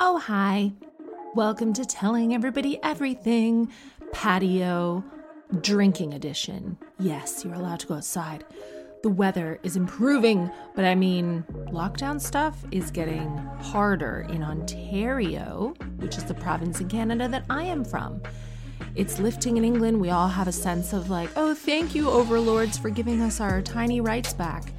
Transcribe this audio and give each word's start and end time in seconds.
Oh, 0.00 0.18
hi. 0.18 0.70
Welcome 1.34 1.72
to 1.72 1.84
Telling 1.84 2.32
Everybody 2.32 2.78
Everything 2.84 3.68
Patio 4.12 5.02
Drinking 5.60 6.14
Edition. 6.14 6.78
Yes, 7.00 7.44
you're 7.44 7.54
allowed 7.54 7.80
to 7.80 7.88
go 7.88 7.94
outside. 7.94 8.44
The 9.02 9.08
weather 9.08 9.58
is 9.64 9.74
improving, 9.74 10.52
but 10.76 10.84
I 10.84 10.94
mean, 10.94 11.44
lockdown 11.72 12.20
stuff 12.20 12.64
is 12.70 12.92
getting 12.92 13.38
harder 13.60 14.24
in 14.28 14.44
Ontario, 14.44 15.74
which 15.96 16.16
is 16.16 16.24
the 16.26 16.34
province 16.34 16.80
in 16.80 16.88
Canada 16.88 17.26
that 17.26 17.44
I 17.50 17.64
am 17.64 17.84
from. 17.84 18.22
It's 18.94 19.18
lifting 19.18 19.56
in 19.56 19.64
England. 19.64 20.00
We 20.00 20.10
all 20.10 20.28
have 20.28 20.46
a 20.46 20.52
sense 20.52 20.92
of 20.92 21.10
like, 21.10 21.30
oh, 21.34 21.54
thank 21.54 21.96
you, 21.96 22.08
overlords, 22.08 22.78
for 22.78 22.90
giving 22.90 23.20
us 23.20 23.40
our 23.40 23.60
tiny 23.62 24.00
rights 24.00 24.32
back. 24.32 24.72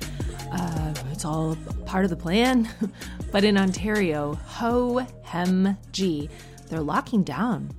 Uh, 0.52 0.94
it's 1.12 1.26
all 1.26 1.56
part 1.86 2.04
of 2.04 2.10
the 2.10 2.16
plan. 2.16 2.70
but 3.32 3.44
in 3.44 3.58
Ontario, 3.58 4.36
ho 4.46 5.06
hem 5.24 5.78
g, 5.92 6.30
they're 6.68 6.82
locking 6.82 7.24
down. 7.24 7.72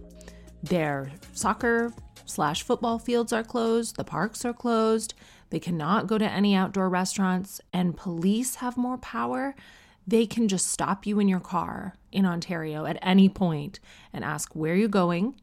Their 0.63 1.11
soccer 1.33 1.93
slash 2.27 2.63
football 2.63 2.99
fields 2.99 3.33
are 3.33 3.43
closed, 3.43 3.97
the 3.97 4.05
parks 4.05 4.45
are 4.45 4.53
closed, 4.53 5.15
they 5.51 5.59
cannot 5.59 6.07
go 6.07 6.17
to 6.17 6.31
any 6.31 6.55
outdoor 6.55 6.89
restaurants, 6.89 7.61
and 7.73 7.97
police 7.97 8.57
have 8.57 8.77
more 8.77 8.99
power. 8.99 9.55
They 10.07 10.27
can 10.27 10.49
just 10.49 10.69
stop 10.69 11.07
you 11.07 11.19
in 11.19 11.29
your 11.29 11.41
car 11.41 11.95
in 12.13 12.25
Ontario 12.25 12.87
at 12.87 12.99
any 13.03 13.29
point 13.29 13.81
and 14.13 14.25
ask 14.25 14.55
where 14.55 14.75
you're 14.75 14.89
going, 14.89 15.35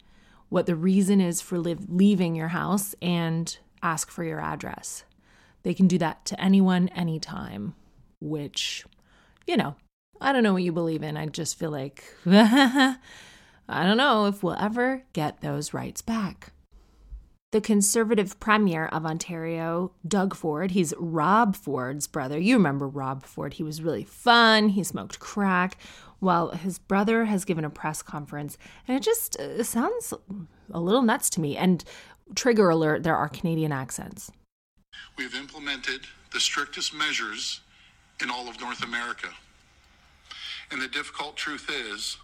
what 0.50 0.66
the 0.66 0.76
reason 0.76 1.20
is 1.20 1.42
for 1.42 1.60
leaving 1.60 2.36
your 2.36 2.50
house, 2.50 2.96
and 3.02 3.58
ask 3.84 4.10
for 4.10 4.24
your 4.24 4.40
address. 4.40 5.04
They 5.68 5.74
can 5.74 5.90
do 5.90 5.98
that 5.98 6.24
to 6.28 6.42
anyone, 6.42 6.88
anytime, 6.96 7.76
which, 8.22 8.86
you 9.46 9.58
know, 9.58 9.76
I 10.22 10.32
don't 10.32 10.42
know 10.42 10.54
what 10.54 10.64
you 10.64 10.72
believe 10.72 11.04
in. 11.04 11.18
I 11.18 11.26
just 11.26 11.60
feel 11.60 11.72
like, 11.72 12.06
I 12.26 12.96
don't 13.68 13.98
know 13.98 14.28
if 14.28 14.42
we'll 14.42 14.56
ever 14.58 15.04
get 15.12 15.42
those 15.42 15.74
rights 15.74 16.02
back. 16.02 16.54
The 17.52 17.60
Conservative 17.60 18.40
Premier 18.40 18.86
of 18.86 19.06
Ontario, 19.06 19.92
Doug 20.08 20.36
Ford, 20.36 20.72
he's 20.72 20.94
Rob 20.98 21.54
Ford's 21.54 22.08
brother. 22.08 22.40
You 22.40 22.56
remember 22.56 22.88
Rob 22.88 23.26
Ford. 23.26 23.56
He 23.56 23.64
was 23.64 23.82
really 23.82 24.06
fun. 24.06 24.70
He 24.70 24.86
smoked 24.86 25.20
crack. 25.20 25.76
Well, 26.22 26.52
his 26.52 26.80
brother 26.80 27.26
has 27.26 27.44
given 27.44 27.66
a 27.66 27.70
press 27.70 28.02
conference, 28.02 28.58
and 28.88 28.96
it 28.96 29.04
just 29.04 29.38
uh, 29.38 29.62
sounds 29.64 30.14
a 30.72 30.80
little 30.80 31.02
nuts 31.02 31.30
to 31.32 31.42
me. 31.42 31.58
And 31.58 31.84
trigger 32.36 32.70
alert, 32.70 33.04
there 33.04 33.18
are 33.18 33.28
Canadian 33.28 33.74
accents. 33.74 34.32
We've 35.18 35.36
implemented 35.36 36.02
the 36.32 36.40
strictest 36.40 36.94
measures 36.94 37.62
in 38.22 38.30
all 38.30 38.48
of 38.48 38.60
North 38.60 38.84
America. 38.84 39.30
And 40.72 40.82
the 40.82 40.88
difficult 40.88 41.38
truth 41.38 41.70
is, 41.70 42.18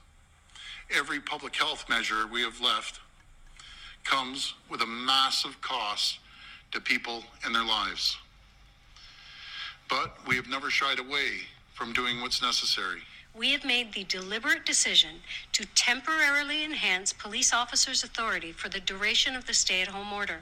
every 0.95 1.19
public 1.19 1.55
health 1.55 1.85
measure 1.89 2.27
we 2.27 2.41
have 2.41 2.59
left 2.61 2.99
comes 4.03 4.53
with 4.69 4.81
a 4.81 4.85
massive 4.85 5.59
cost 5.61 6.19
to 6.71 6.81
people 6.81 7.23
and 7.45 7.55
their 7.55 7.63
lives. 7.63 8.17
But 9.89 10.15
we 10.27 10.35
have 10.35 10.47
never 10.47 10.69
shied 10.69 10.99
away 10.99 11.41
from 11.73 11.93
doing 11.93 12.21
what's 12.21 12.41
necessary. 12.41 13.01
We 13.35 13.51
have 13.51 13.65
made 13.65 13.93
the 13.93 14.03
deliberate 14.03 14.65
decision 14.65 15.21
to 15.53 15.65
temporarily 15.73 16.63
enhance 16.63 17.13
police 17.13 17.51
officers' 17.53 18.03
authority 18.03 18.51
for 18.51 18.69
the 18.69 18.79
duration 18.79 19.35
of 19.35 19.47
the 19.47 19.53
stay 19.53 19.81
at 19.81 19.87
home 19.87 20.13
order. 20.13 20.41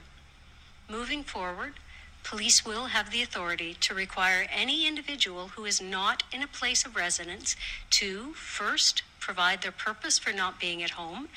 Moving 0.90 1.24
forward, 1.24 1.76
Police 2.24 2.66
will 2.66 2.86
have 2.88 3.12
the 3.12 3.24
authority 3.24 3.76
to 3.82 3.94
require 3.94 4.48
any 4.54 4.88
individual 4.88 5.50
who 5.50 5.66
is 5.66 5.82
not 5.82 6.24
in 6.32 6.44
a 6.44 6.48
place 6.48 6.86
of 6.86 6.96
residence 6.96 7.56
to 7.92 8.34
first 8.34 9.04
provide 9.20 9.62
their 9.62 9.72
purpose 9.72 10.18
for 10.18 10.32
not 10.32 10.60
being 10.60 10.82
at 10.84 10.92
home 10.92 11.30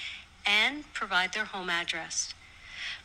and 0.46 0.92
provide 0.92 1.32
their 1.32 1.46
home 1.46 1.70
address. 1.70 2.34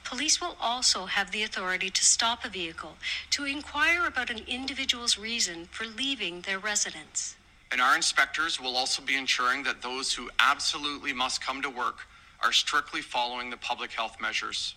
Police 0.03 0.41
will 0.41 0.57
also 0.59 1.05
have 1.05 1.31
the 1.31 1.43
authority 1.43 1.89
to 1.89 2.05
stop 2.05 2.43
a 2.43 2.49
vehicle 2.49 2.95
to 3.31 3.45
inquire 3.45 4.05
about 4.05 4.29
an 4.29 4.41
individual's 4.47 5.17
reason 5.17 5.67
for 5.71 5.85
leaving 5.85 6.41
their 6.41 6.59
residence. 6.59 7.35
And 7.71 7.81
our 7.81 7.95
inspectors 7.95 8.59
will 8.59 8.75
also 8.75 9.01
be 9.01 9.15
ensuring 9.15 9.63
that 9.63 9.81
those 9.81 10.11
who 10.13 10.29
absolutely 10.39 11.13
must 11.13 11.41
come 11.41 11.61
to 11.61 11.69
work 11.69 12.07
are 12.43 12.51
strictly 12.51 13.01
following 13.01 13.49
the 13.49 13.57
public 13.57 13.91
health 13.91 14.17
measures. 14.19 14.75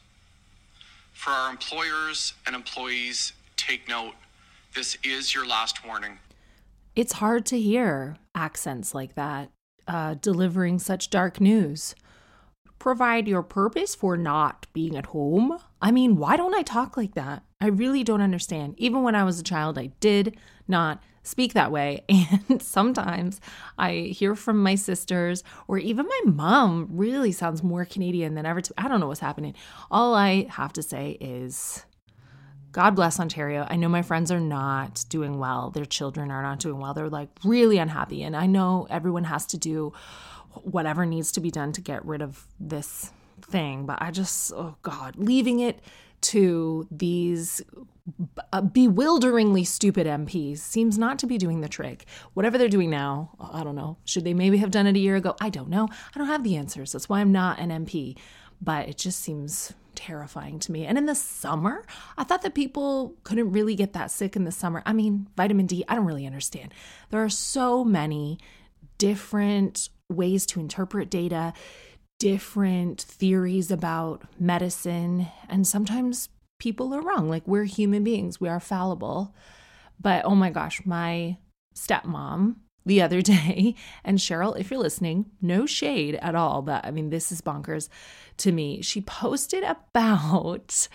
For 1.12 1.30
our 1.30 1.50
employers 1.50 2.34
and 2.46 2.56
employees, 2.56 3.32
take 3.56 3.88
note. 3.88 4.14
This 4.74 4.96
is 5.04 5.34
your 5.34 5.46
last 5.46 5.86
warning. 5.86 6.18
It's 6.96 7.14
hard 7.14 7.46
to 7.46 7.60
hear 7.60 8.16
accents 8.34 8.94
like 8.94 9.14
that 9.14 9.50
uh, 9.86 10.14
delivering 10.14 10.78
such 10.78 11.10
dark 11.10 11.40
news. 11.40 11.94
Provide 12.78 13.28
your 13.28 13.42
purpose 13.42 13.94
for 13.94 14.16
not 14.16 14.66
being 14.72 14.96
at 14.96 15.06
home? 15.06 15.58
I 15.80 15.92
mean, 15.92 16.16
why 16.16 16.36
don't 16.36 16.54
I 16.54 16.62
talk 16.62 16.96
like 16.96 17.14
that? 17.14 17.44
I 17.60 17.68
really 17.68 18.02
don't 18.02 18.20
understand. 18.20 18.74
Even 18.78 19.02
when 19.02 19.14
I 19.14 19.24
was 19.24 19.38
a 19.38 19.44
child, 19.44 19.78
I 19.78 19.92
did 20.00 20.36
not 20.66 21.00
speak 21.22 21.52
that 21.54 21.72
way. 21.72 22.04
And 22.48 22.62
sometimes 22.62 23.40
I 23.78 24.12
hear 24.14 24.34
from 24.34 24.62
my 24.62 24.74
sisters 24.74 25.44
or 25.68 25.78
even 25.78 26.06
my 26.06 26.20
mom 26.24 26.88
really 26.90 27.32
sounds 27.32 27.62
more 27.62 27.84
Canadian 27.84 28.34
than 28.34 28.46
ever. 28.46 28.60
To, 28.60 28.74
I 28.76 28.88
don't 28.88 29.00
know 29.00 29.08
what's 29.08 29.20
happening. 29.20 29.54
All 29.90 30.14
I 30.14 30.46
have 30.50 30.72
to 30.74 30.82
say 30.82 31.16
is 31.20 31.84
God 32.72 32.96
bless 32.96 33.20
Ontario. 33.20 33.66
I 33.68 33.76
know 33.76 33.88
my 33.88 34.00
friends 34.00 34.32
are 34.32 34.40
not 34.40 35.04
doing 35.10 35.38
well. 35.38 35.70
Their 35.70 35.84
children 35.84 36.30
are 36.30 36.42
not 36.42 36.58
doing 36.58 36.78
well. 36.78 36.94
They're 36.94 37.10
like 37.10 37.28
really 37.44 37.76
unhappy. 37.76 38.22
And 38.22 38.34
I 38.34 38.46
know 38.46 38.86
everyone 38.88 39.24
has 39.24 39.44
to 39.46 39.58
do 39.58 39.92
whatever 40.54 41.04
needs 41.04 41.32
to 41.32 41.40
be 41.40 41.50
done 41.50 41.72
to 41.72 41.82
get 41.82 42.04
rid 42.04 42.22
of 42.22 42.46
this 42.58 43.12
thing. 43.42 43.84
But 43.84 44.00
I 44.00 44.10
just, 44.10 44.52
oh 44.52 44.76
God, 44.82 45.16
leaving 45.16 45.60
it 45.60 45.80
to 46.22 46.86
these 46.90 47.62
uh, 48.52 48.60
bewilderingly 48.60 49.64
stupid 49.64 50.06
MPs 50.06 50.58
seems 50.58 50.98
not 50.98 51.18
to 51.20 51.26
be 51.26 51.38
doing 51.38 51.60
the 51.60 51.68
trick. 51.68 52.06
Whatever 52.34 52.58
they're 52.58 52.68
doing 52.68 52.90
now, 52.90 53.30
I 53.40 53.62
don't 53.62 53.76
know. 53.76 53.98
Should 54.04 54.24
they 54.24 54.34
maybe 54.34 54.58
have 54.58 54.70
done 54.70 54.86
it 54.86 54.96
a 54.96 55.00
year 55.00 55.16
ago? 55.16 55.36
I 55.40 55.50
don't 55.50 55.68
know. 55.68 55.88
I 56.14 56.18
don't 56.18 56.26
have 56.26 56.42
the 56.42 56.56
answers. 56.56 56.92
That's 56.92 57.08
why 57.08 57.20
I'm 57.20 57.32
not 57.32 57.58
an 57.58 57.70
MP. 57.70 58.16
But 58.60 58.88
it 58.88 58.96
just 58.96 59.20
seems 59.20 59.72
terrifying 59.94 60.58
to 60.60 60.72
me. 60.72 60.86
And 60.86 60.98
in 60.98 61.06
the 61.06 61.14
summer, 61.14 61.84
I 62.16 62.24
thought 62.24 62.42
that 62.42 62.54
people 62.54 63.14
couldn't 63.24 63.52
really 63.52 63.74
get 63.74 63.92
that 63.92 64.10
sick 64.10 64.36
in 64.36 64.44
the 64.44 64.52
summer. 64.52 64.82
I 64.86 64.92
mean, 64.92 65.28
vitamin 65.36 65.66
D, 65.66 65.84
I 65.88 65.94
don't 65.94 66.06
really 66.06 66.26
understand. 66.26 66.72
There 67.10 67.22
are 67.22 67.28
so 67.28 67.84
many 67.84 68.38
different 68.98 69.88
ways 70.08 70.46
to 70.46 70.60
interpret 70.60 71.10
data 71.10 71.52
different 72.22 73.02
theories 73.02 73.72
about 73.72 74.22
medicine, 74.38 75.26
and 75.48 75.66
sometimes 75.66 76.28
people 76.60 76.94
are 76.94 77.02
wrong. 77.02 77.28
Like 77.28 77.42
we're 77.48 77.64
human 77.64 78.04
beings, 78.04 78.40
we 78.40 78.48
are 78.48 78.60
fallible. 78.60 79.34
But 80.00 80.24
oh 80.24 80.36
my 80.36 80.50
gosh, 80.50 80.86
my 80.86 81.38
stepmom 81.74 82.54
the 82.86 83.02
other 83.02 83.22
day, 83.34 83.74
and 84.04 84.18
Cheryl, 84.18 84.56
if 84.56 84.70
you're 84.70 84.78
listening, 84.78 85.32
no 85.40 85.66
shade 85.66 86.14
at 86.22 86.36
all, 86.36 86.62
but 86.62 86.86
I 86.86 86.92
mean, 86.92 87.10
this 87.10 87.32
is 87.32 87.40
bonkers 87.40 87.88
to 88.36 88.52
me. 88.52 88.82
She 88.82 89.00
posted 89.00 89.64
about 89.64 90.86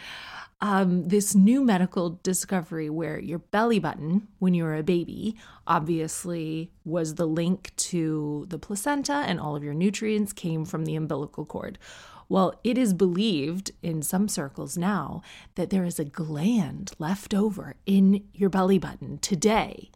um, 0.59 1.07
this 1.07 1.36
new 1.36 1.63
medical 1.63 2.19
discovery 2.24 2.89
where 2.89 3.19
your 3.19 3.39
belly 3.39 3.80
button, 3.80 4.27
when 4.39 4.54
you 4.54 4.63
were 4.63 4.75
a 4.75 4.83
baby, 4.83 5.36
obviously 5.68 6.71
was 6.83 7.15
the 7.15 7.27
link 7.27 7.71
to 7.77 8.45
the 8.50 8.57
placenta 8.57 9.13
and 9.13 9.39
all 9.39 9.56
of 9.56 9.63
your 9.63 9.75
nutrients 9.75 10.33
came 10.33 10.65
from 10.65 10.86
the 10.86 10.95
umbilical 10.95 11.45
cord. 11.45 11.77
Well, 12.30 12.59
it 12.63 12.77
is 12.77 12.94
believed 12.94 13.71
in 13.81 14.01
some 14.01 14.27
circles 14.27 14.77
now 14.77 15.21
that 15.56 15.69
there 15.69 15.86
is 15.86 16.00
a 16.00 16.06
gland 16.06 16.92
left 17.00 17.33
over 17.33 17.75
in 17.86 18.25
your 18.33 18.50
belly 18.50 18.80
button 18.80 19.19
today. 19.19 19.92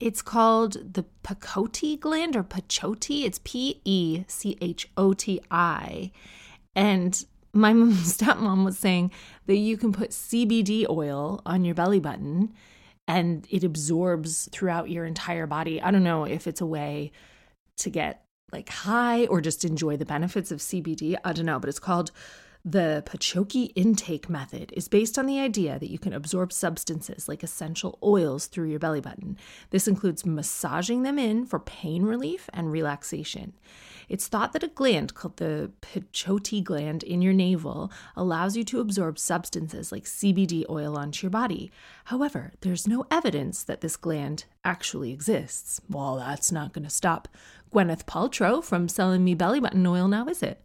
It's 0.00 0.22
called 0.22 0.94
the 0.94 1.04
Pechoti 1.22 2.00
gland 2.00 2.34
or 2.34 2.42
Pachoti. 2.42 3.24
It's 3.24 3.38
P 3.44 3.82
E 3.84 4.24
C 4.26 4.56
H 4.60 4.88
O 4.96 5.12
T 5.12 5.40
I. 5.50 6.10
And 6.74 7.22
my 7.52 7.72
stepmom 7.74 8.64
was 8.64 8.78
saying 8.78 9.10
that 9.50 9.56
you 9.56 9.76
can 9.76 9.92
put 9.92 10.10
CBD 10.10 10.88
oil 10.88 11.42
on 11.44 11.64
your 11.64 11.74
belly 11.74 11.98
button 11.98 12.52
and 13.08 13.48
it 13.50 13.64
absorbs 13.64 14.48
throughout 14.52 14.88
your 14.88 15.04
entire 15.04 15.48
body. 15.48 15.82
I 15.82 15.90
don't 15.90 16.04
know 16.04 16.22
if 16.22 16.46
it's 16.46 16.60
a 16.60 16.66
way 16.66 17.10
to 17.78 17.90
get 17.90 18.22
like 18.52 18.68
high 18.68 19.26
or 19.26 19.40
just 19.40 19.64
enjoy 19.64 19.96
the 19.96 20.04
benefits 20.04 20.52
of 20.52 20.60
CBD. 20.60 21.16
I 21.24 21.32
don't 21.32 21.46
know, 21.46 21.58
but 21.58 21.68
it's 21.68 21.80
called 21.80 22.12
the 22.64 23.02
Pechoti 23.06 23.72
intake 23.74 24.28
method 24.28 24.72
is 24.76 24.88
based 24.88 25.18
on 25.18 25.26
the 25.26 25.40
idea 25.40 25.78
that 25.78 25.90
you 25.90 25.98
can 25.98 26.12
absorb 26.12 26.52
substances 26.52 27.26
like 27.26 27.42
essential 27.42 27.98
oils 28.02 28.46
through 28.46 28.68
your 28.68 28.78
belly 28.78 29.00
button. 29.00 29.38
This 29.70 29.88
includes 29.88 30.26
massaging 30.26 31.02
them 31.02 31.18
in 31.18 31.46
for 31.46 31.58
pain 31.58 32.02
relief 32.02 32.50
and 32.52 32.70
relaxation. 32.70 33.54
It's 34.10 34.26
thought 34.26 34.52
that 34.52 34.64
a 34.64 34.68
gland 34.68 35.14
called 35.14 35.36
the 35.36 35.70
Pechoti 35.80 36.62
gland 36.62 37.02
in 37.02 37.22
your 37.22 37.32
navel 37.32 37.90
allows 38.16 38.56
you 38.56 38.64
to 38.64 38.80
absorb 38.80 39.18
substances 39.18 39.92
like 39.92 40.04
CBD 40.04 40.68
oil 40.68 40.98
onto 40.98 41.24
your 41.24 41.30
body. 41.30 41.70
However, 42.06 42.52
there's 42.60 42.88
no 42.88 43.06
evidence 43.10 43.62
that 43.62 43.80
this 43.80 43.96
gland 43.96 44.44
actually 44.64 45.12
exists. 45.12 45.80
Well, 45.88 46.16
that's 46.16 46.52
not 46.52 46.72
going 46.72 46.84
to 46.84 46.90
stop 46.90 47.28
Gwyneth 47.72 48.04
Paltrow 48.04 48.62
from 48.62 48.88
selling 48.88 49.24
me 49.24 49.34
belly 49.34 49.60
button 49.60 49.86
oil 49.86 50.08
now, 50.08 50.26
is 50.26 50.42
it? 50.42 50.60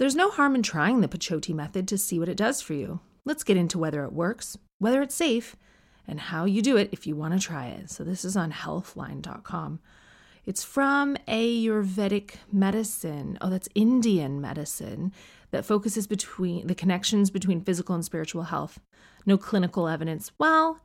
There's 0.00 0.16
no 0.16 0.30
harm 0.30 0.54
in 0.54 0.62
trying 0.62 1.02
the 1.02 1.08
Pechoti 1.08 1.52
method 1.52 1.86
to 1.88 1.98
see 1.98 2.18
what 2.18 2.30
it 2.30 2.38
does 2.38 2.62
for 2.62 2.72
you. 2.72 3.00
Let's 3.26 3.44
get 3.44 3.58
into 3.58 3.78
whether 3.78 4.02
it 4.02 4.14
works, 4.14 4.56
whether 4.78 5.02
it's 5.02 5.14
safe, 5.14 5.56
and 6.08 6.18
how 6.18 6.46
you 6.46 6.62
do 6.62 6.78
it 6.78 6.88
if 6.90 7.06
you 7.06 7.14
want 7.14 7.34
to 7.34 7.46
try 7.46 7.66
it. 7.66 7.90
So, 7.90 8.02
this 8.02 8.24
is 8.24 8.34
on 8.34 8.50
healthline.com. 8.50 9.78
It's 10.46 10.64
from 10.64 11.18
Ayurvedic 11.28 12.36
medicine. 12.50 13.36
Oh, 13.42 13.50
that's 13.50 13.68
Indian 13.74 14.40
medicine 14.40 15.12
that 15.50 15.66
focuses 15.66 16.06
between 16.06 16.66
the 16.66 16.74
connections 16.74 17.28
between 17.30 17.60
physical 17.60 17.94
and 17.94 18.02
spiritual 18.02 18.44
health. 18.44 18.80
No 19.26 19.36
clinical 19.36 19.86
evidence. 19.86 20.32
Well, 20.38 20.80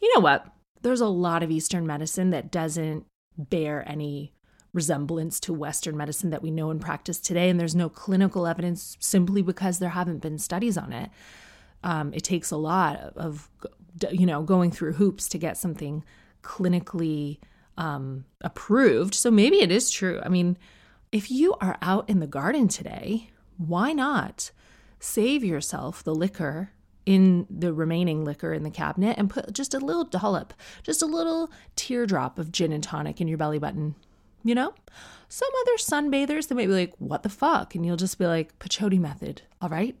you 0.00 0.14
know 0.14 0.20
what? 0.20 0.46
There's 0.82 1.00
a 1.00 1.08
lot 1.08 1.42
of 1.42 1.50
Eastern 1.50 1.88
medicine 1.88 2.30
that 2.30 2.52
doesn't 2.52 3.04
bear 3.36 3.82
any 3.88 4.32
resemblance 4.74 5.40
to 5.40 5.54
Western 5.54 5.96
medicine 5.96 6.28
that 6.30 6.42
we 6.42 6.50
know 6.50 6.68
and 6.68 6.80
practice 6.80 7.18
today. 7.18 7.48
And 7.48 7.58
there's 7.58 7.76
no 7.76 7.88
clinical 7.88 8.46
evidence 8.46 8.98
simply 9.00 9.40
because 9.40 9.78
there 9.78 9.90
haven't 9.90 10.18
been 10.18 10.36
studies 10.36 10.76
on 10.76 10.92
it. 10.92 11.08
Um, 11.82 12.12
it 12.12 12.24
takes 12.24 12.50
a 12.50 12.56
lot 12.56 12.98
of, 13.16 13.48
you 14.10 14.26
know, 14.26 14.42
going 14.42 14.70
through 14.70 14.94
hoops 14.94 15.28
to 15.28 15.38
get 15.38 15.56
something 15.56 16.04
clinically 16.42 17.38
um, 17.78 18.24
approved. 18.42 19.14
So 19.14 19.30
maybe 19.30 19.62
it 19.62 19.70
is 19.70 19.90
true. 19.90 20.20
I 20.24 20.28
mean, 20.28 20.58
if 21.12 21.30
you 21.30 21.54
are 21.60 21.78
out 21.80 22.10
in 22.10 22.18
the 22.18 22.26
garden 22.26 22.68
today, 22.68 23.30
why 23.56 23.92
not 23.92 24.50
save 24.98 25.44
yourself 25.44 26.02
the 26.02 26.14
liquor 26.14 26.70
in 27.06 27.46
the 27.50 27.72
remaining 27.72 28.24
liquor 28.24 28.52
in 28.52 28.62
the 28.62 28.70
cabinet 28.70 29.16
and 29.18 29.30
put 29.30 29.52
just 29.52 29.74
a 29.74 29.78
little 29.78 30.04
dollop, 30.04 30.54
just 30.82 31.02
a 31.02 31.06
little 31.06 31.50
teardrop 31.76 32.38
of 32.38 32.50
gin 32.50 32.72
and 32.72 32.82
tonic 32.82 33.20
in 33.20 33.28
your 33.28 33.38
belly 33.38 33.58
button? 33.58 33.94
You 34.44 34.54
know? 34.54 34.74
Some 35.28 35.48
other 35.62 35.76
sunbathers, 35.78 36.48
they 36.48 36.54
might 36.54 36.68
be 36.68 36.74
like, 36.74 36.94
what 36.98 37.22
the 37.24 37.28
fuck? 37.28 37.74
And 37.74 37.84
you'll 37.84 37.96
just 37.96 38.18
be 38.18 38.26
like, 38.26 38.56
Pechoti 38.60 39.00
method, 39.00 39.42
all 39.60 39.68
right? 39.68 39.96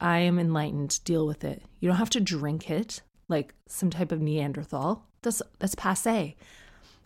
I 0.00 0.18
am 0.20 0.38
enlightened, 0.38 1.00
deal 1.04 1.26
with 1.26 1.44
it. 1.44 1.62
You 1.80 1.88
don't 1.88 1.98
have 1.98 2.10
to 2.10 2.20
drink 2.20 2.70
it 2.70 3.02
like 3.28 3.54
some 3.66 3.90
type 3.90 4.12
of 4.12 4.20
Neanderthal. 4.20 5.04
That's 5.22 5.42
that's 5.58 5.74
passe. 5.74 6.36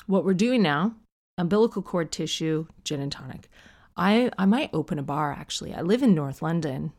What 0.07 0.25
we're 0.25 0.35
doing 0.35 0.63
now, 0.63 0.95
umbilical 1.37 1.83
cord 1.83 2.11
tissue, 2.11 2.67
gin 2.85 3.01
and 3.01 3.13
tonic. 3.13 3.49
I 3.97 4.31
I 4.39 4.47
might 4.47 4.71
open 4.73 4.99
a 4.99 5.03
bar 5.03 5.33
actually. 5.33 5.75
I 5.75 5.83
live 5.83 6.03
in 6.03 6.15
North 6.15 6.43
London. 6.43 6.93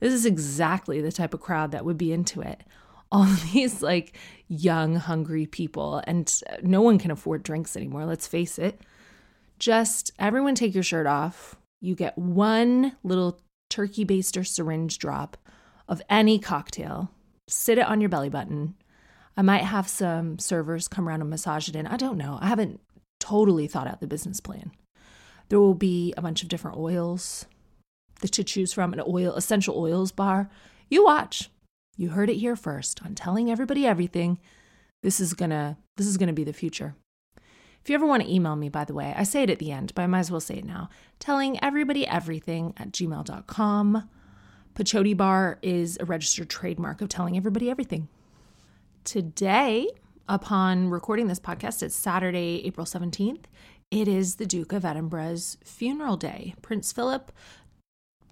This 0.00 0.12
is 0.12 0.26
exactly 0.26 1.00
the 1.00 1.12
type 1.12 1.34
of 1.34 1.40
crowd 1.40 1.72
that 1.72 1.84
would 1.84 1.98
be 1.98 2.12
into 2.12 2.40
it. 2.40 2.62
All 3.12 3.26
these 3.52 3.82
like 3.82 4.16
young, 4.48 4.96
hungry 4.96 5.46
people, 5.46 6.02
and 6.06 6.32
uh, 6.50 6.56
no 6.62 6.80
one 6.80 6.98
can 6.98 7.10
afford 7.10 7.42
drinks 7.42 7.76
anymore, 7.76 8.06
let's 8.06 8.26
face 8.26 8.58
it 8.58 8.80
just 9.62 10.10
everyone 10.18 10.56
take 10.56 10.74
your 10.74 10.82
shirt 10.82 11.06
off. 11.06 11.54
You 11.80 11.94
get 11.94 12.18
one 12.18 12.96
little 13.04 13.38
turkey 13.70 14.04
baster 14.04 14.44
syringe 14.44 14.98
drop 14.98 15.36
of 15.88 16.02
any 16.10 16.40
cocktail. 16.40 17.12
Sit 17.46 17.78
it 17.78 17.86
on 17.86 18.00
your 18.00 18.10
belly 18.10 18.28
button. 18.28 18.74
I 19.36 19.42
might 19.42 19.62
have 19.62 19.88
some 19.88 20.40
servers 20.40 20.88
come 20.88 21.08
around 21.08 21.20
and 21.20 21.30
massage 21.30 21.68
it 21.68 21.76
in. 21.76 21.86
I 21.86 21.96
don't 21.96 22.18
know. 22.18 22.38
I 22.40 22.48
haven't 22.48 22.80
totally 23.20 23.68
thought 23.68 23.86
out 23.86 24.00
the 24.00 24.08
business 24.08 24.40
plan. 24.40 24.72
There 25.48 25.60
will 25.60 25.74
be 25.74 26.12
a 26.16 26.22
bunch 26.22 26.42
of 26.42 26.48
different 26.48 26.76
oils 26.76 27.46
to 28.20 28.42
choose 28.42 28.72
from, 28.72 28.92
an 28.92 29.02
oil 29.06 29.32
essential 29.34 29.78
oils 29.78 30.10
bar. 30.10 30.50
You 30.90 31.04
watch. 31.04 31.50
You 31.96 32.08
heard 32.08 32.30
it 32.30 32.36
here 32.36 32.56
first 32.56 33.00
on 33.04 33.14
telling 33.14 33.48
everybody 33.48 33.86
everything. 33.86 34.40
This 35.04 35.20
is 35.20 35.34
gonna 35.34 35.78
this 35.96 36.08
is 36.08 36.16
gonna 36.16 36.32
be 36.32 36.44
the 36.44 36.52
future. 36.52 36.96
If 37.82 37.90
you 37.90 37.96
ever 37.96 38.06
want 38.06 38.22
to 38.22 38.32
email 38.32 38.54
me, 38.54 38.68
by 38.68 38.84
the 38.84 38.94
way, 38.94 39.12
I 39.16 39.24
say 39.24 39.42
it 39.42 39.50
at 39.50 39.58
the 39.58 39.72
end, 39.72 39.92
but 39.94 40.02
I 40.02 40.06
might 40.06 40.20
as 40.20 40.30
well 40.30 40.40
say 40.40 40.58
it 40.58 40.64
now. 40.64 40.88
Telling 41.18 41.62
everybody 41.62 42.06
everything 42.06 42.74
at 42.76 42.92
gmail.com. 42.92 44.08
Pechoti 44.74 45.16
Bar 45.16 45.58
is 45.62 45.98
a 46.00 46.04
registered 46.04 46.48
trademark 46.48 47.00
of 47.00 47.08
telling 47.08 47.36
everybody 47.36 47.68
everything. 47.68 48.08
Today, 49.02 49.88
upon 50.28 50.90
recording 50.90 51.26
this 51.26 51.40
podcast, 51.40 51.82
it's 51.82 51.96
Saturday, 51.96 52.62
April 52.64 52.86
17th. 52.86 53.44
It 53.90 54.06
is 54.08 54.36
the 54.36 54.46
Duke 54.46 54.72
of 54.72 54.84
Edinburgh's 54.84 55.58
funeral 55.64 56.16
day. 56.16 56.54
Prince 56.62 56.92
Philip 56.92 57.32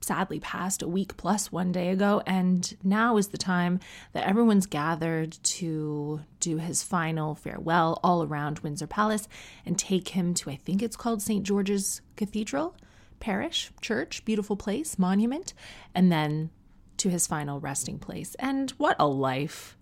sadly 0.00 0.40
passed 0.40 0.82
a 0.82 0.88
week 0.88 1.16
plus 1.16 1.52
one 1.52 1.72
day 1.72 1.90
ago, 1.90 2.22
and 2.26 2.76
now 2.82 3.16
is 3.16 3.28
the 3.28 3.38
time 3.38 3.80
that 4.12 4.26
everyone's 4.26 4.66
gathered 4.66 5.32
to 5.42 6.20
do 6.40 6.56
his 6.58 6.82
final 6.82 7.34
farewell 7.34 8.00
all 8.02 8.22
around 8.22 8.60
Windsor 8.60 8.86
Palace 8.86 9.28
and 9.64 9.78
take 9.78 10.08
him 10.08 10.34
to, 10.34 10.50
I 10.50 10.56
think 10.56 10.82
it's 10.82 10.96
called 10.96 11.22
St. 11.22 11.44
George's 11.44 12.00
Cathedral, 12.16 12.74
parish, 13.20 13.70
church, 13.80 14.24
beautiful 14.24 14.56
place, 14.56 14.98
monument, 14.98 15.52
and 15.94 16.10
then 16.10 16.50
to 16.96 17.08
his 17.08 17.26
final 17.26 17.60
resting 17.60 17.98
place. 17.98 18.34
And 18.38 18.70
what 18.72 18.96
a 18.98 19.06
life! 19.06 19.76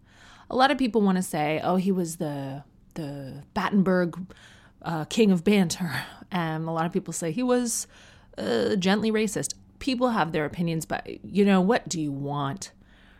A 0.50 0.56
lot 0.56 0.70
of 0.70 0.78
people 0.78 1.02
want 1.02 1.16
to 1.16 1.22
say, 1.22 1.60
oh, 1.62 1.76
he 1.76 1.92
was 1.92 2.16
the 2.16 2.64
the 2.94 3.44
Battenberg 3.54 4.18
uh, 4.82 5.04
king 5.04 5.30
of 5.30 5.44
banter. 5.44 5.90
And 6.30 6.64
a 6.68 6.70
lot 6.70 6.86
of 6.86 6.92
people 6.92 7.12
say 7.12 7.32
he 7.32 7.42
was 7.42 7.86
uh, 8.36 8.76
gently 8.76 9.10
racist 9.10 9.54
people 9.78 10.10
have 10.10 10.32
their 10.32 10.44
opinions, 10.44 10.84
but 10.84 11.06
you 11.24 11.44
know, 11.44 11.60
what 11.60 11.88
do 11.88 12.00
you 12.00 12.12
want 12.12 12.72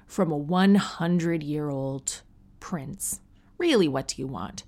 from 0.06 0.32
a 0.32 0.36
100 0.36 1.42
year 1.42 1.68
old 1.68 2.22
prince? 2.60 3.20
Really, 3.58 3.88
what 3.88 4.08
do 4.08 4.14
you 4.18 4.26
want? 4.26 4.64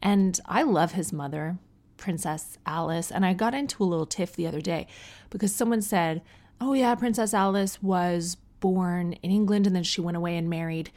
And 0.00 0.38
I 0.46 0.62
love 0.62 0.92
his 0.92 1.12
mother, 1.12 1.58
Princess 1.96 2.58
Alice. 2.66 3.10
And 3.10 3.24
I 3.24 3.32
got 3.32 3.54
into 3.54 3.82
a 3.82 3.86
little 3.86 4.06
tiff 4.06 4.34
the 4.34 4.46
other 4.46 4.60
day 4.60 4.86
because 5.30 5.54
someone 5.54 5.82
said, 5.82 6.22
Oh, 6.60 6.74
yeah, 6.74 6.94
Princess 6.94 7.34
Alice 7.34 7.82
was 7.82 8.36
born 8.60 9.14
in 9.14 9.30
England 9.30 9.66
and 9.66 9.74
then 9.74 9.82
she 9.82 10.00
went 10.00 10.16
away 10.16 10.36
and 10.36 10.48
married, 10.48 10.90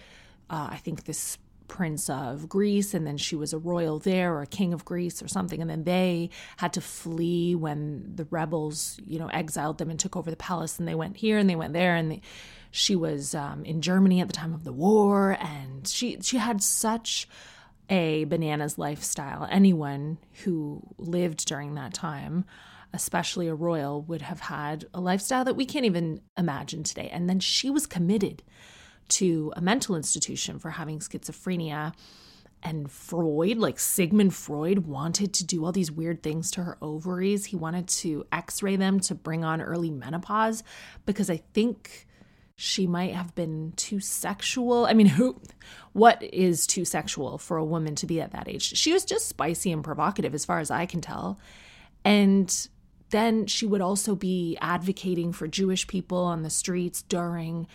uh, 0.50 0.68
I 0.72 0.78
think, 0.78 1.06
this 1.06 1.38
prince 1.68 2.10
of 2.10 2.48
Greece, 2.50 2.94
and 2.94 3.06
then 3.06 3.18
she 3.18 3.36
was 3.36 3.54
a 3.54 3.58
royal 3.58 4.00
there 4.00 4.34
or 4.34 4.42
a 4.42 4.48
king 4.48 4.74
of 4.74 4.86
Greece 4.86 5.22
or 5.22 5.28
something. 5.28 5.62
And 5.62 5.70
then 5.70 5.84
they 5.84 6.30
had 6.58 6.74
to 6.74 6.82
flee 6.82 7.56
when 7.56 8.16
the 8.16 8.26
rebels, 8.26 9.00
you 9.06 9.20
know, 9.20 9.28
exiled 9.28 9.78
them 9.78 9.90
and 9.90 10.00
took 10.00 10.16
over 10.16 10.30
the 10.30 10.38
palace. 10.38 10.80
And 10.80 10.88
they 10.88 10.96
went 10.96 11.18
here 11.18 11.38
and 11.38 11.50
they 11.50 11.56
went 11.56 11.74
there. 11.74 11.96
And 11.96 12.12
they, 12.12 12.22
she 12.72 12.96
was 12.96 13.34
um, 13.36 13.64
in 13.64 13.82
Germany 13.82 14.22
at 14.22 14.28
the 14.28 14.34
time 14.34 14.54
of 14.54 14.64
the 14.64 14.74
war, 14.74 15.38
and 15.40 15.88
she 15.88 16.20
she 16.22 16.38
had 16.38 16.62
such 16.62 17.28
a 17.90 18.26
bananas 18.26 18.78
lifestyle. 18.78 19.48
Anyone 19.50 20.18
who 20.44 20.82
lived 20.98 21.46
during 21.46 21.76
that 21.76 21.94
time. 21.94 22.46
Especially 22.94 23.50
a 23.50 23.56
royal 23.56 24.04
would 24.04 24.22
have 24.22 24.40
had 24.40 24.86
a 24.94 25.02
lifestyle 25.02 25.44
that 25.44 25.58
we 25.58 25.66
can't 25.66 25.86
even 25.86 26.22
imagine 26.38 26.82
today. 26.84 27.10
And 27.12 27.30
then 27.30 27.42
she 27.42 27.70
was 27.70 27.86
committed 27.86 28.42
to 29.10 29.54
a 29.56 29.62
mental 29.62 29.96
institution 29.96 30.60
for 30.60 30.72
having 30.72 31.00
schizophrenia. 31.00 31.94
And 32.64 32.90
Freud, 32.90 33.58
like 33.58 33.80
Sigmund 33.80 34.34
Freud, 34.34 34.88
wanted 34.88 35.34
to 35.36 35.46
do 35.46 35.64
all 35.64 35.72
these 35.72 35.92
weird 35.92 36.24
things 36.24 36.50
to 36.52 36.64
her 36.64 36.78
ovaries. 36.82 37.46
He 37.46 37.56
wanted 37.56 37.88
to 37.90 38.26
x 38.32 38.64
ray 38.64 38.76
them 38.76 39.00
to 39.02 39.14
bring 39.14 39.44
on 39.44 39.62
early 39.62 39.92
menopause 39.92 40.64
because 41.06 41.30
I 41.30 41.38
think 41.54 42.08
she 42.56 42.88
might 42.88 43.14
have 43.14 43.36
been 43.36 43.74
too 43.76 44.00
sexual. 44.00 44.86
I 44.86 44.94
mean, 44.94 45.08
who 45.08 45.40
what 45.92 46.24
is 46.24 46.66
too 46.66 46.86
sexual 46.86 47.38
for 47.38 47.58
a 47.58 47.66
woman 47.66 47.96
to 47.96 48.06
be 48.06 48.22
at 48.22 48.32
that 48.32 48.48
age? 48.48 48.76
She 48.78 48.94
was 48.94 49.06
just 49.06 49.28
spicy 49.28 49.72
and 49.72 49.84
provocative 49.84 50.34
as 50.34 50.46
far 50.46 50.60
as 50.60 50.72
I 50.72 50.86
can 50.86 51.02
tell. 51.02 51.40
And 52.04 52.68
then 53.10 53.46
she 53.46 53.66
would 53.66 53.82
also 53.82 54.16
be 54.16 54.58
advocating 54.62 55.34
for 55.34 55.48
Jewish 55.48 55.86
people 55.88 56.20
on 56.20 56.44
the 56.44 56.50
streets 56.50 57.02
during 57.04 57.68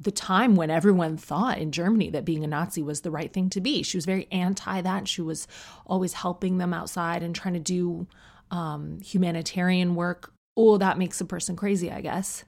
the 0.00 0.10
time 0.10 0.56
when 0.56 0.70
everyone 0.70 1.18
thought 1.18 1.58
in 1.58 1.72
Germany 1.72 2.08
that 2.10 2.24
being 2.24 2.42
a 2.42 2.46
Nazi 2.46 2.82
was 2.82 3.02
the 3.02 3.10
right 3.10 3.30
thing 3.30 3.50
to 3.50 3.60
be. 3.60 3.82
She 3.82 3.98
was 3.98 4.06
very 4.06 4.26
anti 4.32 4.80
that. 4.80 5.06
She 5.06 5.20
was 5.20 5.46
always 5.84 6.14
helping 6.14 6.56
them 6.56 6.72
outside 6.72 7.22
and 7.22 7.34
trying 7.34 7.54
to 7.54 7.60
do 7.60 8.06
um, 8.50 9.00
humanitarian 9.02 9.94
work. 9.94 10.32
Oh, 10.56 10.78
that 10.78 10.98
makes 10.98 11.20
a 11.20 11.26
person 11.26 11.54
crazy, 11.54 11.90
I 11.90 12.00
guess. 12.00 12.44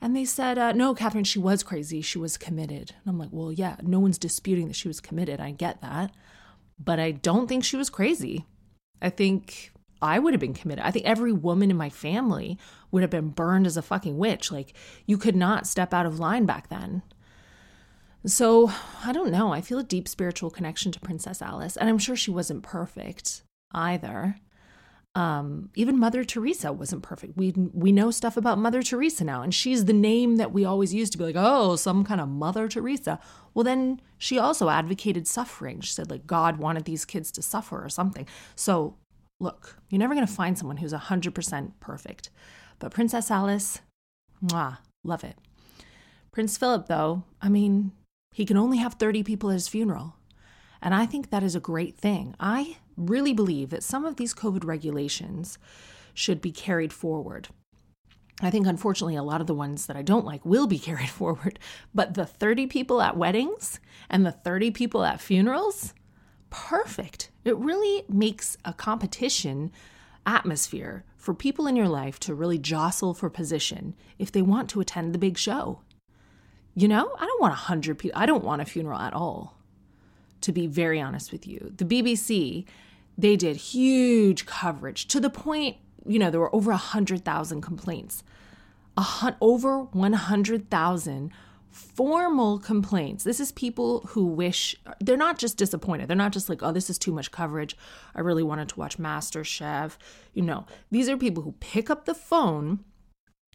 And 0.00 0.16
they 0.16 0.24
said, 0.24 0.58
uh, 0.58 0.72
no, 0.72 0.94
Catherine, 0.94 1.24
she 1.24 1.38
was 1.38 1.62
crazy. 1.62 2.00
She 2.00 2.18
was 2.18 2.36
committed. 2.36 2.90
And 2.90 3.06
I'm 3.06 3.18
like, 3.18 3.30
well, 3.30 3.52
yeah, 3.52 3.76
no 3.82 4.00
one's 4.00 4.18
disputing 4.18 4.66
that 4.66 4.76
she 4.76 4.88
was 4.88 5.00
committed. 5.00 5.40
I 5.40 5.52
get 5.52 5.80
that. 5.80 6.10
But 6.78 6.98
I 6.98 7.12
don't 7.12 7.46
think 7.46 7.64
she 7.64 7.76
was 7.76 7.88
crazy. 7.88 8.46
I 9.00 9.10
think 9.10 9.72
I 10.04 10.18
would 10.18 10.34
have 10.34 10.40
been 10.40 10.54
committed. 10.54 10.84
I 10.84 10.90
think 10.90 11.06
every 11.06 11.32
woman 11.32 11.70
in 11.70 11.76
my 11.76 11.88
family 11.88 12.58
would 12.90 13.02
have 13.02 13.10
been 13.10 13.30
burned 13.30 13.66
as 13.66 13.78
a 13.78 13.82
fucking 13.82 14.18
witch. 14.18 14.52
Like, 14.52 14.74
you 15.06 15.16
could 15.16 15.34
not 15.34 15.66
step 15.66 15.94
out 15.94 16.04
of 16.04 16.20
line 16.20 16.44
back 16.44 16.68
then. 16.68 17.02
So, 18.26 18.70
I 19.04 19.12
don't 19.12 19.32
know. 19.32 19.52
I 19.52 19.62
feel 19.62 19.78
a 19.78 19.84
deep 19.84 20.06
spiritual 20.06 20.50
connection 20.50 20.92
to 20.92 21.00
Princess 21.00 21.40
Alice. 21.40 21.76
And 21.76 21.88
I'm 21.88 21.98
sure 21.98 22.16
she 22.16 22.30
wasn't 22.30 22.62
perfect 22.62 23.42
either. 23.72 24.36
Um, 25.16 25.70
even 25.74 25.98
Mother 25.98 26.24
Teresa 26.24 26.72
wasn't 26.72 27.04
perfect. 27.04 27.36
We 27.36 27.52
we 27.72 27.92
know 27.92 28.10
stuff 28.10 28.36
about 28.36 28.58
Mother 28.58 28.82
Teresa 28.82 29.22
now, 29.22 29.42
and 29.42 29.54
she's 29.54 29.84
the 29.84 29.92
name 29.92 30.36
that 30.36 30.52
we 30.52 30.64
always 30.64 30.92
used 30.92 31.12
to 31.12 31.18
be 31.18 31.24
like, 31.24 31.36
oh, 31.38 31.76
some 31.76 32.02
kind 32.02 32.20
of 32.20 32.28
Mother 32.28 32.66
Teresa. 32.66 33.20
Well, 33.54 33.62
then 33.62 34.00
she 34.18 34.40
also 34.40 34.68
advocated 34.68 35.28
suffering. 35.28 35.80
She 35.82 35.92
said 35.92 36.10
like 36.10 36.26
God 36.26 36.58
wanted 36.58 36.84
these 36.84 37.04
kids 37.04 37.30
to 37.32 37.42
suffer 37.42 37.84
or 37.84 37.88
something. 37.88 38.26
So 38.56 38.96
look, 39.40 39.76
you're 39.88 39.98
never 39.98 40.14
gonna 40.14 40.26
find 40.26 40.56
someone 40.56 40.78
who's 40.78 40.92
hundred 40.92 41.34
percent 41.34 41.78
perfect, 41.80 42.30
but 42.78 42.92
Princess 42.92 43.30
Alice, 43.30 43.80
mwah, 44.44 44.78
love 45.02 45.24
it. 45.24 45.36
Prince 46.32 46.56
Philip, 46.56 46.86
though, 46.86 47.22
I 47.40 47.48
mean, 47.48 47.92
he 48.32 48.44
can 48.44 48.56
only 48.56 48.78
have 48.78 48.94
thirty 48.94 49.22
people 49.22 49.50
at 49.50 49.54
his 49.54 49.68
funeral. 49.68 50.16
And 50.82 50.94
I 50.94 51.06
think 51.06 51.30
that 51.30 51.42
is 51.42 51.54
a 51.54 51.60
great 51.60 51.96
thing. 51.96 52.34
I 52.38 52.76
really 52.96 53.32
believe 53.32 53.70
that 53.70 53.82
some 53.82 54.04
of 54.04 54.16
these 54.16 54.34
COVID 54.34 54.64
regulations 54.64 55.58
should 56.12 56.42
be 56.42 56.52
carried 56.52 56.92
forward. 56.92 57.48
I 58.42 58.50
think, 58.50 58.66
unfortunately, 58.66 59.16
a 59.16 59.22
lot 59.22 59.40
of 59.40 59.46
the 59.46 59.54
ones 59.54 59.86
that 59.86 59.96
I 59.96 60.02
don't 60.02 60.26
like 60.26 60.44
will 60.44 60.66
be 60.66 60.78
carried 60.90 61.08
forward. 61.08 61.58
But 61.94 62.14
the 62.14 62.26
30 62.26 62.66
people 62.66 63.00
at 63.00 63.16
weddings 63.16 63.80
and 64.10 64.26
the 64.26 64.32
30 64.32 64.72
people 64.72 65.04
at 65.04 65.20
funerals, 65.20 65.94
perfect. 66.54 67.30
It 67.44 67.56
really 67.56 68.04
makes 68.08 68.56
a 68.64 68.72
competition 68.72 69.72
atmosphere 70.24 71.04
for 71.16 71.34
people 71.34 71.66
in 71.66 71.74
your 71.74 71.88
life 71.88 72.20
to 72.20 72.34
really 72.34 72.58
jostle 72.58 73.12
for 73.12 73.28
position 73.28 73.94
if 74.18 74.30
they 74.30 74.40
want 74.40 74.70
to 74.70 74.80
attend 74.80 75.12
the 75.12 75.18
big 75.18 75.36
show. 75.36 75.80
You 76.76 76.88
know, 76.88 77.12
I 77.18 77.26
don't 77.26 77.40
want 77.40 77.52
a 77.52 77.66
100 77.68 77.98
people, 77.98 78.18
I 78.18 78.26
don't 78.26 78.44
want 78.44 78.62
a 78.62 78.64
funeral 78.64 79.00
at 79.00 79.12
all 79.12 79.58
to 80.42 80.52
be 80.52 80.66
very 80.66 81.00
honest 81.00 81.32
with 81.32 81.46
you. 81.46 81.72
The 81.76 81.86
BBC, 81.86 82.66
they 83.16 83.34
did 83.34 83.56
huge 83.56 84.44
coverage 84.44 85.08
to 85.08 85.18
the 85.18 85.30
point, 85.30 85.78
you 86.06 86.18
know, 86.18 86.30
there 86.30 86.40
were 86.40 86.54
over 86.54 86.70
100,000 86.70 87.62
complaints. 87.62 88.22
A 88.96 89.00
hun- 89.00 89.36
over 89.40 89.84
100,000 89.84 91.32
formal 91.74 92.60
complaints. 92.60 93.24
This 93.24 93.40
is 93.40 93.50
people 93.52 94.00
who 94.10 94.24
wish 94.24 94.76
they're 95.00 95.16
not 95.16 95.38
just 95.38 95.56
disappointed. 95.56 96.08
They're 96.08 96.16
not 96.16 96.32
just 96.32 96.48
like, 96.48 96.62
"Oh, 96.62 96.72
this 96.72 96.88
is 96.88 96.98
too 96.98 97.12
much 97.12 97.32
coverage. 97.32 97.76
I 98.14 98.20
really 98.20 98.44
wanted 98.44 98.68
to 98.70 98.78
watch 98.78 98.96
MasterChef." 98.96 99.96
You 100.34 100.42
know, 100.42 100.66
these 100.90 101.08
are 101.08 101.16
people 101.16 101.42
who 101.42 101.52
pick 101.58 101.90
up 101.90 102.04
the 102.04 102.14
phone 102.14 102.84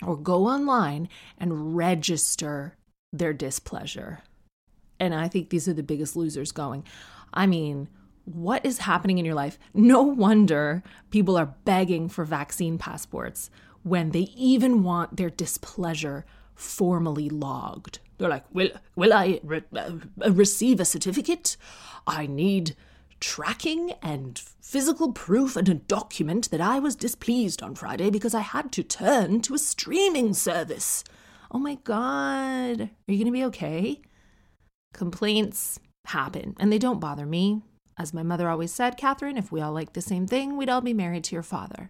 or 0.01 0.17
go 0.17 0.47
online 0.47 1.07
and 1.37 1.75
register 1.75 2.75
their 3.13 3.33
displeasure. 3.33 4.19
And 4.99 5.15
I 5.15 5.29
think 5.29 5.49
these 5.49 5.67
are 5.67 5.73
the 5.73 5.81
biggest 5.81 6.15
losers 6.15 6.51
going. 6.51 6.83
I 7.33 7.47
mean, 7.47 7.87
what 8.25 8.65
is 8.65 8.79
happening 8.79 9.17
in 9.17 9.25
your 9.25 9.33
life? 9.33 9.57
No 9.73 10.03
wonder 10.03 10.83
people 11.09 11.37
are 11.37 11.55
begging 11.63 12.09
for 12.09 12.25
vaccine 12.25 12.77
passports 12.77 13.49
when 13.83 14.11
they 14.11 14.29
even 14.35 14.83
want 14.83 15.15
their 15.15 15.29
displeasure 15.29 16.25
formally 16.53 17.29
logged. 17.29 17.99
They're 18.19 18.29
like, 18.29 18.45
"Will 18.53 18.69
will 18.95 19.13
I 19.13 19.39
re- 19.43 19.63
uh, 19.75 19.91
receive 20.31 20.79
a 20.79 20.85
certificate? 20.85 21.57
I 22.05 22.27
need 22.27 22.75
tracking 23.19 23.93
and 24.03 24.37
physical 24.61 25.11
proof 25.11 25.55
and 25.55 25.67
a 25.67 25.73
document 25.73 26.51
that 26.51 26.61
I 26.61 26.77
was 26.77 26.95
displeased 26.95 27.63
on 27.63 27.75
Friday 27.75 28.11
because 28.11 28.35
I 28.35 28.41
had 28.41 28.71
to 28.73 28.83
turn 28.83 29.41
to 29.41 29.55
a 29.55 29.57
streaming 29.57 30.33
service." 30.33 31.03
Oh 31.51 31.57
my 31.57 31.75
god. 31.83 32.81
Are 32.81 33.11
you 33.11 33.17
going 33.17 33.25
to 33.25 33.31
be 33.31 33.45
okay? 33.45 34.01
Complaints 34.93 35.79
happen 36.05 36.55
and 36.59 36.71
they 36.71 36.77
don't 36.77 36.99
bother 36.99 37.25
me. 37.25 37.63
As 37.97 38.13
my 38.13 38.23
mother 38.23 38.47
always 38.47 38.71
said, 38.71 38.97
Catherine, 38.97 39.37
if 39.37 39.51
we 39.51 39.59
all 39.59 39.73
liked 39.73 39.93
the 39.93 40.01
same 40.01 40.27
thing, 40.27 40.55
we'd 40.55 40.69
all 40.69 40.81
be 40.81 40.93
married 40.93 41.23
to 41.25 41.35
your 41.35 41.43
father. 41.43 41.89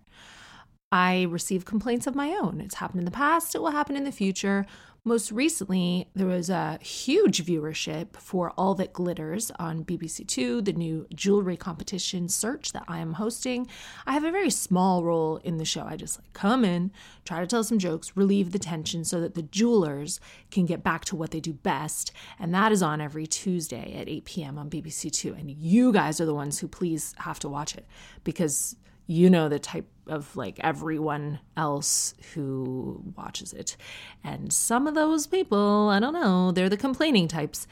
I 0.92 1.24
receive 1.30 1.66
complaints 1.66 2.08
of 2.08 2.16
my 2.16 2.32
own. 2.32 2.62
It's 2.62 2.76
happened 2.76 3.00
in 3.00 3.06
the 3.06 3.12
past, 3.12 3.54
it 3.54 3.62
will 3.62 3.72
happen 3.72 3.96
in 3.96 4.06
the 4.06 4.12
future. 4.12 4.66
Most 5.06 5.32
recently, 5.32 6.10
there 6.14 6.28
was 6.28 6.50
a 6.50 6.78
huge 6.82 7.46
viewership 7.46 8.18
for 8.18 8.52
All 8.58 8.76
That 8.76 8.92
Glitters 8.92 9.50
on 9.58 9.86
BBC 9.86 10.28
Two, 10.28 10.62
the 10.62 10.74
new 10.74 11.08
jewelry 11.16 11.56
competition 11.56 12.28
search 12.28 12.74
that 12.74 12.84
I 12.88 13.00
am 13.00 13.14
hosting. 13.14 13.68
I 14.06 14.12
have 14.14 14.26
a 14.26 14.32
very 14.32 14.50
small 14.50 15.04
role 15.04 15.38
in 15.38 15.58
the 15.58 15.64
show. 15.64 15.84
I 15.84 15.96
just 15.96 16.20
like 16.20 16.34
come 16.34 16.66
in, 16.66 16.92
try 17.24 17.40
to 17.40 17.48
tell 17.48 17.64
some 17.64 17.80
jokes, 17.80 18.18
relieve 18.18 18.52
the 18.52 18.60
tension 18.60 19.06
so 19.06 19.22
that 19.22 19.36
the 19.36 19.42
jewelers 19.42 20.20
can 20.52 20.66
get 20.66 20.84
back 20.84 21.06
to 21.06 21.16
what 21.16 21.32
they 21.32 21.40
do 21.40 21.54
best. 21.54 22.12
And 22.38 22.54
that 22.54 22.74
is 22.74 22.84
on 22.84 23.00
every 23.00 23.26
Tuesday 23.26 23.96
at 23.96 24.10
8 24.10 24.26
p.m. 24.26 24.58
on 24.58 24.70
BBC 24.70 25.12
Two. 25.12 25.34
And 25.34 25.50
you 25.50 25.94
guys 25.94 26.20
are 26.20 26.26
the 26.26 26.36
ones 26.36 26.60
who 26.60 26.68
please 26.68 27.16
have 27.20 27.40
to 27.40 27.50
watch 27.50 27.74
it 27.74 27.86
because 28.26 28.76
you 29.10 29.28
know 29.28 29.50
the 29.50 29.58
type 29.58 29.90
of 30.06 30.36
like 30.36 30.60
everyone 30.60 31.40
else 31.58 32.14
who 32.36 33.04
watches 33.18 33.54
it. 33.54 33.76
And 34.24 34.54
some 34.54 34.86
of 34.86 34.94
those 34.94 35.26
people, 35.26 35.90
I 35.90 36.00
don't 36.00 36.14
know, 36.14 36.52
they're 36.52 36.70
the 36.70 36.78
complaining 36.78 37.28
types. 37.28 37.66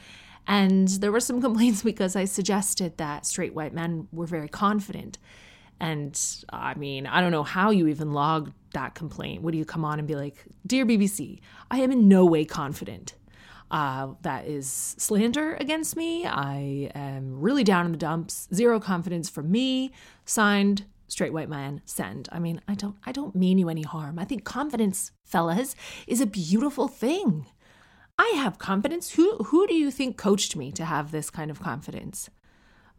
And 0.48 0.88
there 0.88 1.12
were 1.12 1.20
some 1.20 1.40
complaints 1.46 1.84
because 1.84 2.16
I 2.16 2.24
suggested 2.24 2.98
that 2.98 3.24
straight 3.24 3.54
white 3.54 3.72
men 3.72 4.08
were 4.10 4.26
very 4.26 4.48
confident. 4.48 5.18
And 5.78 6.20
I 6.52 6.74
mean, 6.74 7.06
I 7.06 7.20
don't 7.20 7.30
know 7.30 7.44
how 7.44 7.70
you 7.70 7.86
even 7.86 8.12
log 8.12 8.52
that 8.74 8.96
complaint. 8.96 9.42
Would 9.42 9.54
you 9.54 9.64
come 9.64 9.84
on 9.84 10.00
and 10.00 10.08
be 10.08 10.16
like, 10.16 10.44
Dear 10.66 10.84
BBC, 10.84 11.38
I 11.70 11.78
am 11.82 11.92
in 11.92 12.08
no 12.08 12.26
way 12.26 12.44
confident. 12.46 13.14
Uh, 13.70 14.14
that 14.22 14.46
is 14.48 14.96
slander 14.98 15.54
against 15.54 15.94
me. 15.94 16.26
I 16.26 16.90
am 16.96 17.40
really 17.40 17.62
down 17.62 17.86
in 17.86 17.92
the 17.92 17.98
dumps. 17.98 18.48
Zero 18.52 18.80
confidence 18.80 19.28
from 19.28 19.52
me. 19.52 19.92
Signed, 20.24 20.84
straight 21.08 21.32
white 21.32 21.48
man 21.48 21.82
send. 21.84 22.28
I 22.30 22.38
mean 22.38 22.60
i 22.68 22.74
don't 22.74 22.96
i 23.04 23.12
don't 23.12 23.34
mean 23.34 23.58
you 23.58 23.68
any 23.68 23.82
harm. 23.82 24.18
I 24.18 24.24
think 24.24 24.44
confidence 24.44 25.12
fellas 25.24 25.74
is 26.06 26.20
a 26.20 26.26
beautiful 26.26 26.88
thing. 26.88 27.46
I 28.18 28.32
have 28.36 28.58
confidence. 28.58 29.10
Who 29.12 29.36
who 29.38 29.66
do 29.66 29.74
you 29.74 29.90
think 29.90 30.16
coached 30.16 30.56
me 30.56 30.72
to 30.72 30.84
have 30.84 31.10
this 31.10 31.30
kind 31.30 31.50
of 31.50 31.60
confidence? 31.60 32.30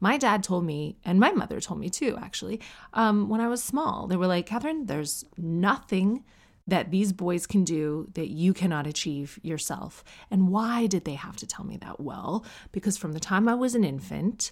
My 0.01 0.17
dad 0.17 0.43
told 0.43 0.65
me 0.65 0.97
and 1.03 1.19
my 1.19 1.31
mother 1.31 1.59
told 1.59 1.79
me 1.79 1.89
too 1.89 2.17
actually 2.21 2.61
um, 2.93 3.27
when 3.27 3.41
i 3.41 3.47
was 3.47 3.61
small 3.61 4.07
they 4.07 4.15
were 4.15 4.27
like 4.27 4.45
catherine 4.45 4.85
there's 4.85 5.25
nothing 5.37 6.23
that 6.67 6.91
these 6.91 7.11
boys 7.11 7.45
can 7.47 7.63
do 7.63 8.07
that 8.13 8.29
you 8.29 8.53
cannot 8.53 8.85
achieve 8.85 9.39
yourself. 9.41 10.03
And 10.29 10.49
why 10.49 10.85
did 10.85 11.03
they 11.03 11.15
have 11.15 11.35
to 11.37 11.47
tell 11.47 11.65
me 11.65 11.77
that? 11.77 11.99
Well 11.99 12.45
because 12.71 12.97
from 12.97 13.13
the 13.13 13.19
time 13.19 13.47
i 13.49 13.55
was 13.55 13.75
an 13.75 13.83
infant 13.83 14.51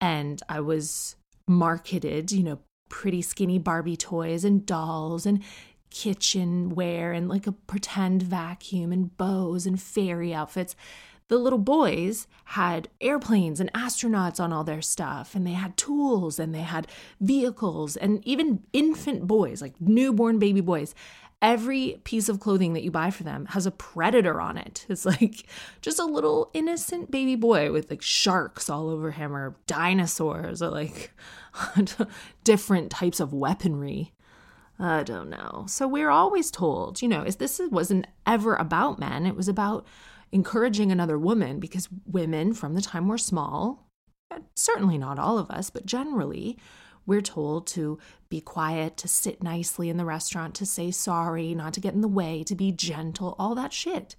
and 0.00 0.42
i 0.48 0.60
was 0.60 1.16
marketed, 1.46 2.32
you 2.32 2.42
know, 2.42 2.58
pretty 2.92 3.22
skinny 3.22 3.58
Barbie 3.58 3.96
toys 3.96 4.44
and 4.44 4.64
dolls 4.66 5.24
and 5.24 5.42
kitchenware 5.90 7.12
and 7.12 7.26
like 7.26 7.46
a 7.46 7.52
pretend 7.52 8.22
vacuum 8.22 8.92
and 8.92 9.16
bows 9.16 9.66
and 9.66 9.80
fairy 9.80 10.32
outfits. 10.32 10.76
The 11.28 11.38
little 11.38 11.58
boys 11.58 12.26
had 12.44 12.88
airplanes 13.00 13.60
and 13.60 13.72
astronauts 13.72 14.38
on 14.38 14.52
all 14.52 14.62
their 14.62 14.82
stuff, 14.82 15.34
and 15.34 15.46
they 15.46 15.52
had 15.52 15.78
tools 15.78 16.38
and 16.38 16.54
they 16.54 16.60
had 16.60 16.86
vehicles, 17.18 17.96
and 17.96 18.22
even 18.26 18.62
infant 18.74 19.26
boys, 19.26 19.62
like 19.62 19.80
newborn 19.80 20.38
baby 20.38 20.60
boys. 20.60 20.94
Every 21.42 22.00
piece 22.04 22.28
of 22.28 22.38
clothing 22.38 22.72
that 22.72 22.84
you 22.84 22.90
buy 22.90 23.10
for 23.10 23.24
them 23.24 23.46
has 23.46 23.66
a 23.66 23.70
predator 23.72 24.40
on 24.40 24.56
it. 24.56 24.86
It's 24.92 25.04
like 25.04 25.46
just 25.80 25.98
a 25.98 26.04
little 26.04 26.50
innocent 26.54 27.10
baby 27.10 27.34
boy 27.34 27.72
with 27.72 27.90
like 27.90 28.02
sharks 28.02 28.70
all 28.70 28.88
over 28.88 29.10
him 29.10 29.34
or 29.34 29.56
dinosaurs 29.66 30.62
or 30.62 30.70
like 30.70 31.12
different 32.44 32.90
types 32.90 33.18
of 33.20 33.32
weaponry. 33.32 34.12
I 34.78 35.02
don't 35.02 35.30
know. 35.30 35.64
So 35.66 35.88
we're 35.88 36.10
always 36.10 36.50
told, 36.50 37.02
you 37.02 37.08
know, 37.08 37.22
is 37.22 37.36
this 37.36 37.60
wasn't 37.70 38.06
ever 38.26 38.54
about 38.54 38.98
men. 38.98 39.26
It 39.26 39.36
was 39.36 39.48
about 39.48 39.86
encouraging 40.30 40.92
another 40.92 41.18
woman 41.18 41.58
because 41.58 41.88
women 42.06 42.52
from 42.52 42.74
the 42.74 42.82
time 42.82 43.08
we're 43.08 43.18
small, 43.18 43.86
certainly 44.54 44.98
not 44.98 45.18
all 45.18 45.38
of 45.38 45.50
us, 45.50 45.70
but 45.70 45.86
generally 45.86 46.58
we're 47.06 47.20
told 47.20 47.66
to 47.68 47.98
be 48.28 48.40
quiet, 48.40 48.96
to 48.98 49.08
sit 49.08 49.42
nicely 49.42 49.88
in 49.88 49.96
the 49.96 50.04
restaurant, 50.04 50.54
to 50.56 50.66
say 50.66 50.90
sorry, 50.90 51.54
not 51.54 51.74
to 51.74 51.80
get 51.80 51.94
in 51.94 52.00
the 52.00 52.08
way, 52.08 52.42
to 52.44 52.54
be 52.54 52.72
gentle, 52.72 53.36
all 53.38 53.54
that 53.54 53.72
shit. 53.72 54.16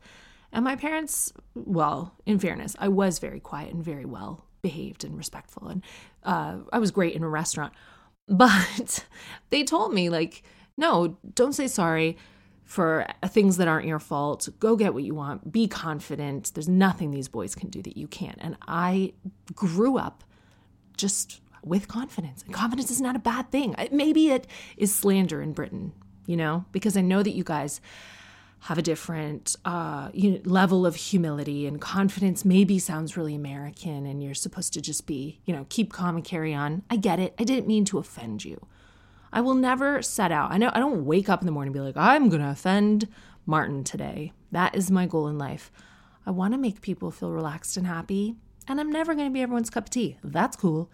And 0.52 0.64
my 0.64 0.76
parents, 0.76 1.34
well, 1.56 2.14
in 2.26 2.38
fairness, 2.38 2.76
I 2.80 2.88
was 2.88 3.20
very 3.20 3.40
quiet 3.40 3.74
and 3.74 3.84
very 3.84 4.06
well 4.06 4.46
behaved 4.62 5.04
and 5.04 5.18
respectful. 5.18 5.68
And 5.68 5.84
uh, 6.24 6.58
I 6.72 6.80
was 6.80 6.92
great 6.92 7.16
in 7.16 7.24
a 7.24 7.30
restaurant. 7.30 7.74
But 8.26 9.06
they 9.50 9.66
told 9.66 9.94
me, 9.94 10.10
like, 10.10 10.44
no, 10.78 11.18
don't 11.36 11.52
say 11.52 11.68
sorry 11.68 12.18
for 12.64 13.06
things 13.28 13.58
that 13.58 13.68
aren't 13.68 13.86
your 13.86 14.00
fault. 14.00 14.48
Go 14.60 14.78
get 14.78 14.94
what 14.94 15.04
you 15.04 15.14
want. 15.14 15.52
Be 15.52 15.68
confident. 15.68 16.54
There's 16.54 16.70
nothing 16.70 17.12
these 17.12 17.28
boys 17.28 17.54
can 17.54 17.70
do 17.70 17.82
that 17.82 17.98
you 17.98 18.08
can't. 18.08 18.38
And 18.40 18.56
I 18.66 19.12
grew 19.54 19.98
up 19.98 20.24
just 20.96 21.42
with 21.66 21.88
confidence. 21.88 22.44
And 22.44 22.54
confidence 22.54 22.92
is 22.92 23.02
not 23.02 23.16
a 23.16 23.20
bad 23.20 23.52
thing. 23.52 23.76
Maybe 23.92 24.30
it 24.30 24.48
is 24.78 24.94
slander 24.94 25.42
in 25.42 25.54
Britain, 25.54 25.94
you 26.26 26.38
know, 26.38 26.66
because 26.72 26.98
I 26.98 27.02
know 27.02 27.24
that 27.24 27.32
you 27.32 27.44
guys 27.44 27.82
have 28.64 28.78
a 28.78 28.82
different 28.82 29.58
uh, 29.66 30.10
you 30.14 30.32
know, 30.32 30.40
level 30.46 30.86
of 30.86 30.96
humility 30.96 31.68
and 31.68 31.82
confidence 31.82 32.46
maybe 32.46 32.80
sounds 32.80 33.18
really 33.18 33.36
american 33.36 34.06
and 34.06 34.24
you're 34.24 34.34
supposed 34.34 34.72
to 34.72 34.80
just 34.80 35.06
be 35.06 35.42
you 35.44 35.54
know 35.54 35.66
keep 35.68 35.92
calm 35.92 36.16
and 36.16 36.24
carry 36.24 36.54
on. 36.54 36.82
I 36.90 36.96
get 36.96 37.20
it. 37.20 37.34
I 37.38 37.44
didn't 37.44 37.68
mean 37.68 37.84
to 37.86 37.98
offend 37.98 38.46
you. 38.46 38.66
I 39.34 39.42
will 39.42 39.56
never 39.56 40.02
set 40.02 40.32
out. 40.32 40.52
I 40.52 40.58
know 40.58 40.72
i 40.74 40.80
don't 40.80 41.06
wake 41.06 41.28
up 41.28 41.42
in 41.42 41.46
the 41.46 41.52
morning 41.52 41.76
and 41.76 41.82
be 41.82 41.86
like 41.86 41.98
i'm 41.98 42.30
gonna 42.30 42.52
offend 42.52 43.10
martin 43.46 43.84
today. 43.84 44.32
That 44.54 44.76
is 44.76 44.90
my 44.90 45.08
goal 45.08 45.28
in 45.28 45.38
life. 45.38 45.70
I 46.26 46.32
want 46.32 46.54
to 46.54 46.58
make 46.58 46.80
people 46.80 47.12
feel 47.12 47.32
relaxed 47.32 47.76
and 47.76 47.86
happy 47.86 48.38
and 48.66 48.80
i'm 48.80 48.92
never 48.92 49.14
gonna 49.14 49.30
be 49.30 49.42
everyone's 49.42 49.70
cup 49.70 49.88
of 49.88 49.90
tea. 49.90 50.18
That's 50.24 50.56
cool 50.56 50.90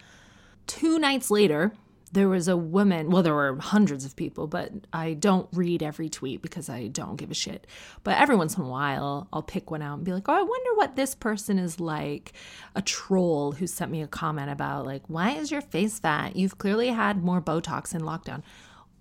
Two 0.69 0.99
nights 0.99 1.31
later, 1.31 1.73
there 2.11 2.29
was 2.29 2.47
a 2.47 2.55
woman, 2.55 3.09
well, 3.09 3.23
there 3.23 3.33
were 3.33 3.57
hundreds 3.59 4.05
of 4.05 4.15
people, 4.15 4.45
but 4.45 4.71
I 4.93 5.13
don't 5.13 5.49
read 5.51 5.81
every 5.81 6.09
tweet 6.09 6.43
because 6.43 6.69
I 6.69 6.89
don't 6.89 7.15
give 7.15 7.31
a 7.31 7.33
shit. 7.33 7.65
But 8.03 8.19
every 8.19 8.35
once 8.35 8.55
in 8.55 8.63
a 8.63 8.67
while, 8.67 9.27
I'll 9.33 9.41
pick 9.41 9.71
one 9.71 9.81
out 9.81 9.95
and 9.95 10.05
be 10.05 10.13
like, 10.13 10.29
oh, 10.29 10.33
I 10.33 10.43
wonder 10.43 10.75
what 10.75 10.95
this 10.95 11.15
person 11.15 11.57
is 11.57 11.79
like. 11.79 12.33
A 12.75 12.83
troll 12.83 13.53
who 13.53 13.65
sent 13.65 13.89
me 13.89 14.03
a 14.03 14.07
comment 14.07 14.51
about, 14.51 14.85
like, 14.85 15.01
why 15.07 15.31
is 15.31 15.49
your 15.49 15.61
face 15.61 15.97
fat? 15.97 16.35
You've 16.35 16.59
clearly 16.59 16.89
had 16.89 17.23
more 17.23 17.41
Botox 17.41 17.95
in 17.95 18.01
lockdown. 18.01 18.43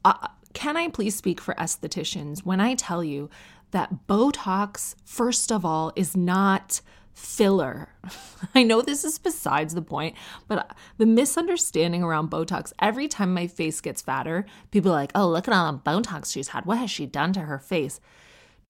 Uh, 0.06 0.28
can 0.54 0.78
I 0.78 0.88
please 0.88 1.14
speak 1.14 1.38
for 1.38 1.52
estheticians 1.56 2.46
when 2.46 2.62
I 2.62 2.76
tell 2.76 3.04
you 3.04 3.28
that 3.72 4.06
Botox, 4.08 4.94
first 5.04 5.52
of 5.52 5.66
all, 5.66 5.92
is 5.96 6.16
not 6.16 6.80
filler. 7.18 7.88
I 8.54 8.62
know 8.62 8.80
this 8.80 9.04
is 9.04 9.18
besides 9.18 9.74
the 9.74 9.82
point, 9.82 10.14
but 10.46 10.76
the 10.98 11.06
misunderstanding 11.06 12.02
around 12.02 12.30
Botox, 12.30 12.72
every 12.80 13.08
time 13.08 13.34
my 13.34 13.46
face 13.46 13.80
gets 13.80 14.00
fatter, 14.00 14.46
people 14.70 14.92
are 14.92 14.94
like, 14.94 15.12
oh, 15.14 15.28
look 15.28 15.48
at 15.48 15.54
all 15.54 15.72
the 15.72 15.78
Botox 15.78 16.32
she's 16.32 16.48
had. 16.48 16.64
What 16.64 16.78
has 16.78 16.90
she 16.90 17.06
done 17.06 17.32
to 17.34 17.40
her 17.40 17.58
face? 17.58 18.00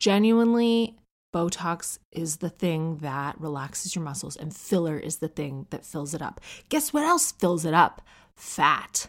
Genuinely, 0.00 0.96
Botox 1.34 1.98
is 2.10 2.38
the 2.38 2.48
thing 2.48 2.98
that 2.98 3.38
relaxes 3.38 3.94
your 3.94 4.04
muscles, 4.04 4.36
and 4.36 4.56
filler 4.56 4.98
is 4.98 5.16
the 5.16 5.28
thing 5.28 5.66
that 5.70 5.84
fills 5.84 6.14
it 6.14 6.22
up. 6.22 6.40
Guess 6.70 6.92
what 6.92 7.04
else 7.04 7.32
fills 7.32 7.64
it 7.64 7.74
up? 7.74 8.00
Fat. 8.34 9.08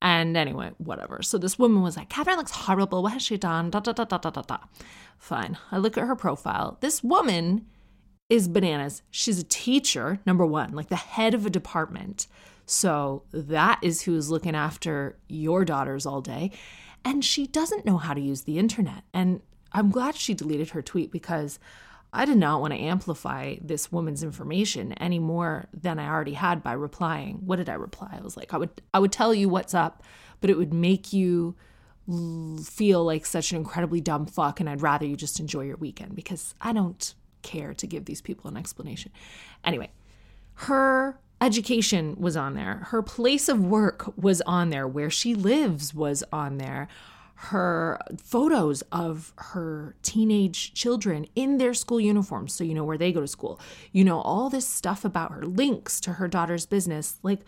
And 0.00 0.36
anyway, 0.36 0.72
whatever. 0.78 1.22
So 1.22 1.38
this 1.38 1.58
woman 1.58 1.82
was 1.82 1.96
like, 1.96 2.10
Catherine 2.10 2.36
looks 2.36 2.52
horrible. 2.52 3.02
What 3.02 3.14
has 3.14 3.22
she 3.22 3.36
done? 3.36 3.70
Da, 3.70 3.80
da, 3.80 3.92
da, 3.92 4.04
da, 4.04 4.18
da, 4.18 4.30
da, 4.30 4.42
da. 4.42 4.58
Fine. 5.18 5.56
I 5.72 5.78
look 5.78 5.96
at 5.96 6.06
her 6.06 6.14
profile. 6.14 6.76
This 6.80 7.02
woman 7.02 7.66
is 8.28 8.48
bananas. 8.48 9.02
She's 9.10 9.38
a 9.38 9.44
teacher, 9.44 10.18
number 10.26 10.44
one, 10.44 10.72
like 10.72 10.88
the 10.88 10.96
head 10.96 11.34
of 11.34 11.46
a 11.46 11.50
department. 11.50 12.26
So 12.64 13.22
that 13.32 13.78
is 13.82 14.02
who's 14.02 14.30
looking 14.30 14.56
after 14.56 15.16
your 15.28 15.64
daughters 15.64 16.04
all 16.04 16.20
day. 16.20 16.50
And 17.04 17.24
she 17.24 17.46
doesn't 17.46 17.86
know 17.86 17.98
how 17.98 18.14
to 18.14 18.20
use 18.20 18.42
the 18.42 18.58
internet. 18.58 19.04
And 19.14 19.40
I'm 19.72 19.90
glad 19.90 20.16
she 20.16 20.34
deleted 20.34 20.70
her 20.70 20.82
tweet 20.82 21.12
because 21.12 21.60
I 22.12 22.24
did 22.24 22.38
not 22.38 22.60
want 22.60 22.72
to 22.72 22.80
amplify 22.80 23.56
this 23.60 23.92
woman's 23.92 24.24
information 24.24 24.92
any 24.94 25.20
more 25.20 25.66
than 25.72 26.00
I 26.00 26.08
already 26.08 26.32
had 26.32 26.62
by 26.62 26.72
replying. 26.72 27.42
What 27.44 27.56
did 27.56 27.68
I 27.68 27.74
reply? 27.74 28.16
I 28.18 28.22
was 28.22 28.36
like, 28.36 28.52
I 28.52 28.58
would 28.58 28.70
I 28.92 28.98
would 28.98 29.12
tell 29.12 29.34
you 29.34 29.48
what's 29.48 29.74
up, 29.74 30.02
but 30.40 30.50
it 30.50 30.56
would 30.56 30.74
make 30.74 31.12
you 31.12 31.54
feel 32.64 33.04
like 33.04 33.26
such 33.26 33.50
an 33.50 33.58
incredibly 33.58 34.00
dumb 34.00 34.26
fuck 34.26 34.60
and 34.60 34.68
I'd 34.68 34.80
rather 34.80 35.04
you 35.04 35.16
just 35.16 35.40
enjoy 35.40 35.62
your 35.62 35.76
weekend 35.76 36.14
because 36.14 36.54
I 36.60 36.72
don't 36.72 37.14
care 37.46 37.72
to 37.72 37.86
give 37.86 38.04
these 38.04 38.20
people 38.20 38.50
an 38.50 38.56
explanation. 38.56 39.10
Anyway, 39.64 39.90
her 40.54 41.18
education 41.40 42.16
was 42.18 42.36
on 42.36 42.54
there, 42.54 42.88
her 42.90 43.02
place 43.02 43.48
of 43.48 43.64
work 43.64 44.12
was 44.20 44.42
on 44.42 44.70
there, 44.70 44.86
where 44.86 45.10
she 45.10 45.34
lives 45.34 45.94
was 45.94 46.22
on 46.32 46.58
there. 46.58 46.88
Her 47.50 48.00
photos 48.18 48.80
of 48.90 49.34
her 49.36 49.94
teenage 50.00 50.72
children 50.72 51.26
in 51.34 51.58
their 51.58 51.74
school 51.74 52.00
uniforms, 52.00 52.54
so 52.54 52.64
you 52.64 52.72
know 52.72 52.84
where 52.84 52.96
they 52.96 53.12
go 53.12 53.20
to 53.20 53.26
school. 53.26 53.60
You 53.92 54.04
know, 54.04 54.20
all 54.22 54.48
this 54.48 54.66
stuff 54.66 55.04
about 55.04 55.32
her, 55.32 55.44
links 55.44 56.00
to 56.00 56.14
her 56.14 56.28
daughter's 56.28 56.64
business. 56.64 57.18
Like, 57.22 57.40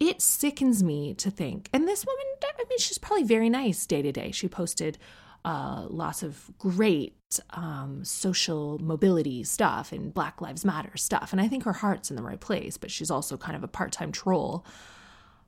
it 0.00 0.22
sickens 0.22 0.82
me 0.82 1.12
to 1.14 1.30
think. 1.30 1.68
And 1.72 1.86
this 1.86 2.06
woman, 2.06 2.24
I 2.42 2.64
mean, 2.66 2.78
she's 2.78 2.96
probably 2.96 3.24
very 3.24 3.50
nice 3.50 3.84
day 3.84 4.00
to 4.00 4.10
day. 4.10 4.30
She 4.30 4.48
posted 4.48 4.96
uh, 5.44 5.86
lots 5.90 6.22
of 6.22 6.50
great 6.58 7.16
um, 7.50 8.04
social 8.04 8.78
mobility 8.78 9.44
stuff 9.44 9.92
and 9.92 10.14
Black 10.14 10.40
Lives 10.40 10.64
Matter 10.64 10.96
stuff. 10.96 11.32
And 11.32 11.40
I 11.40 11.48
think 11.48 11.64
her 11.64 11.72
heart's 11.72 12.10
in 12.10 12.16
the 12.16 12.22
right 12.22 12.40
place, 12.40 12.76
but 12.76 12.90
she's 12.90 13.10
also 13.10 13.36
kind 13.36 13.56
of 13.56 13.62
a 13.62 13.68
part 13.68 13.92
time 13.92 14.10
troll. 14.10 14.64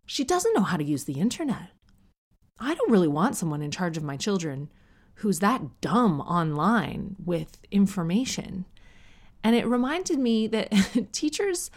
She 0.04 0.22
doesn't 0.22 0.54
know 0.54 0.62
how 0.62 0.76
to 0.76 0.84
use 0.84 1.04
the 1.04 1.18
internet. 1.18 1.70
I 2.58 2.74
don't 2.74 2.90
really 2.90 3.08
want 3.08 3.36
someone 3.36 3.62
in 3.62 3.70
charge 3.70 3.96
of 3.96 4.02
my 4.02 4.16
children 4.16 4.70
who's 5.16 5.38
that 5.38 5.62
dumb 5.80 6.20
online 6.20 7.16
with 7.24 7.58
information. 7.70 8.66
And 9.42 9.56
it 9.56 9.66
reminded 9.66 10.18
me 10.18 10.46
that 10.48 10.72
teachers, 11.12 11.70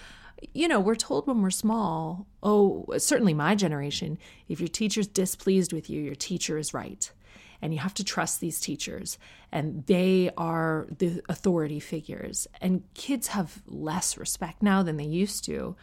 you 0.54 0.68
know, 0.68 0.80
we're 0.80 0.96
told 0.96 1.26
when 1.26 1.42
we're 1.42 1.50
small, 1.52 2.28
oh, 2.44 2.86
certainly 2.98 3.34
my 3.34 3.56
generation, 3.56 4.18
if 4.50 4.60
your 4.60 4.68
teacher's 4.68 5.08
displeased 5.08 5.72
with 5.72 5.90
you, 5.90 6.02
your 6.02 6.16
teacher 6.16 6.58
is 6.58 6.74
right 6.74 7.12
and 7.62 7.74
you 7.74 7.80
have 7.80 7.94
to 7.96 8.04
trust 8.04 8.40
these 8.40 8.60
teachers. 8.60 9.18
And 9.52 9.86
they 9.88 10.32
are 10.38 10.88
the 10.98 11.22
authority 11.30 11.80
figures. 11.80 12.48
And 12.62 12.84
kids 12.94 13.28
have 13.28 13.62
less 13.68 14.18
respect 14.18 14.62
now 14.62 14.84
than 14.84 14.98
they 14.98 15.06
used 15.06 15.44
to. 15.46 15.76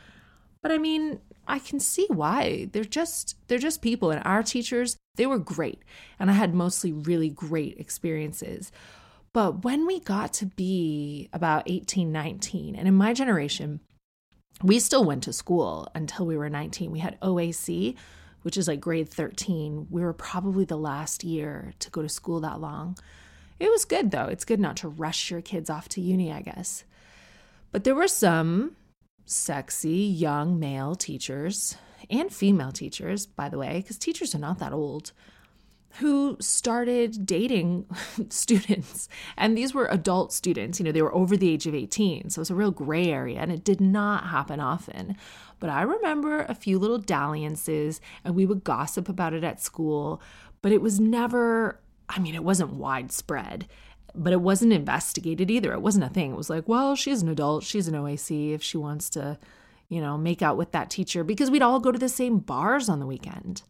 But 0.63 0.73
i 0.73 0.79
mean 0.79 1.21
i 1.47 1.59
can 1.59 1.79
see 1.79 2.07
why. 2.09 2.69
They're 2.73 2.85
just 2.85 3.37
they're 3.49 3.59
just 3.59 3.83
people. 3.83 4.11
And 4.11 4.23
our 4.25 4.43
teachers 4.43 4.97
they 5.17 5.27
were 5.27 5.39
great. 5.39 5.83
And 6.19 6.31
i 6.31 6.35
had 6.35 6.55
mostly 6.55 6.93
really 6.93 7.29
great 7.29 7.79
experiences. 7.79 8.73
But 9.33 9.65
when 9.65 9.87
we 9.87 10.01
got 10.01 10.33
to 10.35 10.47
be 10.47 11.29
about 11.33 11.65
18 11.67 12.11
19 12.11 12.75
and 12.75 12.89
in 12.89 12.95
my 12.95 13.13
generation 13.13 13.81
we 14.63 14.79
still 14.79 15.05
went 15.05 15.23
to 15.25 15.35
school 15.35 15.87
until 15.95 16.25
we 16.25 16.37
were 16.37 16.49
19 16.49 16.91
we 16.91 17.01
had 17.01 17.21
oac 17.21 17.95
which 18.47 18.57
is 18.57 18.69
like 18.69 18.79
grade 18.79 19.09
13, 19.09 19.89
we 19.91 20.03
were 20.03 20.13
probably 20.13 20.65
the 20.65 20.77
last 20.77 21.25
year 21.25 21.73
to 21.81 21.91
go 21.91 22.01
to 22.01 22.09
school 22.09 22.39
that 22.39 22.61
long. 22.61 22.97
It 23.59 23.69
was 23.69 23.85
good 23.85 24.13
though. 24.13 24.27
It's 24.27 24.45
good 24.45 24.61
not 24.61 24.77
to 24.77 24.89
rush 24.89 25.33
your 25.33 25.41
kids 25.41 25.69
off 25.69 25.89
to 25.89 26.01
uni, 26.01 26.31
I 26.31 26.43
guess. 26.43 26.85
But 27.73 27.83
there 27.83 27.97
were 27.97 28.07
some 28.07 28.77
sexy 29.25 29.97
young 29.97 30.61
male 30.61 30.95
teachers 30.95 31.77
and 32.09 32.33
female 32.33 32.71
teachers, 32.71 33.27
by 33.27 33.49
the 33.49 33.59
way, 33.59 33.79
because 33.79 33.99
teachers 33.99 34.33
are 34.33 34.39
not 34.39 34.61
that 34.61 34.73
old, 34.73 35.11
who 35.99 36.37
started 36.39 37.27
dating 37.27 37.87
students. 38.29 39.09
And 39.37 39.59
these 39.59 39.75
were 39.75 39.87
adult 39.87 40.33
students, 40.33 40.79
you 40.79 40.85
know, 40.85 40.93
they 40.93 41.03
were 41.03 41.15
over 41.15 41.37
the 41.37 41.51
age 41.51 41.67
of 41.67 41.75
18. 41.75 42.31
So 42.31 42.39
it 42.39 42.43
was 42.43 42.51
a 42.51 42.55
real 42.55 42.71
gray 42.71 43.07
area 43.07 43.41
and 43.41 43.51
it 43.51 43.65
did 43.65 43.81
not 43.81 44.29
happen 44.29 44.61
often. 44.61 45.17
But 45.59 45.71
I 45.71 45.83
remember 45.83 46.43
a 46.43 46.55
few 46.55 46.79
little 46.79 46.99
dalliances, 46.99 48.01
and 48.25 48.35
we 48.35 48.47
would 48.47 48.65
gossip 48.65 49.09
about 49.09 49.33
it 49.33 49.45
at 49.45 49.63
school, 49.63 50.21
but 50.63 50.73
it 50.73 50.83
was 50.83 51.01
never, 51.01 51.81
I 52.09 52.19
mean, 52.19 52.35
it 52.35 52.45
wasn't 52.45 52.75
widespread. 52.75 53.67
But 54.15 54.33
it 54.33 54.41
wasn't 54.41 54.73
investigated 54.73 55.51
either. 55.51 55.73
It 55.73 55.83
wasn't 55.83 56.07
a 56.07 56.09
thing. 56.09 56.33
It 56.33 56.37
was 56.37 56.49
like, 56.49 56.67
well, 56.67 56.97
she's 56.97 57.21
an 57.21 57.29
adult. 57.29 57.65
She's 57.65 57.87
an 57.87 57.95
OAC 57.95 58.55
if 58.55 58.63
she 58.63 58.79
wants 58.79 59.11
to, 59.11 59.39
you 59.89 60.01
know, 60.01 60.17
make 60.17 60.41
out 60.41 60.57
with 60.57 60.73
that 60.73 60.89
teacher 60.89 61.23
because 61.23 61.51
we'd 61.51 61.63
all 61.63 61.81
go 61.81 61.93
to 61.93 61.99
the 61.99 62.09
same 62.09 62.39
bars 62.39 62.89
on 62.89 62.99
the 62.99 63.07
weekend. 63.07 63.63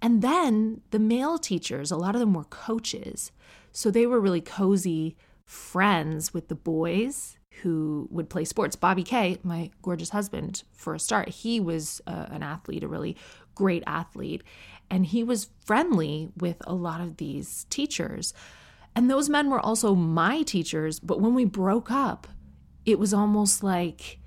And 0.00 0.22
then 0.22 0.80
the 0.90 0.98
male 0.98 1.38
teachers, 1.38 1.90
a 1.90 1.96
lot 1.96 2.14
of 2.14 2.20
them 2.20 2.32
were 2.32 2.44
coaches. 2.44 3.32
So 3.70 3.90
they 3.90 4.06
were 4.06 4.18
really 4.18 4.40
cozy 4.40 5.16
friends 5.44 6.32
with 6.32 6.48
the 6.48 6.54
boys 6.54 7.36
who 7.60 8.08
would 8.10 8.30
play 8.30 8.44
sports. 8.44 8.76
Bobby 8.76 9.02
Kay, 9.02 9.38
my 9.42 9.70
gorgeous 9.82 10.10
husband, 10.10 10.62
for 10.72 10.94
a 10.94 10.98
start, 10.98 11.28
he 11.28 11.60
was 11.60 12.00
uh, 12.06 12.26
an 12.30 12.42
athlete, 12.42 12.82
a 12.82 12.88
really 12.88 13.16
great 13.54 13.82
athlete. 13.86 14.42
And 14.90 15.06
he 15.06 15.22
was 15.22 15.48
friendly 15.64 16.30
with 16.36 16.56
a 16.66 16.74
lot 16.74 17.00
of 17.00 17.18
these 17.18 17.66
teachers. 17.70 18.34
And 18.94 19.10
those 19.10 19.28
men 19.28 19.50
were 19.50 19.60
also 19.60 19.94
my 19.94 20.42
teachers. 20.42 20.98
But 20.98 21.20
when 21.20 21.34
we 21.34 21.44
broke 21.44 21.90
up, 21.90 22.26
it 22.84 22.98
was 22.98 23.14
almost 23.14 23.62
like 23.62 24.18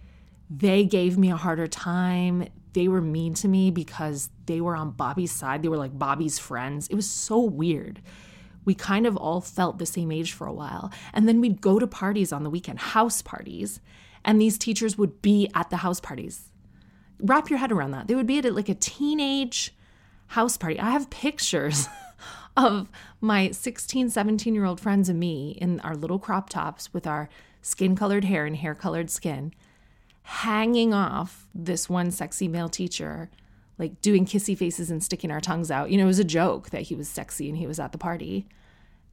they 0.50 0.86
gave 0.86 1.18
me 1.18 1.32
a 1.32 1.36
harder 1.36 1.68
time. 1.68 2.48
They 2.74 2.88
were 2.88 3.02
mean 3.02 3.34
to 3.36 3.48
me 3.48 3.72
because 3.72 4.30
they 4.46 4.62
were 4.62 4.76
on 4.76 4.92
Bobby's 4.92 5.32
side. 5.32 5.62
They 5.62 5.70
were 5.70 5.78
like 5.78 5.98
Bobby's 5.98 6.40
friends. 6.40 6.88
It 6.88 6.96
was 6.96 7.10
so 7.10 7.40
weird. 7.40 8.02
We 8.66 8.74
kind 8.74 9.08
of 9.08 9.16
all 9.16 9.42
felt 9.42 9.78
the 9.78 9.86
same 9.86 10.12
age 10.12 10.34
for 10.34 10.48
a 10.48 10.54
while. 10.54 10.92
And 11.14 11.28
then 11.28 11.40
we'd 11.40 11.62
go 11.62 11.80
to 11.80 11.88
parties 11.88 12.34
on 12.34 12.44
the 12.44 12.50
weekend, 12.50 12.80
house 12.80 13.22
parties, 13.22 13.80
and 14.24 14.42
these 14.42 14.58
teachers 14.58 14.98
would 14.98 15.22
be 15.22 15.50
at 15.54 15.70
the 15.70 15.78
house 15.78 16.00
parties. 16.00 16.50
Wrap 17.20 17.50
your 17.50 17.60
head 17.60 17.72
around 17.72 17.92
that. 17.92 18.08
They 18.08 18.16
would 18.16 18.28
be 18.28 18.40
at 18.40 18.56
like 18.56 18.70
a 18.70 18.76
teenage 18.76 19.74
house 20.28 20.58
party. 20.58 20.80
I 20.80 20.90
have 20.90 21.10
pictures 21.10 21.88
of 22.58 22.90
my 23.22 23.52
16, 23.52 24.10
17 24.10 24.56
year 24.56 24.66
old 24.66 24.80
friends 24.80 25.10
and 25.10 25.20
me 25.20 25.58
in 25.62 25.80
our 25.82 25.96
little 25.96 26.20
crop 26.20 26.50
tops 26.50 26.94
with 26.94 27.06
our 27.06 27.30
skin 27.62 27.96
colored 27.96 28.26
hair 28.26 28.46
and 28.46 28.58
hair 28.58 28.76
colored 28.76 29.10
skin, 29.10 29.54
hanging 30.24 30.94
off 30.94 31.48
this 31.54 31.90
one 31.90 32.12
sexy 32.12 32.48
male 32.48 32.70
teacher, 32.70 33.30
like 33.78 34.02
doing 34.02 34.26
kissy 34.26 34.58
faces 34.58 34.90
and 34.90 35.04
sticking 35.04 35.32
our 35.32 35.42
tongues 35.42 35.70
out. 35.70 35.92
You 35.92 35.98
know, 35.98 36.04
it 36.04 36.08
was 36.08 36.20
a 36.20 36.24
joke 36.24 36.70
that 36.70 36.84
he 36.84 36.96
was 36.96 37.10
sexy 37.10 37.50
and 37.50 37.58
he 37.58 37.68
was 37.68 37.80
at 37.80 37.92
the 37.92 37.98
party. 37.98 38.48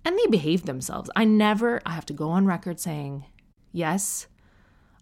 And 0.05 0.19
they 0.19 0.27
behaved 0.27 0.67
themselves. 0.67 1.11
I 1.15 1.25
never, 1.25 1.81
I 1.87 1.93
have 1.93 2.07
to 2.07 2.13
go 2.13 2.31
on 2.31 2.47
record 2.47 2.81
saying, 2.81 3.25
yes, 3.73 4.27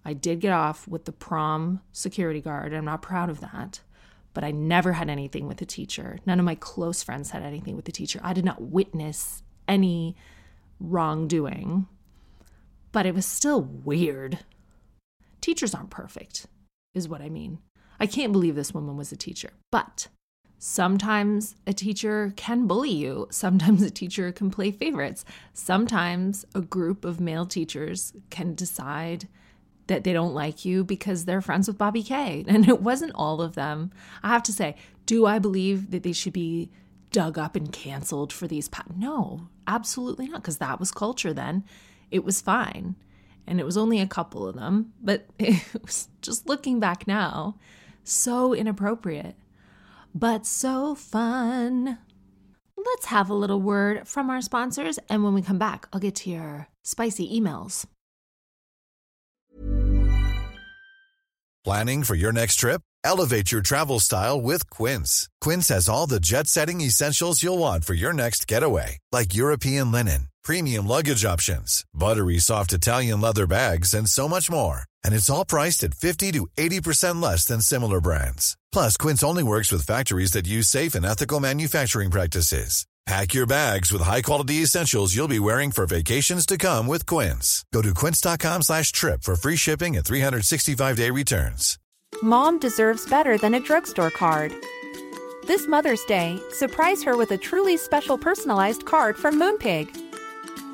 I 0.05 0.13
did 0.13 0.41
get 0.41 0.53
off 0.53 0.87
with 0.87 1.05
the 1.05 1.13
prom 1.13 1.81
security 1.93 2.41
guard. 2.41 2.75
I'm 2.75 2.85
not 2.85 3.03
proud 3.03 3.31
of 3.31 3.41
that 3.41 3.81
but 4.33 4.45
I 4.45 4.51
never 4.51 4.93
had 4.93 5.11
anything 5.11 5.49
with 5.49 5.59
the 5.59 5.67
teacher. 5.67 6.19
None 6.27 6.39
of 6.39 6.45
my 6.45 6.55
close 6.55 7.03
friends 7.03 7.31
had 7.31 7.43
anything 7.43 7.77
with 7.77 7.85
the 7.85 7.93
teacher. 7.93 8.21
I 8.23 8.33
did 8.33 8.45
not 8.45 8.63
witness 8.63 9.43
any 9.67 10.17
wrongdoing, 10.79 11.87
but 12.93 13.07
it 13.07 13.15
was 13.15 13.27
still 13.27 13.63
weird. 13.63 14.39
Teachers 15.41 15.75
aren't 15.75 15.91
perfect, 15.91 16.47
is 16.95 17.09
what 17.09 17.21
I 17.21 17.29
mean. 17.29 17.59
I 18.01 18.07
can't 18.07 18.33
believe 18.33 18.55
this 18.55 18.75
woman 18.75 18.97
was 18.97 19.13
a 19.13 19.17
teacher, 19.17 19.51
but 19.71 20.09
sometimes 20.59 21.55
a 21.67 21.73
teacher 21.75 22.33
can 22.37 22.67
bully 22.67 22.91
you. 22.91 23.29
Sometimes 23.31 23.83
a 23.83 23.91
teacher 23.91 24.33
can 24.33 24.51
play 24.51 24.71
favorites. 24.71 25.25
Sometimes 25.53 26.47
a 26.55 26.63
group 26.63 27.05
of 27.05 27.21
male 27.21 27.47
teachers 27.47 28.15
can 28.31 28.55
decide 28.55 29.29
that 29.87 30.05
they 30.05 30.13
don't 30.13 30.35
like 30.35 30.65
you 30.65 30.85
because 30.85 31.25
they're 31.25 31.41
friends 31.41 31.67
with 31.69 31.77
Bobby 31.77 32.03
Kay. 32.03 32.45
And 32.49 32.69
it 32.69 32.81
wasn't 32.81 33.13
all 33.15 33.43
of 33.43 33.55
them. 33.55 33.91
I 34.23 34.29
have 34.29 34.45
to 34.45 34.53
say, 34.53 34.77
do 35.05 35.27
I 35.27 35.39
believe 35.39 35.91
that 35.91 36.03
they 36.03 36.13
should 36.13 36.33
be 36.33 36.71
dug 37.11 37.37
up 37.39 37.57
and 37.57 37.73
canceled 37.73 38.33
for 38.33 38.47
these? 38.47 38.69
Pa- 38.69 38.85
no, 38.97 39.49
absolutely 39.67 40.29
not, 40.29 40.43
because 40.43 40.59
that 40.59 40.79
was 40.79 40.93
culture 40.93 41.35
then. 41.35 41.65
It 42.11 42.25
was 42.25 42.41
fine. 42.41 42.95
And 43.47 43.59
it 43.59 43.67
was 43.67 43.77
only 43.77 44.01
a 44.01 44.07
couple 44.07 44.47
of 44.47 44.55
them, 44.55 44.93
but 45.03 45.27
it 45.39 45.63
was 45.83 46.09
just 46.23 46.49
looking 46.49 46.79
back 46.79 47.07
now, 47.07 47.57
so 48.05 48.55
inappropriate, 48.55 49.37
but 50.15 50.47
so 50.47 50.95
fun. 50.95 51.99
Let's 52.77 53.07
have 53.07 53.29
a 53.29 53.35
little 53.35 53.61
word 53.61 54.09
from 54.09 54.31
our 54.31 54.41
sponsors, 54.41 54.99
and 55.09 55.23
when 55.23 55.35
we 55.35 55.43
come 55.43 55.59
back, 55.59 55.87
I'll 55.93 56.01
get 56.01 56.15
to 56.17 56.31
your 56.31 56.69
spicy 56.83 57.29
emails. 57.29 57.87
Planning 61.63 62.05
for 62.05 62.15
your 62.15 62.33
next 62.33 62.57
trip? 62.57 62.81
Elevate 63.05 63.53
your 63.53 63.61
travel 63.61 64.01
style 64.01 64.41
with 64.41 64.71
Quince. 64.71 65.29
Quince 65.43 65.69
has 65.69 65.91
all 65.91 66.07
the 66.07 66.19
jet 66.21 66.47
setting 66.47 66.81
essentials 66.81 67.43
you'll 67.43 67.59
want 67.59 67.85
for 67.85 67.93
your 67.93 68.15
next 68.15 68.47
getaway, 68.47 68.97
like 69.13 69.35
European 69.35 69.93
linen, 69.93 70.29
premium 70.43 70.87
luggage 70.87 71.25
options, 71.25 71.85
buttery 71.95 72.39
soft 72.39 72.73
Italian 72.73 73.21
leather 73.21 73.47
bags, 73.47 73.95
and 73.95 74.09
so 74.09 74.29
much 74.29 74.51
more. 74.51 74.85
And 75.05 75.15
it's 75.15 75.31
all 75.31 75.45
priced 75.45 75.85
at 75.85 75.95
50 75.95 76.33
to 76.33 76.49
80% 76.57 77.23
less 77.23 77.45
than 77.45 77.61
similar 77.61 78.01
brands. 78.01 78.57
Plus, 78.73 78.97
Quince 78.97 79.23
only 79.23 79.43
works 79.45 79.71
with 79.71 79.87
factories 79.87 80.33
that 80.33 80.49
use 80.49 80.69
safe 80.69 80.95
and 80.95 81.07
ethical 81.07 81.41
manufacturing 81.41 82.11
practices. 82.11 82.87
Pack 83.07 83.35
your 83.35 83.47
bags 83.47 83.91
with 83.91 84.03
high-quality 84.03 84.57
essentials 84.57 85.17
you'll 85.17 85.27
be 85.27 85.39
wearing 85.41 85.73
for 85.73 85.87
vacations 85.87 86.45
to 86.47 86.59
come 86.59 86.87
with 86.87 87.07
Quince. 87.07 87.65
Go 87.73 87.83
to 87.83 87.95
quince.com 87.95 88.63
slash 88.63 88.93
trip 88.93 89.23
for 89.23 89.37
free 89.37 89.57
shipping 89.57 89.97
and 89.97 90.05
365-day 90.05 91.11
returns. 91.11 91.79
Mom 92.23 92.59
deserves 92.59 93.09
better 93.09 93.39
than 93.39 93.55
a 93.55 93.61
drugstore 93.61 94.11
card. 94.11 94.53
This 95.47 95.67
Mother's 95.67 96.05
Day, 96.05 96.39
surprise 96.53 97.03
her 97.03 97.17
with 97.17 97.31
a 97.31 97.39
truly 97.39 97.77
special 97.77 98.19
personalized 98.19 98.85
card 98.85 99.17
from 99.17 99.41
Moonpig. 99.41 100.10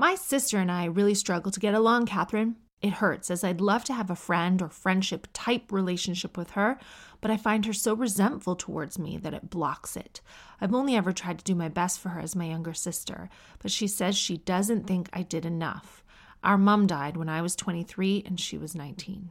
My 0.00 0.14
sister 0.14 0.56
and 0.56 0.72
I 0.72 0.86
really 0.86 1.12
struggle 1.12 1.52
to 1.52 1.60
get 1.60 1.74
along, 1.74 2.06
Catherine. 2.06 2.56
It 2.80 2.94
hurts 2.94 3.30
as 3.30 3.44
I'd 3.44 3.60
love 3.60 3.84
to 3.84 3.92
have 3.92 4.08
a 4.08 4.16
friend 4.16 4.62
or 4.62 4.70
friendship 4.70 5.28
type 5.34 5.70
relationship 5.70 6.38
with 6.38 6.52
her, 6.52 6.78
but 7.20 7.30
I 7.30 7.36
find 7.36 7.66
her 7.66 7.74
so 7.74 7.92
resentful 7.92 8.56
towards 8.56 8.98
me 8.98 9.18
that 9.18 9.34
it 9.34 9.50
blocks 9.50 9.98
it. 9.98 10.22
I've 10.58 10.72
only 10.72 10.96
ever 10.96 11.12
tried 11.12 11.36
to 11.40 11.44
do 11.44 11.54
my 11.54 11.68
best 11.68 12.00
for 12.00 12.08
her 12.08 12.20
as 12.20 12.34
my 12.34 12.46
younger 12.46 12.72
sister, 12.72 13.28
but 13.58 13.70
she 13.70 13.86
says 13.86 14.16
she 14.16 14.38
doesn't 14.38 14.86
think 14.86 15.10
I 15.12 15.20
did 15.20 15.44
enough. 15.44 16.02
Our 16.42 16.56
mom 16.56 16.86
died 16.86 17.18
when 17.18 17.28
I 17.28 17.42
was 17.42 17.54
23 17.54 18.22
and 18.24 18.40
she 18.40 18.56
was 18.56 18.74
19. 18.74 19.28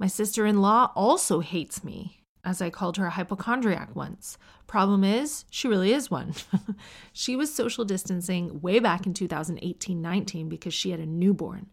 My 0.00 0.08
sister 0.08 0.46
in 0.46 0.60
law 0.60 0.90
also 0.96 1.38
hates 1.38 1.84
me 1.84 2.19
as 2.44 2.62
I 2.62 2.70
called 2.70 2.96
her 2.96 3.06
a 3.06 3.10
hypochondriac 3.10 3.94
once. 3.94 4.38
Problem 4.66 5.04
is, 5.04 5.44
she 5.50 5.68
really 5.68 5.92
is 5.92 6.10
one. 6.10 6.34
she 7.12 7.36
was 7.36 7.52
social 7.52 7.84
distancing 7.84 8.60
way 8.60 8.78
back 8.78 9.06
in 9.06 9.14
2018 9.14 10.00
19 10.00 10.48
because 10.48 10.74
she 10.74 10.90
had 10.90 11.00
a 11.00 11.06
newborn. 11.06 11.66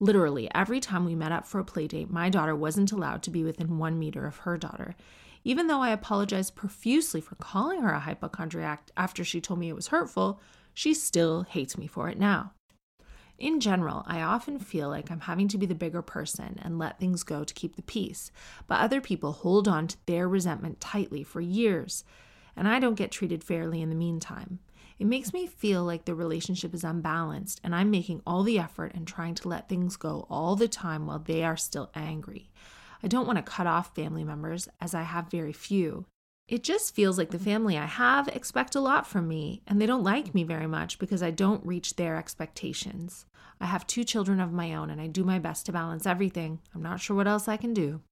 Literally, 0.00 0.50
every 0.54 0.80
time 0.80 1.04
we 1.04 1.14
met 1.14 1.32
up 1.32 1.46
for 1.46 1.58
a 1.58 1.64
play 1.64 1.86
date, 1.86 2.10
my 2.10 2.28
daughter 2.28 2.54
wasn't 2.54 2.92
allowed 2.92 3.22
to 3.22 3.30
be 3.30 3.44
within 3.44 3.78
one 3.78 3.98
meter 3.98 4.26
of 4.26 4.38
her 4.38 4.56
daughter. 4.56 4.96
Even 5.44 5.66
though 5.66 5.82
I 5.82 5.90
apologized 5.90 6.54
profusely 6.54 7.20
for 7.20 7.34
calling 7.36 7.82
her 7.82 7.92
a 7.92 8.00
hypochondriac 8.00 8.90
after 8.96 9.24
she 9.24 9.40
told 9.40 9.60
me 9.60 9.68
it 9.68 9.76
was 9.76 9.88
hurtful, 9.88 10.40
she 10.72 10.94
still 10.94 11.42
hates 11.42 11.78
me 11.78 11.86
for 11.86 12.08
it 12.08 12.18
now. 12.18 12.52
In 13.38 13.58
general, 13.58 14.04
I 14.06 14.22
often 14.22 14.58
feel 14.58 14.88
like 14.88 15.10
I'm 15.10 15.20
having 15.20 15.48
to 15.48 15.58
be 15.58 15.66
the 15.66 15.74
bigger 15.74 16.02
person 16.02 16.58
and 16.62 16.78
let 16.78 17.00
things 17.00 17.24
go 17.24 17.42
to 17.42 17.54
keep 17.54 17.74
the 17.76 17.82
peace, 17.82 18.30
but 18.68 18.80
other 18.80 19.00
people 19.00 19.32
hold 19.32 19.66
on 19.66 19.88
to 19.88 19.96
their 20.06 20.28
resentment 20.28 20.80
tightly 20.80 21.24
for 21.24 21.40
years, 21.40 22.04
and 22.56 22.68
I 22.68 22.78
don't 22.78 22.94
get 22.94 23.10
treated 23.10 23.42
fairly 23.42 23.82
in 23.82 23.90
the 23.90 23.96
meantime. 23.96 24.60
It 24.98 25.06
makes 25.08 25.32
me 25.32 25.48
feel 25.48 25.82
like 25.82 26.04
the 26.04 26.14
relationship 26.14 26.72
is 26.72 26.84
unbalanced, 26.84 27.60
and 27.64 27.74
I'm 27.74 27.90
making 27.90 28.22
all 28.24 28.44
the 28.44 28.60
effort 28.60 28.94
and 28.94 29.06
trying 29.06 29.34
to 29.36 29.48
let 29.48 29.68
things 29.68 29.96
go 29.96 30.26
all 30.30 30.54
the 30.54 30.68
time 30.68 31.06
while 31.06 31.18
they 31.18 31.42
are 31.42 31.56
still 31.56 31.90
angry. 31.94 32.52
I 33.02 33.08
don't 33.08 33.26
want 33.26 33.36
to 33.36 33.42
cut 33.42 33.66
off 33.66 33.96
family 33.96 34.22
members, 34.22 34.68
as 34.80 34.94
I 34.94 35.02
have 35.02 35.30
very 35.30 35.52
few, 35.52 36.06
it 36.46 36.62
just 36.62 36.94
feels 36.94 37.16
like 37.16 37.30
the 37.30 37.38
mm-hmm. 37.38 37.44
family 37.44 37.78
I 37.78 37.86
have 37.86 38.28
expect 38.28 38.74
a 38.74 38.80
lot 38.80 39.06
from 39.06 39.28
me, 39.28 39.62
and 39.66 39.80
they 39.80 39.86
don't 39.86 40.04
like 40.04 40.34
me 40.34 40.44
very 40.44 40.66
much 40.66 40.98
because 40.98 41.22
I 41.22 41.30
don't 41.30 41.64
reach 41.64 41.96
their 41.96 42.16
expectations. 42.16 43.26
I 43.60 43.66
have 43.66 43.86
two 43.86 44.04
children 44.04 44.40
of 44.40 44.52
my 44.52 44.74
own, 44.74 44.90
and 44.90 45.00
I 45.00 45.06
do 45.06 45.24
my 45.24 45.38
best 45.38 45.66
to 45.66 45.72
balance 45.72 46.06
everything. 46.06 46.60
I'm 46.74 46.82
not 46.82 47.00
sure 47.00 47.16
what 47.16 47.28
else 47.28 47.48
I 47.48 47.56
can 47.56 47.72
do. 47.72 48.02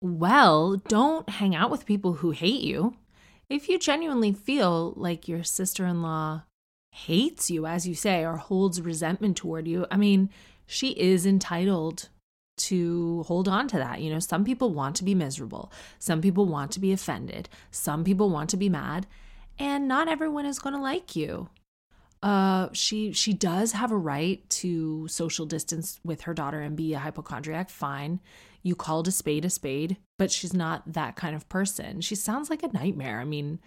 Well, 0.00 0.76
don't 0.76 1.28
hang 1.28 1.56
out 1.56 1.70
with 1.70 1.86
people 1.86 2.14
who 2.14 2.30
hate 2.30 2.60
you. 2.60 2.94
If 3.48 3.68
you 3.68 3.78
genuinely 3.78 4.32
feel 4.32 4.92
like 4.96 5.26
your 5.26 5.42
sister 5.42 5.86
in 5.86 6.02
law 6.02 6.42
hates 6.92 7.50
you, 7.50 7.66
as 7.66 7.88
you 7.88 7.94
say, 7.94 8.24
or 8.24 8.36
holds 8.36 8.80
resentment 8.80 9.36
toward 9.36 9.66
you, 9.66 9.86
I 9.90 9.96
mean, 9.96 10.30
she 10.66 10.90
is 10.90 11.26
entitled 11.26 12.10
to 12.58 13.22
hold 13.24 13.48
on 13.48 13.68
to 13.68 13.76
that. 13.78 14.00
You 14.00 14.10
know, 14.10 14.18
some 14.18 14.44
people 14.44 14.70
want 14.72 14.96
to 14.96 15.04
be 15.04 15.14
miserable, 15.14 15.72
some 15.98 16.20
people 16.20 16.46
want 16.46 16.72
to 16.72 16.80
be 16.80 16.92
offended, 16.92 17.48
some 17.70 18.04
people 18.04 18.30
want 18.30 18.50
to 18.50 18.56
be 18.56 18.68
mad. 18.68 19.06
and 19.58 19.88
not 19.88 20.08
everyone 20.08 20.46
is 20.46 20.58
going 20.58 20.74
to 20.74 20.80
like 20.80 21.16
you. 21.16 21.48
Uh, 22.22 22.68
she 22.72 23.12
she 23.12 23.32
does 23.32 23.72
have 23.72 23.92
a 23.92 23.96
right 23.96 24.48
to 24.50 25.06
social 25.08 25.46
distance 25.46 26.00
with 26.04 26.22
her 26.22 26.34
daughter 26.34 26.60
and 26.60 26.76
be 26.76 26.94
a 26.94 26.98
hypochondriac. 26.98 27.70
Fine, 27.70 28.20
you 28.62 28.74
called 28.74 29.06
a 29.06 29.12
spade 29.12 29.44
a 29.44 29.50
spade, 29.50 29.96
but 30.18 30.30
she's 30.32 30.52
not 30.52 30.92
that 30.92 31.14
kind 31.14 31.36
of 31.36 31.48
person. 31.48 32.00
She 32.00 32.16
sounds 32.16 32.50
like 32.50 32.62
a 32.64 32.72
nightmare. 32.72 33.20
I 33.20 33.24
mean, 33.24 33.60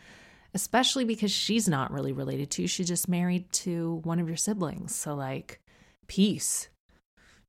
especially 0.53 1.05
because 1.05 1.31
she's 1.31 1.69
not 1.69 1.91
really 1.91 2.11
related 2.11 2.51
to. 2.51 2.63
You. 2.63 2.67
She's 2.67 2.89
just 2.89 3.07
married 3.07 3.49
to 3.53 4.01
one 4.03 4.19
of 4.19 4.27
your 4.27 4.37
siblings. 4.37 4.93
So 4.93 5.15
like, 5.15 5.61
peace. 6.07 6.67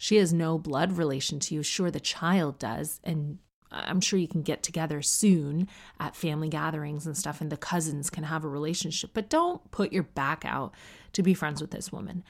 She 0.03 0.17
has 0.17 0.33
no 0.33 0.59
blood 0.59 0.99
relation 0.99 1.39
to 1.39 1.55
you. 1.55 1.63
Sure, 1.63 1.89
the 1.89 2.01
child 2.01 2.59
does, 2.59 2.99
and 3.05 3.39
I'm 3.71 4.01
sure 4.01 4.19
you 4.19 4.27
can 4.27 4.43
get 4.43 4.61
together 4.61 5.01
soon 5.01 5.69
at 6.01 6.17
family 6.17 6.49
gatherings 6.49 7.07
and 7.07 7.17
stuff, 7.17 7.41
and 7.41 7.53
the 7.53 7.57
cousins 7.57 8.11
can 8.11 8.25
have 8.25 8.43
a 8.43 8.49
relationship, 8.49 9.13
but 9.15 9.31
don't 9.31 9.71
put 9.71 9.93
your 9.93 10.03
back 10.03 10.45
out 10.45 10.75
to 11.13 11.23
be 11.23 11.35
friends 11.35 11.61
with 11.61 11.71
this 11.71 11.93
woman. 11.93 12.25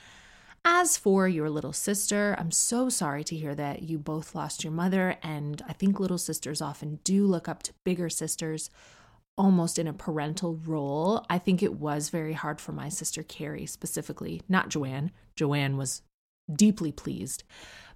As 0.67 0.99
for 0.99 1.27
your 1.27 1.49
little 1.49 1.73
sister, 1.73 2.37
I'm 2.39 2.51
so 2.51 2.91
sorry 2.91 3.25
to 3.25 3.37
hear 3.37 3.55
that 3.55 3.81
you 3.85 3.99
both 3.99 4.35
lost 4.35 4.65
your 4.65 4.73
mother, 4.75 5.17
and 5.23 5.63
I 5.67 5.73
think 5.73 5.99
little 5.99 6.19
sisters 6.19 6.61
often 6.61 6.99
do 7.05 7.25
look 7.25 7.49
up 7.49 7.63
to 7.63 7.73
bigger 7.85 8.11
sisters 8.11 8.69
almost 9.39 9.79
in 9.79 9.89
a 9.89 9.95
parental 9.95 10.57
role. 10.67 11.25
I 11.31 11.39
think 11.39 11.63
it 11.63 11.81
was 11.81 12.11
very 12.11 12.35
hard 12.35 12.61
for 12.61 12.73
my 12.73 12.91
sister 12.91 13.23
Carrie 13.23 13.65
specifically, 13.65 14.43
not 14.47 14.69
Joanne. 14.69 15.11
Joanne 15.37 15.79
was 15.79 16.03
deeply 16.57 16.93
pleased. 16.93 17.45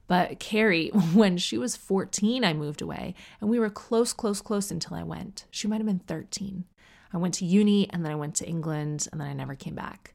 But 0.07 0.39
Carrie, 0.39 0.89
when 1.15 1.37
she 1.37 1.59
was 1.59 1.77
14, 1.77 2.45
I 2.45 2.53
moved 2.53 2.83
away 2.83 3.15
and 3.41 3.51
we 3.51 3.59
were 3.59 3.71
close, 3.71 4.13
close, 4.13 4.41
close 4.41 4.71
until 4.71 4.97
I 4.97 5.03
went. 5.03 5.47
She 5.51 5.69
might 5.69 5.79
have 5.79 5.87
been 5.87 6.01
13. 6.01 6.65
I 7.13 7.19
went 7.19 7.35
to 7.35 7.45
uni 7.45 7.89
and 7.91 8.05
then 8.05 8.13
I 8.13 8.17
went 8.17 8.35
to 8.37 8.47
England 8.47 9.09
and 9.11 9.21
then 9.21 9.29
I 9.29 9.33
never 9.33 9.55
came 9.55 9.75
back. 9.75 10.15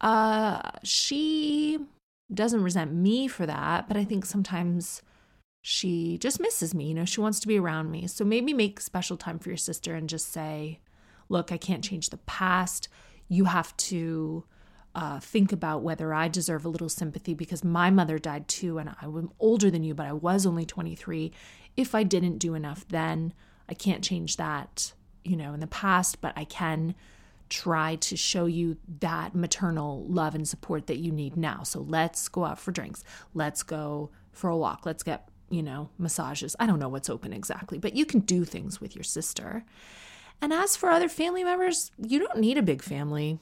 Uh, 0.00 0.70
she 0.82 1.78
doesn't 2.32 2.62
resent 2.62 2.92
me 2.92 3.28
for 3.28 3.46
that, 3.46 3.88
but 3.88 3.96
I 3.96 4.04
think 4.04 4.24
sometimes 4.24 5.02
she 5.62 6.18
just 6.18 6.40
misses 6.40 6.74
me. 6.74 6.88
You 6.88 6.94
know, 6.94 7.04
she 7.04 7.20
wants 7.20 7.38
to 7.40 7.48
be 7.48 7.58
around 7.58 7.90
me. 7.90 8.06
So 8.06 8.24
maybe 8.24 8.52
make 8.52 8.80
special 8.80 9.16
time 9.16 9.38
for 9.38 9.48
your 9.48 9.56
sister 9.56 9.94
and 9.94 10.08
just 10.08 10.32
say, 10.32 10.80
look, 11.28 11.52
I 11.52 11.56
can't 11.56 11.84
change 11.84 12.10
the 12.10 12.18
past. 12.18 12.88
You 13.28 13.44
have 13.44 13.76
to 13.78 14.44
uh, 14.94 15.20
think 15.20 15.52
about 15.52 15.82
whether 15.82 16.12
I 16.12 16.28
deserve 16.28 16.64
a 16.64 16.68
little 16.68 16.88
sympathy 16.88 17.34
because 17.34 17.64
my 17.64 17.90
mother 17.90 18.18
died 18.18 18.48
too, 18.48 18.78
and 18.78 18.94
I 19.00 19.06
was 19.06 19.26
older 19.40 19.70
than 19.70 19.84
you, 19.84 19.94
but 19.94 20.06
I 20.06 20.12
was 20.12 20.44
only 20.44 20.66
23. 20.66 21.32
If 21.76 21.94
I 21.94 22.02
didn't 22.02 22.38
do 22.38 22.54
enough 22.54 22.86
then, 22.88 23.32
I 23.68 23.74
can't 23.74 24.04
change 24.04 24.36
that, 24.36 24.92
you 25.24 25.36
know, 25.36 25.54
in 25.54 25.60
the 25.60 25.66
past, 25.66 26.20
but 26.20 26.34
I 26.36 26.44
can 26.44 26.94
try 27.48 27.96
to 27.96 28.16
show 28.16 28.46
you 28.46 28.76
that 29.00 29.34
maternal 29.34 30.04
love 30.06 30.34
and 30.34 30.48
support 30.48 30.86
that 30.86 30.98
you 30.98 31.12
need 31.12 31.36
now. 31.36 31.62
So 31.62 31.80
let's 31.80 32.28
go 32.28 32.44
out 32.44 32.58
for 32.58 32.72
drinks. 32.72 33.04
Let's 33.34 33.62
go 33.62 34.10
for 34.32 34.48
a 34.48 34.56
walk. 34.56 34.86
Let's 34.86 35.02
get, 35.02 35.28
you 35.50 35.62
know, 35.62 35.90
massages. 35.98 36.56
I 36.58 36.66
don't 36.66 36.78
know 36.78 36.88
what's 36.88 37.10
open 37.10 37.32
exactly, 37.32 37.78
but 37.78 37.94
you 37.94 38.06
can 38.06 38.20
do 38.20 38.44
things 38.44 38.80
with 38.80 38.96
your 38.96 39.04
sister. 39.04 39.64
And 40.40 40.52
as 40.52 40.76
for 40.76 40.88
other 40.88 41.08
family 41.08 41.44
members, 41.44 41.92
you 41.98 42.18
don't 42.18 42.38
need 42.38 42.58
a 42.58 42.62
big 42.62 42.82
family. 42.82 43.38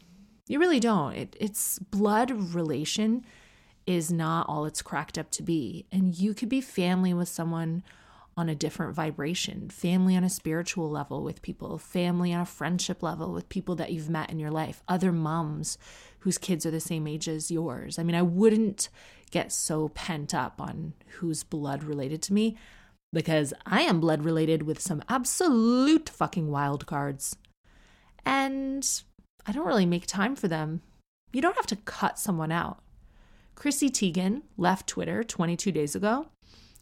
You 0.50 0.58
really 0.58 0.80
don't. 0.80 1.14
It, 1.14 1.36
it's 1.38 1.78
blood 1.78 2.32
relation 2.32 3.24
is 3.86 4.10
not 4.10 4.48
all 4.48 4.64
it's 4.64 4.82
cracked 4.82 5.16
up 5.16 5.30
to 5.30 5.44
be. 5.44 5.86
And 5.92 6.18
you 6.18 6.34
could 6.34 6.48
be 6.48 6.60
family 6.60 7.14
with 7.14 7.28
someone 7.28 7.84
on 8.36 8.48
a 8.48 8.54
different 8.56 8.96
vibration, 8.96 9.70
family 9.70 10.16
on 10.16 10.24
a 10.24 10.28
spiritual 10.28 10.90
level 10.90 11.22
with 11.22 11.40
people, 11.42 11.78
family 11.78 12.32
on 12.32 12.40
a 12.40 12.46
friendship 12.46 13.00
level 13.00 13.32
with 13.32 13.48
people 13.48 13.76
that 13.76 13.92
you've 13.92 14.10
met 14.10 14.28
in 14.28 14.40
your 14.40 14.50
life, 14.50 14.82
other 14.88 15.12
moms 15.12 15.78
whose 16.18 16.36
kids 16.36 16.66
are 16.66 16.72
the 16.72 16.80
same 16.80 17.06
age 17.06 17.28
as 17.28 17.52
yours. 17.52 17.96
I 17.96 18.02
mean, 18.02 18.16
I 18.16 18.22
wouldn't 18.22 18.88
get 19.30 19.52
so 19.52 19.90
pent 19.90 20.34
up 20.34 20.60
on 20.60 20.94
who's 21.18 21.44
blood 21.44 21.84
related 21.84 22.22
to 22.22 22.32
me 22.32 22.56
because 23.12 23.54
I 23.66 23.82
am 23.82 24.00
blood 24.00 24.24
related 24.24 24.64
with 24.64 24.80
some 24.80 25.04
absolute 25.08 26.08
fucking 26.08 26.50
wild 26.50 26.86
cards. 26.86 27.36
And 28.24 28.84
I 29.46 29.52
don't 29.52 29.66
really 29.66 29.86
make 29.86 30.06
time 30.06 30.36
for 30.36 30.48
them. 30.48 30.82
You 31.32 31.40
don't 31.40 31.56
have 31.56 31.66
to 31.68 31.76
cut 31.76 32.18
someone 32.18 32.52
out. 32.52 32.82
Chrissy 33.54 33.90
Teigen 33.90 34.42
left 34.56 34.86
Twitter 34.86 35.22
22 35.22 35.72
days 35.72 35.94
ago. 35.94 36.28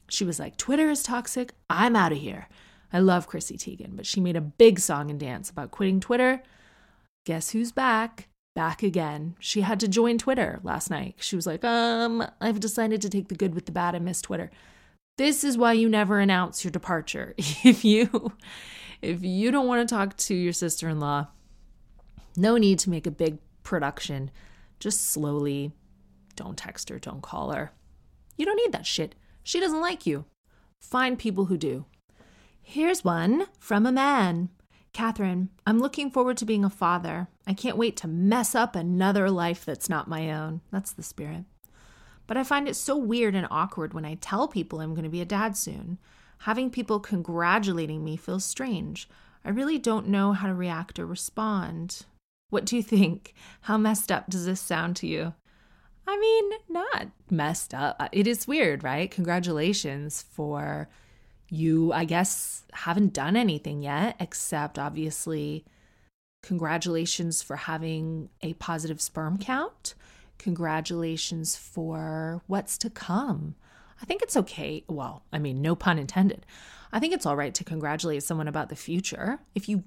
She 0.08 0.24
was 0.24 0.38
like, 0.38 0.56
Twitter 0.56 0.88
is 0.90 1.02
toxic. 1.02 1.52
I'm 1.68 1.96
out 1.96 2.12
of 2.12 2.18
here. 2.18 2.48
I 2.92 3.00
love 3.00 3.26
Chrissy 3.26 3.58
Teigen, 3.58 3.96
but 3.96 4.06
she 4.06 4.20
made 4.20 4.36
a 4.36 4.40
big 4.40 4.78
song 4.78 5.10
and 5.10 5.20
dance 5.20 5.50
about 5.50 5.70
quitting 5.70 6.00
Twitter. 6.00 6.42
Guess 7.26 7.50
who's 7.50 7.72
back? 7.72 8.28
Back 8.54 8.82
again. 8.82 9.36
She 9.38 9.60
had 9.60 9.78
to 9.80 9.88
join 9.88 10.16
Twitter 10.18 10.60
last 10.62 10.90
night. 10.90 11.16
She 11.18 11.36
was 11.36 11.46
like, 11.46 11.64
um, 11.64 12.26
I've 12.40 12.60
decided 12.60 13.02
to 13.02 13.10
take 13.10 13.28
the 13.28 13.34
good 13.34 13.54
with 13.54 13.66
the 13.66 13.72
bad. 13.72 13.94
I 13.94 13.98
miss 13.98 14.22
Twitter. 14.22 14.50
This 15.18 15.44
is 15.44 15.58
why 15.58 15.74
you 15.74 15.88
never 15.88 16.20
announce 16.20 16.64
your 16.64 16.70
departure. 16.70 17.34
if 17.38 17.84
you 17.84 18.32
if 19.02 19.22
you 19.22 19.50
don't 19.50 19.66
want 19.66 19.86
to 19.86 19.94
talk 19.94 20.16
to 20.16 20.34
your 20.34 20.52
sister-in-law, 20.52 21.28
no 22.38 22.56
need 22.56 22.78
to 22.80 22.90
make 22.90 23.06
a 23.06 23.10
big 23.10 23.38
production. 23.62 24.30
Just 24.80 25.10
slowly. 25.10 25.72
Don't 26.36 26.56
text 26.56 26.88
her, 26.88 26.98
don't 26.98 27.22
call 27.22 27.50
her. 27.50 27.72
You 28.36 28.46
don't 28.46 28.56
need 28.56 28.72
that 28.72 28.86
shit. 28.86 29.14
She 29.42 29.60
doesn't 29.60 29.80
like 29.80 30.06
you. 30.06 30.24
Find 30.80 31.18
people 31.18 31.46
who 31.46 31.56
do. 31.56 31.86
Here's 32.62 33.04
one 33.04 33.46
from 33.58 33.86
a 33.86 33.92
man. 33.92 34.50
Catherine, 34.92 35.50
I'm 35.66 35.80
looking 35.80 36.10
forward 36.10 36.36
to 36.38 36.44
being 36.44 36.64
a 36.64 36.70
father. 36.70 37.28
I 37.46 37.54
can't 37.54 37.76
wait 37.76 37.96
to 37.98 38.08
mess 38.08 38.54
up 38.54 38.74
another 38.74 39.30
life 39.30 39.64
that's 39.64 39.88
not 39.88 40.08
my 40.08 40.30
own. 40.30 40.60
That's 40.70 40.92
the 40.92 41.02
spirit. 41.02 41.44
But 42.26 42.36
I 42.36 42.44
find 42.44 42.68
it 42.68 42.76
so 42.76 42.96
weird 42.96 43.34
and 43.34 43.46
awkward 43.50 43.94
when 43.94 44.04
I 44.04 44.14
tell 44.20 44.48
people 44.48 44.80
I'm 44.80 44.94
going 44.94 45.04
to 45.04 45.08
be 45.08 45.20
a 45.20 45.26
dad 45.26 45.56
soon. 45.56 45.98
Having 46.40 46.70
people 46.70 47.00
congratulating 47.00 48.04
me 48.04 48.16
feels 48.16 48.44
strange. 48.44 49.08
I 49.44 49.50
really 49.50 49.78
don't 49.78 50.08
know 50.08 50.32
how 50.32 50.46
to 50.46 50.54
react 50.54 50.98
or 50.98 51.06
respond. 51.06 52.04
What 52.50 52.64
do 52.64 52.76
you 52.76 52.82
think? 52.82 53.34
How 53.62 53.76
messed 53.76 54.10
up 54.10 54.30
does 54.30 54.46
this 54.46 54.60
sound 54.60 54.96
to 54.96 55.06
you? 55.06 55.34
I 56.06 56.18
mean, 56.18 56.50
not 56.70 57.08
messed 57.30 57.74
up. 57.74 58.08
It 58.12 58.26
is 58.26 58.48
weird, 58.48 58.82
right? 58.82 59.10
Congratulations 59.10 60.24
for 60.30 60.88
you, 61.50 61.92
I 61.92 62.04
guess, 62.04 62.64
haven't 62.72 63.12
done 63.12 63.36
anything 63.36 63.82
yet, 63.82 64.16
except 64.18 64.78
obviously, 64.78 65.64
congratulations 66.42 67.42
for 67.42 67.56
having 67.56 68.30
a 68.42 68.54
positive 68.54 69.00
sperm 69.00 69.38
count. 69.38 69.94
Congratulations 70.38 71.56
for 71.56 72.42
what's 72.46 72.78
to 72.78 72.90
come. 72.90 73.54
I 74.00 74.06
think 74.06 74.22
it's 74.22 74.36
okay. 74.36 74.84
Well, 74.88 75.24
I 75.32 75.38
mean, 75.38 75.60
no 75.60 75.74
pun 75.74 75.98
intended. 75.98 76.46
I 76.92 77.00
think 77.00 77.12
it's 77.12 77.26
all 77.26 77.36
right 77.36 77.54
to 77.54 77.64
congratulate 77.64 78.22
someone 78.22 78.48
about 78.48 78.68
the 78.68 78.76
future. 78.76 79.40
If 79.54 79.68
you 79.68 79.84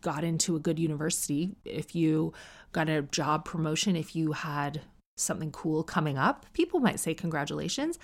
got 0.00 0.24
into 0.24 0.56
a 0.56 0.60
good 0.60 0.78
university, 0.78 1.54
if 1.64 1.94
you 1.94 2.32
got 2.72 2.88
a 2.88 3.02
job 3.02 3.44
promotion, 3.44 3.96
if 3.96 4.16
you 4.16 4.32
had 4.32 4.82
something 5.16 5.52
cool 5.52 5.82
coming 5.82 6.18
up, 6.18 6.46
people 6.52 6.80
might 6.80 7.00
say 7.00 7.14
congratulations. 7.14 7.98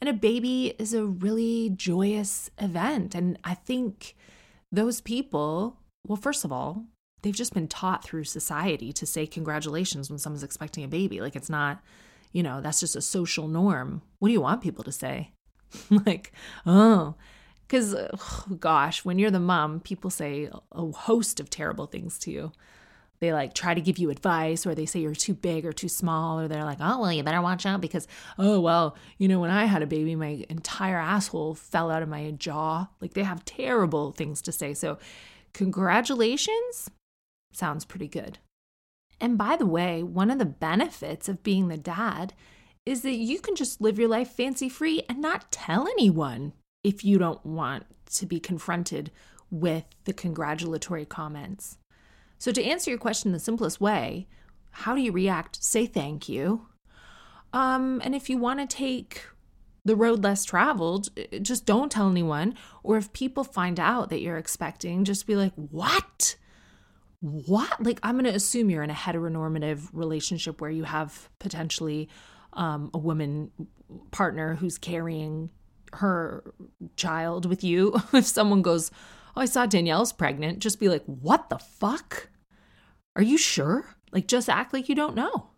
And 0.00 0.08
a 0.08 0.12
baby 0.12 0.74
is 0.78 0.92
a 0.92 1.04
really 1.04 1.70
joyous 1.70 2.50
event. 2.58 3.14
And 3.14 3.38
I 3.44 3.54
think 3.54 4.14
those 4.70 5.00
people, 5.00 5.78
well, 6.06 6.16
first 6.16 6.44
of 6.44 6.52
all, 6.52 6.84
they've 7.22 7.34
just 7.34 7.54
been 7.54 7.68
taught 7.68 8.04
through 8.04 8.24
society 8.24 8.92
to 8.92 9.06
say 9.06 9.26
congratulations 9.26 10.10
when 10.10 10.18
someone's 10.18 10.42
expecting 10.42 10.84
a 10.84 10.88
baby. 10.88 11.20
Like 11.20 11.36
it's 11.36 11.50
not, 11.50 11.82
you 12.32 12.42
know, 12.42 12.60
that's 12.60 12.80
just 12.80 12.96
a 12.96 13.00
social 13.00 13.48
norm. 13.48 14.02
What 14.18 14.28
do 14.28 14.32
you 14.32 14.40
want 14.40 14.62
people 14.62 14.84
to 14.84 14.92
say? 14.92 15.32
like, 15.90 16.32
oh, 16.66 17.14
because, 17.66 17.94
gosh, 18.58 19.04
when 19.04 19.18
you're 19.18 19.30
the 19.30 19.40
mom, 19.40 19.80
people 19.80 20.10
say 20.10 20.50
a 20.72 20.86
host 20.86 21.40
of 21.40 21.50
terrible 21.50 21.86
things 21.86 22.18
to 22.20 22.30
you. 22.30 22.52
They 23.18 23.32
like 23.32 23.54
try 23.54 23.72
to 23.72 23.80
give 23.80 23.98
you 23.98 24.10
advice, 24.10 24.66
or 24.66 24.74
they 24.74 24.84
say 24.86 25.00
you're 25.00 25.14
too 25.14 25.34
big 25.34 25.64
or 25.64 25.72
too 25.72 25.88
small, 25.88 26.38
or 26.38 26.48
they're 26.48 26.64
like, 26.64 26.78
oh, 26.80 27.00
well, 27.00 27.12
you 27.12 27.22
better 27.22 27.40
watch 27.40 27.64
out 27.64 27.80
because, 27.80 28.06
oh, 28.38 28.60
well, 28.60 28.96
you 29.18 29.26
know, 29.26 29.40
when 29.40 29.50
I 29.50 29.64
had 29.64 29.82
a 29.82 29.86
baby, 29.86 30.14
my 30.14 30.44
entire 30.50 30.98
asshole 30.98 31.54
fell 31.54 31.90
out 31.90 32.02
of 32.02 32.08
my 32.08 32.30
jaw. 32.32 32.88
Like 33.00 33.14
they 33.14 33.22
have 33.22 33.44
terrible 33.44 34.12
things 34.12 34.42
to 34.42 34.52
say. 34.52 34.74
So, 34.74 34.98
congratulations 35.54 36.90
sounds 37.52 37.84
pretty 37.84 38.08
good. 38.08 38.38
And 39.20 39.38
by 39.38 39.56
the 39.56 39.66
way, 39.66 40.02
one 40.02 40.30
of 40.30 40.38
the 40.38 40.44
benefits 40.44 41.28
of 41.28 41.42
being 41.42 41.68
the 41.68 41.78
dad 41.78 42.34
is 42.84 43.02
that 43.02 43.16
you 43.16 43.40
can 43.40 43.56
just 43.56 43.80
live 43.80 43.98
your 43.98 44.08
life 44.08 44.30
fancy 44.30 44.68
free 44.68 45.02
and 45.08 45.20
not 45.20 45.50
tell 45.50 45.88
anyone 45.88 46.52
if 46.86 47.04
you 47.04 47.18
don't 47.18 47.44
want 47.44 47.84
to 48.14 48.26
be 48.26 48.38
confronted 48.38 49.10
with 49.50 49.84
the 50.04 50.12
congratulatory 50.12 51.04
comments. 51.04 51.78
So, 52.38 52.52
to 52.52 52.62
answer 52.62 52.90
your 52.90 52.98
question 52.98 53.32
the 53.32 53.40
simplest 53.40 53.80
way, 53.80 54.28
how 54.70 54.94
do 54.94 55.00
you 55.00 55.10
react? 55.10 55.62
Say 55.62 55.86
thank 55.86 56.28
you. 56.28 56.68
Um, 57.52 58.00
and 58.04 58.14
if 58.14 58.30
you 58.30 58.38
want 58.38 58.60
to 58.60 58.76
take 58.76 59.24
the 59.84 59.96
road 59.96 60.22
less 60.22 60.44
traveled, 60.44 61.08
eh, 61.16 61.40
just 61.40 61.66
don't 61.66 61.90
tell 61.90 62.08
anyone. 62.08 62.54
Or 62.84 62.96
if 62.96 63.12
people 63.12 63.42
find 63.42 63.80
out 63.80 64.10
that 64.10 64.20
you're 64.20 64.36
expecting, 64.36 65.04
just 65.04 65.26
be 65.26 65.34
like, 65.34 65.54
What? 65.56 66.36
what? 67.20 67.82
Like, 67.82 67.98
I'm 68.04 68.14
going 68.14 68.26
to 68.26 68.34
assume 68.34 68.70
you're 68.70 68.84
in 68.84 68.90
a 68.90 68.94
heteronormative 68.94 69.88
relationship 69.92 70.60
where 70.60 70.70
you 70.70 70.84
have 70.84 71.30
potentially 71.40 72.08
um, 72.52 72.90
a 72.94 72.98
woman 72.98 73.50
partner 74.12 74.54
who's 74.54 74.78
carrying 74.78 75.50
her 75.94 76.52
child 76.96 77.46
with 77.46 77.64
you. 77.64 77.94
if 78.12 78.26
someone 78.26 78.62
goes, 78.62 78.90
Oh, 79.36 79.42
I 79.42 79.44
saw 79.44 79.66
Danielle's 79.66 80.12
pregnant, 80.12 80.60
just 80.60 80.80
be 80.80 80.88
like, 80.88 81.04
What 81.04 81.50
the 81.50 81.58
fuck? 81.58 82.28
Are 83.16 83.22
you 83.22 83.38
sure? 83.38 83.96
Like, 84.12 84.28
just 84.28 84.48
act 84.48 84.72
like 84.72 84.88
you 84.88 84.94
don't 84.94 85.16
know. 85.16 85.48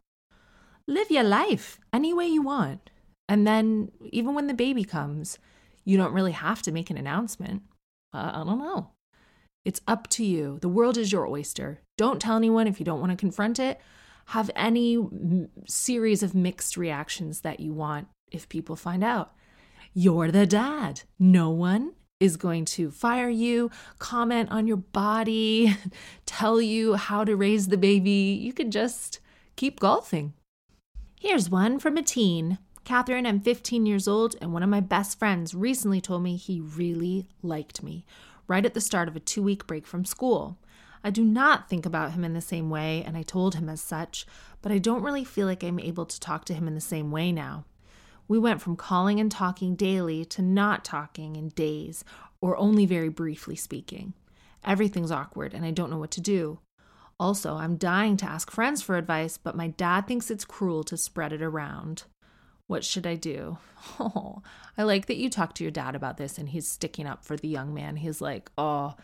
Live 0.86 1.10
your 1.10 1.24
life 1.24 1.78
any 1.92 2.14
way 2.14 2.26
you 2.26 2.42
want. 2.42 2.90
And 3.28 3.46
then, 3.46 3.90
even 4.10 4.34
when 4.34 4.46
the 4.46 4.54
baby 4.54 4.84
comes, 4.84 5.38
you 5.84 5.96
don't 5.96 6.14
really 6.14 6.32
have 6.32 6.62
to 6.62 6.72
make 6.72 6.88
an 6.88 6.96
announcement. 6.96 7.62
Uh, 8.14 8.30
I 8.34 8.44
don't 8.44 8.58
know. 8.58 8.90
It's 9.64 9.82
up 9.86 10.08
to 10.10 10.24
you. 10.24 10.58
The 10.62 10.68
world 10.68 10.96
is 10.96 11.12
your 11.12 11.26
oyster. 11.26 11.80
Don't 11.98 12.22
tell 12.22 12.36
anyone 12.36 12.66
if 12.66 12.78
you 12.80 12.86
don't 12.86 13.00
want 13.00 13.10
to 13.10 13.16
confront 13.16 13.58
it. 13.58 13.80
Have 14.26 14.50
any 14.56 14.96
m- 14.96 15.48
series 15.66 16.22
of 16.22 16.34
mixed 16.34 16.76
reactions 16.76 17.40
that 17.40 17.60
you 17.60 17.72
want 17.72 18.08
if 18.30 18.48
people 18.48 18.76
find 18.76 19.04
out. 19.04 19.34
You're 19.94 20.30
the 20.30 20.46
dad. 20.46 21.02
No 21.18 21.50
one 21.50 21.92
is 22.20 22.36
going 22.36 22.64
to 22.64 22.90
fire 22.90 23.28
you, 23.28 23.70
comment 23.98 24.50
on 24.50 24.66
your 24.66 24.76
body, 24.76 25.76
tell 26.26 26.60
you 26.60 26.94
how 26.94 27.24
to 27.24 27.36
raise 27.36 27.68
the 27.68 27.76
baby. 27.76 28.38
You 28.40 28.52
can 28.52 28.70
just 28.70 29.20
keep 29.56 29.78
golfing. 29.80 30.34
Here's 31.20 31.50
one 31.50 31.78
from 31.78 31.96
a 31.96 32.02
teen. 32.02 32.58
Catherine, 32.84 33.26
I'm 33.26 33.40
15 33.40 33.86
years 33.86 34.08
old, 34.08 34.34
and 34.40 34.52
one 34.52 34.62
of 34.62 34.68
my 34.68 34.80
best 34.80 35.18
friends 35.18 35.54
recently 35.54 36.00
told 36.00 36.22
me 36.22 36.36
he 36.36 36.60
really 36.60 37.28
liked 37.42 37.82
me 37.82 38.04
right 38.48 38.64
at 38.64 38.74
the 38.74 38.80
start 38.80 39.08
of 39.08 39.14
a 39.14 39.20
two 39.20 39.42
week 39.42 39.66
break 39.66 39.86
from 39.86 40.04
school. 40.04 40.58
I 41.04 41.10
do 41.10 41.22
not 41.22 41.68
think 41.68 41.86
about 41.86 42.12
him 42.12 42.24
in 42.24 42.32
the 42.32 42.40
same 42.40 42.70
way, 42.70 43.04
and 43.06 43.16
I 43.16 43.22
told 43.22 43.54
him 43.54 43.68
as 43.68 43.80
such, 43.80 44.26
but 44.62 44.72
I 44.72 44.78
don't 44.78 45.02
really 45.02 45.24
feel 45.24 45.46
like 45.46 45.62
I'm 45.62 45.78
able 45.78 46.06
to 46.06 46.18
talk 46.18 46.44
to 46.46 46.54
him 46.54 46.66
in 46.66 46.74
the 46.74 46.80
same 46.80 47.12
way 47.12 47.30
now. 47.30 47.66
We 48.28 48.38
went 48.38 48.60
from 48.60 48.76
calling 48.76 49.18
and 49.18 49.32
talking 49.32 49.74
daily 49.74 50.24
to 50.26 50.42
not 50.42 50.84
talking 50.84 51.34
in 51.34 51.48
days 51.48 52.04
or 52.40 52.56
only 52.56 52.86
very 52.86 53.08
briefly 53.08 53.56
speaking. 53.56 54.12
Everything's 54.64 55.10
awkward 55.10 55.54
and 55.54 55.64
I 55.64 55.70
don't 55.70 55.90
know 55.90 55.98
what 55.98 56.10
to 56.12 56.20
do. 56.20 56.60
Also, 57.18 57.56
I'm 57.56 57.76
dying 57.76 58.16
to 58.18 58.30
ask 58.30 58.50
friends 58.50 58.80
for 58.82 58.96
advice, 58.96 59.38
but 59.38 59.56
my 59.56 59.68
dad 59.68 60.06
thinks 60.06 60.30
it's 60.30 60.44
cruel 60.44 60.84
to 60.84 60.96
spread 60.96 61.32
it 61.32 61.42
around. 61.42 62.04
What 62.68 62.84
should 62.84 63.06
I 63.06 63.16
do? 63.16 63.58
Oh, 64.00 64.42
I 64.76 64.82
like 64.82 65.06
that 65.06 65.16
you 65.16 65.30
talked 65.30 65.56
to 65.56 65.64
your 65.64 65.70
dad 65.70 65.94
about 65.94 66.16
this 66.16 66.36
and 66.36 66.48
he's 66.48 66.68
sticking 66.68 67.06
up 67.06 67.24
for 67.24 67.36
the 67.36 67.48
young 67.48 67.72
man. 67.72 67.96
He's 67.96 68.20
like, 68.20 68.50
oh, 68.58 68.94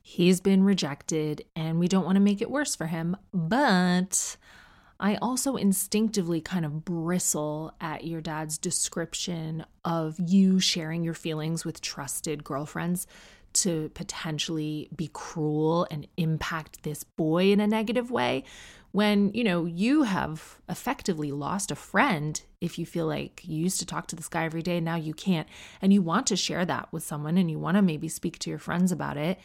he's 0.00 0.40
been 0.40 0.64
rejected 0.64 1.44
and 1.54 1.78
we 1.78 1.86
don't 1.86 2.04
want 2.04 2.16
to 2.16 2.20
make 2.20 2.42
it 2.42 2.50
worse 2.50 2.74
for 2.74 2.86
him, 2.86 3.16
but 3.32 4.36
I 5.02 5.16
also 5.16 5.56
instinctively 5.56 6.40
kind 6.40 6.64
of 6.64 6.84
bristle 6.84 7.74
at 7.80 8.04
your 8.04 8.20
dad's 8.20 8.56
description 8.56 9.66
of 9.84 10.14
you 10.18 10.60
sharing 10.60 11.02
your 11.02 11.12
feelings 11.12 11.64
with 11.64 11.80
trusted 11.80 12.44
girlfriends 12.44 13.08
to 13.54 13.90
potentially 13.94 14.88
be 14.94 15.10
cruel 15.12 15.88
and 15.90 16.06
impact 16.16 16.84
this 16.84 17.02
boy 17.02 17.50
in 17.50 17.58
a 17.58 17.66
negative 17.66 18.12
way 18.12 18.44
when 18.92 19.32
you 19.34 19.42
know 19.42 19.64
you 19.64 20.04
have 20.04 20.60
effectively 20.68 21.32
lost 21.32 21.72
a 21.72 21.76
friend 21.76 22.42
if 22.60 22.78
you 22.78 22.86
feel 22.86 23.06
like 23.06 23.42
you 23.44 23.56
used 23.56 23.80
to 23.80 23.86
talk 23.86 24.06
to 24.06 24.16
this 24.16 24.28
guy 24.28 24.44
every 24.44 24.62
day 24.62 24.80
now 24.80 24.94
you 24.94 25.12
can't 25.12 25.48
and 25.82 25.92
you 25.92 26.00
want 26.00 26.28
to 26.28 26.36
share 26.36 26.64
that 26.64 26.90
with 26.92 27.02
someone 27.02 27.36
and 27.36 27.50
you 27.50 27.58
want 27.58 27.76
to 27.76 27.82
maybe 27.82 28.08
speak 28.08 28.38
to 28.38 28.48
your 28.48 28.58
friends 28.58 28.92
about 28.92 29.16
it. 29.16 29.36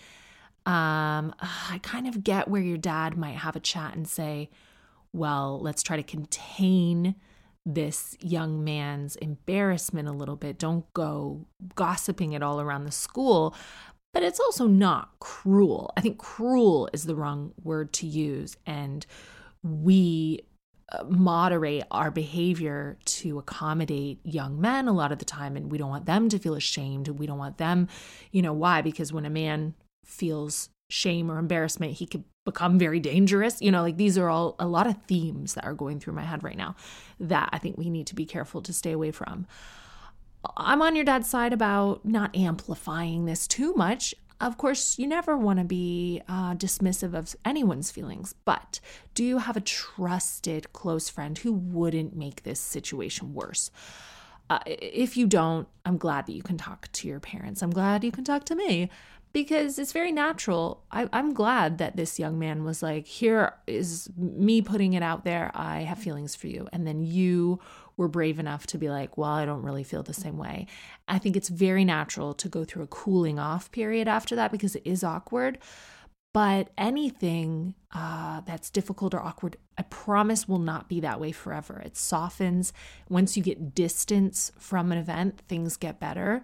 Um 0.68 1.34
i 1.42 1.80
kind 1.82 2.08
of 2.08 2.24
get 2.24 2.48
where 2.48 2.62
your 2.62 2.78
dad 2.78 3.18
might 3.18 3.38
have 3.38 3.56
a 3.56 3.60
chat 3.60 3.96
and 3.96 4.08
say 4.08 4.52
well, 5.14 5.60
let's 5.62 5.84
try 5.84 5.98
to 5.98 6.04
contain 6.04 7.16
this 7.66 8.16
young 8.22 8.64
man's 8.64 9.18
embarrassment 9.18 10.08
a 10.08 10.14
little 10.14 10.38
bit. 10.38 10.58
Don't 10.58 10.92
go 10.94 11.46
gossiping 11.76 12.32
it 12.32 12.42
all 12.42 12.62
around 12.62 12.86
the 12.86 12.92
school. 12.92 13.54
But 14.14 14.24
it's 14.24 14.40
also 14.40 14.68
not 14.68 15.12
cruel. 15.20 15.92
I 15.98 16.02
think 16.02 16.18
cruel 16.18 16.90
is 16.94 17.04
the 17.04 17.16
wrong 17.16 17.54
word 17.62 17.94
to 17.94 18.08
use. 18.08 18.56
And 18.66 19.06
we 19.62 20.42
uh, 20.92 21.04
moderate 21.04 21.84
our 21.92 22.10
behavior 22.10 22.98
to 23.04 23.38
accommodate 23.38 24.20
young 24.24 24.62
men 24.62 24.88
a 24.88 24.94
lot 24.94 25.12
of 25.12 25.20
the 25.20 25.26
time. 25.26 25.58
And 25.58 25.70
we 25.70 25.78
don't 25.78 25.90
want 25.90 26.06
them 26.06 26.30
to 26.30 26.40
feel 26.40 26.56
ashamed. 26.56 27.10
We 27.10 27.28
don't 27.28 27.38
want 27.38 27.58
them, 27.58 27.90
you 28.32 28.42
know, 28.42 28.54
why? 28.54 28.82
Because 28.82 29.12
when 29.12 29.26
a 29.26 29.30
man 29.30 29.76
feels 30.06 30.70
shame 30.90 31.30
or 31.30 31.38
embarrassment, 31.38 31.94
he 31.94 32.06
could 32.06 32.24
become 32.46 32.80
very 32.80 33.00
dangerous. 33.00 33.62
You 33.62 33.72
know, 33.72 33.82
like 33.82 33.98
these 33.98 34.18
are 34.18 34.30
all 34.30 34.56
a 34.60 34.68
lot 34.68 34.88
of 34.88 34.96
themes 35.04 35.54
that 35.54 35.66
are 35.66 35.74
going 35.74 36.00
through 36.00 36.14
my 36.14 36.24
head 36.24 36.44
right 36.44 36.58
now 36.58 36.76
that 37.20 37.50
I 37.52 37.58
think 37.58 37.78
we 37.78 37.90
need 37.90 38.08
to 38.08 38.16
be 38.16 38.26
careful 38.26 38.62
to 38.62 38.74
stay 38.74 38.92
away 38.92 39.12
from. 39.12 39.46
I'm 40.56 40.82
on 40.82 40.96
your 40.96 41.04
dad's 41.04 41.30
side 41.30 41.52
about 41.52 42.06
not 42.06 42.36
amplifying 42.36 43.26
this 43.26 43.48
too 43.48 43.74
much. 43.74 44.16
Of 44.40 44.58
course, 44.58 45.00
you 45.00 45.08
never 45.08 45.36
want 45.36 45.60
to 45.60 45.66
be 45.66 46.22
uh, 46.30 46.54
dismissive 46.54 47.16
of 47.16 47.36
anyone's 47.44 47.90
feelings, 47.90 48.36
but 48.46 48.80
do 49.16 49.24
you 49.24 49.40
have 49.40 49.58
a 49.58 49.62
trusted 49.62 50.72
close 50.74 51.10
friend 51.10 51.38
who 51.40 51.52
wouldn't 51.52 52.16
make 52.16 52.44
this 52.44 52.60
situation 52.60 53.34
worse? 53.34 53.72
Uh, 54.50 54.60
if 54.66 55.18
you 55.18 55.26
don't, 55.26 55.68
I'm 55.86 55.98
glad 55.98 56.28
that 56.28 56.34
you 56.34 56.44
can 56.44 56.58
talk 56.58 56.90
to 56.94 57.08
your 57.08 57.20
parents. 57.20 57.62
I'm 57.62 57.72
glad 57.72 58.04
you 58.04 58.12
can 58.12 58.24
talk 58.24 58.46
to 58.46 58.56
me 58.56 58.90
because 59.38 59.78
it's 59.78 59.92
very 59.92 60.12
natural. 60.12 60.84
I, 60.90 61.08
I'm 61.14 61.32
glad 61.32 61.78
that 61.78 61.96
this 61.96 62.18
young 62.18 62.40
man 62.40 62.64
was 62.64 62.82
like, 62.82 63.06
Here 63.06 63.54
is 63.68 64.10
me 64.18 64.64
putting 64.64 64.94
it 64.94 65.04
out 65.04 65.26
there. 65.26 65.52
I 65.54 65.82
have 65.82 66.00
feelings 66.00 66.36
for 66.36 66.48
you. 66.48 66.68
And 66.74 66.88
then 66.88 67.04
you 67.04 67.60
were 67.98 68.08
brave 68.08 68.40
enough 68.40 68.66
to 68.68 68.80
be 68.80 68.90
like, 68.90 69.16
Well, 69.16 69.30
I 69.30 69.46
don't 69.46 69.62
really 69.62 69.84
feel 69.84 70.02
the 70.02 70.12
same 70.12 70.40
way. 70.40 70.66
I 71.08 71.20
think 71.20 71.36
it's 71.36 71.50
very 71.50 71.86
natural 71.86 72.34
to 72.34 72.50
go 72.50 72.66
through 72.66 72.82
a 72.82 72.88
cooling 72.88 73.38
off 73.38 73.72
period 73.72 74.08
after 74.08 74.36
that 74.36 74.52
because 74.52 74.76
it 74.76 74.82
is 74.86 75.04
awkward. 75.04 75.60
But 76.34 76.70
anything 76.76 77.76
uh, 77.94 78.42
that's 78.42 78.72
difficult 78.72 79.14
or 79.14 79.22
awkward, 79.22 79.58
I 79.78 79.84
promise 79.84 80.48
will 80.48 80.58
not 80.58 80.90
be 80.90 81.00
that 81.02 81.20
way 81.20 81.32
forever. 81.32 81.80
It 81.86 81.96
softens. 81.96 82.74
Once 83.08 83.38
you 83.38 83.44
get 83.44 83.76
distance 83.76 84.52
from 84.58 84.92
an 84.92 84.98
event, 84.98 85.42
things 85.48 85.78
get 85.78 86.00
better. 86.00 86.44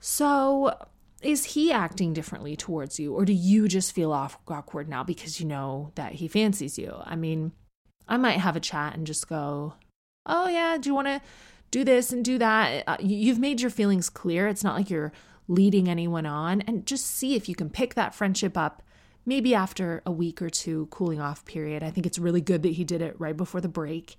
So 0.00 0.76
is 1.22 1.44
he 1.44 1.72
acting 1.72 2.12
differently 2.12 2.56
towards 2.56 2.98
you 2.98 3.12
or 3.12 3.24
do 3.24 3.32
you 3.32 3.66
just 3.68 3.92
feel 3.92 4.12
off 4.12 4.38
awkward 4.46 4.88
now 4.88 5.02
because 5.02 5.40
you 5.40 5.46
know 5.46 5.90
that 5.94 6.14
he 6.14 6.28
fancies 6.28 6.78
you? 6.78 6.94
I 7.04 7.16
mean 7.16 7.52
i 8.10 8.16
might 8.16 8.40
have 8.40 8.56
a 8.56 8.60
chat 8.60 8.94
and 8.94 9.06
just 9.06 9.28
go 9.28 9.74
oh 10.24 10.48
yeah 10.48 10.78
do 10.78 10.88
you 10.88 10.94
want 10.94 11.08
to 11.08 11.20
do 11.70 11.84
this 11.84 12.12
and 12.12 12.24
do 12.24 12.38
that? 12.38 12.84
Uh, 12.86 12.96
you've 13.00 13.38
made 13.38 13.60
your 13.60 13.70
feelings 13.70 14.08
clear. 14.08 14.48
It's 14.48 14.64
not 14.64 14.76
like 14.76 14.90
you're 14.90 15.12
leading 15.46 15.88
anyone 15.88 16.26
on. 16.26 16.60
And 16.62 16.86
just 16.86 17.06
see 17.06 17.34
if 17.34 17.48
you 17.48 17.54
can 17.54 17.70
pick 17.70 17.94
that 17.94 18.14
friendship 18.14 18.56
up 18.56 18.82
maybe 19.26 19.54
after 19.54 20.02
a 20.06 20.12
week 20.12 20.40
or 20.40 20.48
two 20.48 20.86
cooling 20.86 21.20
off 21.20 21.44
period. 21.44 21.82
I 21.82 21.90
think 21.90 22.06
it's 22.06 22.18
really 22.18 22.40
good 22.40 22.62
that 22.62 22.72
he 22.72 22.84
did 22.84 23.02
it 23.02 23.18
right 23.18 23.36
before 23.36 23.60
the 23.60 23.68
break. 23.68 24.16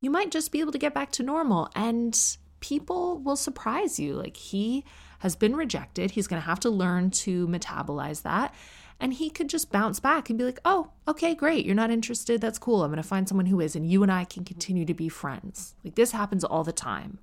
You 0.00 0.10
might 0.10 0.30
just 0.30 0.52
be 0.52 0.60
able 0.60 0.72
to 0.72 0.78
get 0.78 0.94
back 0.94 1.10
to 1.12 1.22
normal 1.22 1.70
and 1.74 2.18
people 2.60 3.18
will 3.18 3.36
surprise 3.36 3.98
you. 3.98 4.14
Like 4.14 4.36
he 4.36 4.84
has 5.24 5.34
been 5.34 5.56
rejected. 5.56 6.10
He's 6.10 6.26
going 6.26 6.40
to 6.40 6.46
have 6.46 6.60
to 6.60 6.68
learn 6.70 7.10
to 7.10 7.48
metabolize 7.48 8.22
that. 8.24 8.54
And 9.00 9.14
he 9.14 9.30
could 9.30 9.48
just 9.48 9.72
bounce 9.72 9.98
back 9.98 10.28
and 10.28 10.38
be 10.38 10.44
like, 10.44 10.60
oh, 10.66 10.90
okay, 11.08 11.34
great. 11.34 11.64
You're 11.64 11.74
not 11.74 11.90
interested. 11.90 12.42
That's 12.42 12.58
cool. 12.58 12.82
I'm 12.82 12.90
going 12.90 13.02
to 13.02 13.08
find 13.08 13.26
someone 13.26 13.46
who 13.46 13.58
is. 13.58 13.74
And 13.74 13.90
you 13.90 14.02
and 14.02 14.12
I 14.12 14.24
can 14.24 14.44
continue 14.44 14.84
to 14.84 14.92
be 14.92 15.08
friends. 15.08 15.76
Like 15.82 15.94
this 15.94 16.12
happens 16.12 16.44
all 16.44 16.62
the 16.62 16.72
time. 16.72 17.20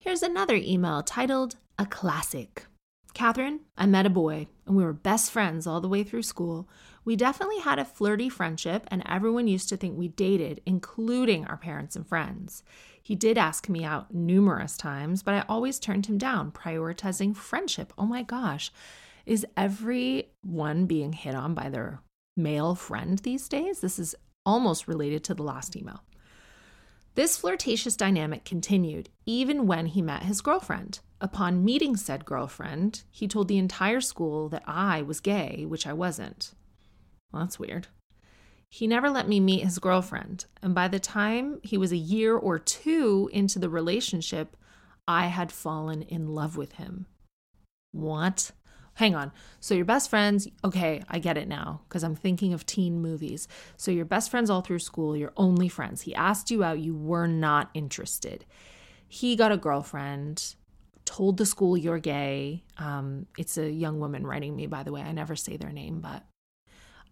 Here's 0.00 0.22
another 0.22 0.56
email 0.56 1.00
titled 1.04 1.54
A 1.78 1.86
Classic. 1.86 2.66
Catherine, 3.16 3.60
I 3.78 3.86
met 3.86 4.04
a 4.04 4.10
boy 4.10 4.46
and 4.66 4.76
we 4.76 4.84
were 4.84 4.92
best 4.92 5.30
friends 5.30 5.66
all 5.66 5.80
the 5.80 5.88
way 5.88 6.02
through 6.02 6.20
school. 6.20 6.68
We 7.02 7.16
definitely 7.16 7.60
had 7.60 7.78
a 7.78 7.84
flirty 7.86 8.28
friendship, 8.28 8.86
and 8.88 9.02
everyone 9.06 9.48
used 9.48 9.70
to 9.70 9.78
think 9.78 9.96
we 9.96 10.08
dated, 10.08 10.60
including 10.66 11.46
our 11.46 11.56
parents 11.56 11.96
and 11.96 12.06
friends. 12.06 12.62
He 13.02 13.14
did 13.14 13.38
ask 13.38 13.70
me 13.70 13.84
out 13.84 14.12
numerous 14.12 14.76
times, 14.76 15.22
but 15.22 15.32
I 15.32 15.46
always 15.48 15.78
turned 15.78 16.04
him 16.04 16.18
down, 16.18 16.52
prioritizing 16.52 17.34
friendship. 17.34 17.90
Oh 17.96 18.04
my 18.04 18.22
gosh. 18.22 18.70
Is 19.24 19.46
everyone 19.56 20.84
being 20.84 21.14
hit 21.14 21.34
on 21.34 21.54
by 21.54 21.70
their 21.70 22.02
male 22.36 22.74
friend 22.74 23.18
these 23.20 23.48
days? 23.48 23.80
This 23.80 23.98
is 23.98 24.14
almost 24.44 24.88
related 24.88 25.24
to 25.24 25.34
the 25.34 25.42
last 25.42 25.74
email. 25.74 26.02
This 27.14 27.38
flirtatious 27.38 27.96
dynamic 27.96 28.44
continued 28.44 29.08
even 29.24 29.66
when 29.66 29.86
he 29.86 30.02
met 30.02 30.24
his 30.24 30.42
girlfriend. 30.42 31.00
Upon 31.20 31.64
meeting 31.64 31.96
said 31.96 32.24
girlfriend, 32.24 33.02
he 33.10 33.26
told 33.26 33.48
the 33.48 33.58
entire 33.58 34.00
school 34.00 34.48
that 34.50 34.62
I 34.66 35.02
was 35.02 35.20
gay, 35.20 35.64
which 35.66 35.86
I 35.86 35.92
wasn't. 35.92 36.52
Well, 37.32 37.42
that's 37.42 37.58
weird. 37.58 37.88
He 38.68 38.86
never 38.86 39.08
let 39.08 39.28
me 39.28 39.40
meet 39.40 39.64
his 39.64 39.78
girlfriend. 39.78 40.46
And 40.62 40.74
by 40.74 40.88
the 40.88 41.00
time 41.00 41.60
he 41.62 41.78
was 41.78 41.92
a 41.92 41.96
year 41.96 42.36
or 42.36 42.58
two 42.58 43.30
into 43.32 43.58
the 43.58 43.70
relationship, 43.70 44.56
I 45.08 45.28
had 45.28 45.52
fallen 45.52 46.02
in 46.02 46.34
love 46.34 46.56
with 46.56 46.72
him. 46.72 47.06
What? 47.92 48.52
hang 48.96 49.14
on. 49.14 49.30
So 49.60 49.74
your 49.74 49.84
best 49.84 50.10
friends, 50.10 50.48
okay, 50.64 51.02
I 51.08 51.18
get 51.18 51.36
it 51.36 51.48
now 51.48 51.82
because 51.86 52.02
I'm 52.02 52.16
thinking 52.16 52.52
of 52.52 52.66
teen 52.66 53.00
movies. 53.00 53.46
So 53.76 53.90
your 53.90 54.06
best 54.06 54.30
friends 54.30 54.50
all 54.50 54.62
through 54.62 54.78
school, 54.80 55.16
your 55.16 55.32
only 55.36 55.68
friends. 55.68 56.02
He 56.02 56.14
asked 56.14 56.50
you 56.50 56.64
out, 56.64 56.78
you 56.78 56.94
were 56.94 57.26
not 57.26 57.70
interested. 57.74 58.46
He 59.06 59.36
got 59.36 59.52
a 59.52 59.58
girlfriend, 59.58 60.54
told 61.06 61.38
the 61.38 61.46
school 61.46 61.76
you're 61.76 61.98
gay. 61.98 62.62
Um, 62.76 63.26
it's 63.38 63.56
a 63.56 63.70
young 63.70 63.98
woman 63.98 64.26
writing 64.26 64.54
me, 64.54 64.66
by 64.66 64.82
the 64.82 64.92
way. 64.92 65.00
I 65.00 65.12
never 65.12 65.34
say 65.34 65.56
their 65.56 65.72
name, 65.72 66.00
but 66.00 66.24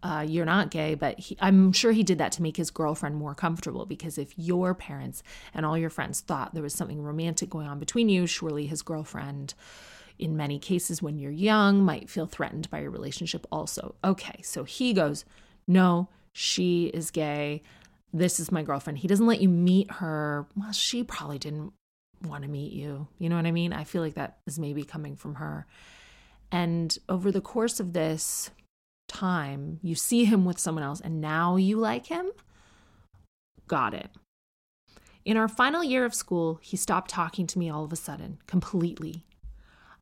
uh, 0.03 0.21
you're 0.21 0.45
not 0.45 0.69
gay, 0.69 0.93
but 0.93 1.17
he, 1.19 1.35
I'm 1.39 1.71
sure 1.71 1.91
he 1.91 2.03
did 2.03 2.19
that 2.19 2.31
to 2.33 2.43
make 2.43 2.57
his 2.57 2.69
girlfriend 2.69 3.15
more 3.15 3.33
comfortable 3.33 3.87
because 3.87 4.19
if 4.19 4.37
your 4.37 4.75
parents 4.75 5.23
and 5.53 5.65
all 5.65 5.75
your 5.75 5.89
friends 5.89 6.21
thought 6.21 6.53
there 6.53 6.61
was 6.61 6.75
something 6.75 7.01
romantic 7.01 7.49
going 7.49 7.67
on 7.67 7.79
between 7.79 8.07
you, 8.07 8.27
surely 8.27 8.67
his 8.67 8.83
girlfriend 8.83 9.55
in 10.19 10.37
many 10.37 10.59
cases 10.59 11.01
when 11.01 11.17
you're 11.17 11.31
young 11.31 11.81
might 11.83 12.09
feel 12.09 12.27
threatened 12.27 12.69
by 12.69 12.81
your 12.81 12.91
relationship 12.91 13.47
also. 13.51 13.95
Okay, 14.03 14.39
so 14.43 14.63
he 14.63 14.93
goes, 14.93 15.25
No, 15.67 16.09
she 16.31 16.85
is 16.87 17.09
gay. 17.09 17.63
This 18.13 18.39
is 18.39 18.51
my 18.51 18.61
girlfriend. 18.61 18.99
He 18.99 19.07
doesn't 19.07 19.25
let 19.25 19.41
you 19.41 19.49
meet 19.49 19.89
her. 19.91 20.45
Well, 20.55 20.71
she 20.71 21.03
probably 21.03 21.39
didn't 21.39 21.73
want 22.23 22.43
to 22.43 22.49
meet 22.49 22.73
you. 22.73 23.07
You 23.19 23.29
know 23.29 23.35
what 23.35 23.45
I 23.45 23.51
mean? 23.51 23.73
I 23.73 23.83
feel 23.83 24.01
like 24.01 24.15
that 24.15 24.37
is 24.47 24.59
maybe 24.59 24.83
coming 24.83 25.15
from 25.15 25.35
her. 25.35 25.65
And 26.51 26.97
over 27.09 27.31
the 27.31 27.41
course 27.41 27.79
of 27.79 27.93
this 27.93 28.51
time, 29.07 29.79
you 29.81 29.95
see 29.95 30.25
him 30.25 30.45
with 30.45 30.59
someone 30.59 30.83
else 30.83 31.01
and 31.01 31.21
now 31.21 31.55
you 31.55 31.77
like 31.77 32.07
him. 32.07 32.31
Got 33.67 33.93
it. 33.93 34.09
In 35.23 35.37
our 35.37 35.47
final 35.47 35.83
year 35.83 36.05
of 36.05 36.13
school, 36.13 36.59
he 36.61 36.77
stopped 36.77 37.09
talking 37.09 37.47
to 37.47 37.57
me 37.59 37.69
all 37.69 37.83
of 37.83 37.91
a 37.91 37.95
sudden, 37.95 38.37
completely. 38.45 39.25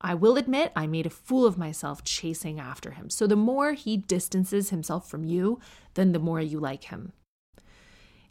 I 0.01 0.15
will 0.15 0.35
admit 0.35 0.73
I 0.75 0.85
made 0.85 1.05
a 1.05 1.09
fool 1.09 1.45
of 1.45 1.57
myself 1.57 2.03
chasing 2.03 2.59
after 2.59 2.91
him. 2.91 3.09
So 3.09 3.25
the 3.25 3.37
more 3.37 3.71
he 3.71 3.95
distances 3.95 4.69
himself 4.69 5.09
from 5.09 5.23
you, 5.23 5.61
then 5.93 6.11
the 6.11 6.19
more 6.19 6.41
you 6.41 6.59
like 6.59 6.85
him. 6.85 7.13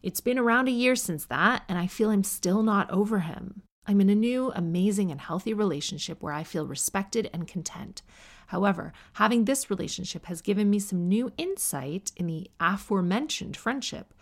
It's 0.02 0.20
been 0.20 0.38
around 0.38 0.68
a 0.68 0.72
year 0.72 0.96
since 0.96 1.24
that, 1.26 1.62
and 1.68 1.78
I 1.78 1.86
feel 1.86 2.10
I'm 2.10 2.24
still 2.24 2.62
not 2.62 2.90
over 2.90 3.20
him. 3.20 3.62
I'm 3.86 4.00
in 4.00 4.10
a 4.10 4.14
new, 4.14 4.52
amazing, 4.54 5.10
and 5.10 5.20
healthy 5.20 5.52
relationship 5.52 6.22
where 6.22 6.32
I 6.32 6.44
feel 6.44 6.66
respected 6.66 7.28
and 7.32 7.48
content. 7.48 8.02
However, 8.48 8.92
having 9.14 9.44
this 9.44 9.70
relationship 9.70 10.26
has 10.26 10.40
given 10.40 10.70
me 10.70 10.78
some 10.78 11.08
new 11.08 11.32
insight 11.36 12.12
in 12.16 12.26
the 12.26 12.50
aforementioned 12.60 13.56
friendship. 13.56 14.14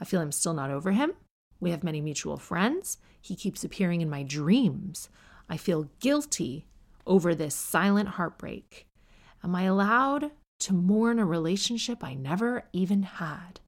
I 0.00 0.04
feel 0.04 0.20
I'm 0.20 0.32
still 0.32 0.54
not 0.54 0.70
over 0.70 0.92
him. 0.92 1.14
We 1.58 1.70
have 1.70 1.82
many 1.82 2.00
mutual 2.00 2.36
friends. 2.36 2.98
He 3.20 3.34
keeps 3.34 3.64
appearing 3.64 4.00
in 4.00 4.10
my 4.10 4.22
dreams. 4.22 5.08
I 5.48 5.56
feel 5.56 5.90
guilty 5.98 6.66
over 7.08 7.34
this 7.34 7.54
silent 7.54 8.10
heartbreak? 8.10 8.86
Am 9.42 9.56
I 9.56 9.62
allowed 9.62 10.30
to 10.60 10.74
mourn 10.74 11.18
a 11.18 11.24
relationship 11.24 12.04
I 12.04 12.14
never 12.14 12.64
even 12.72 13.02
had? 13.02 13.60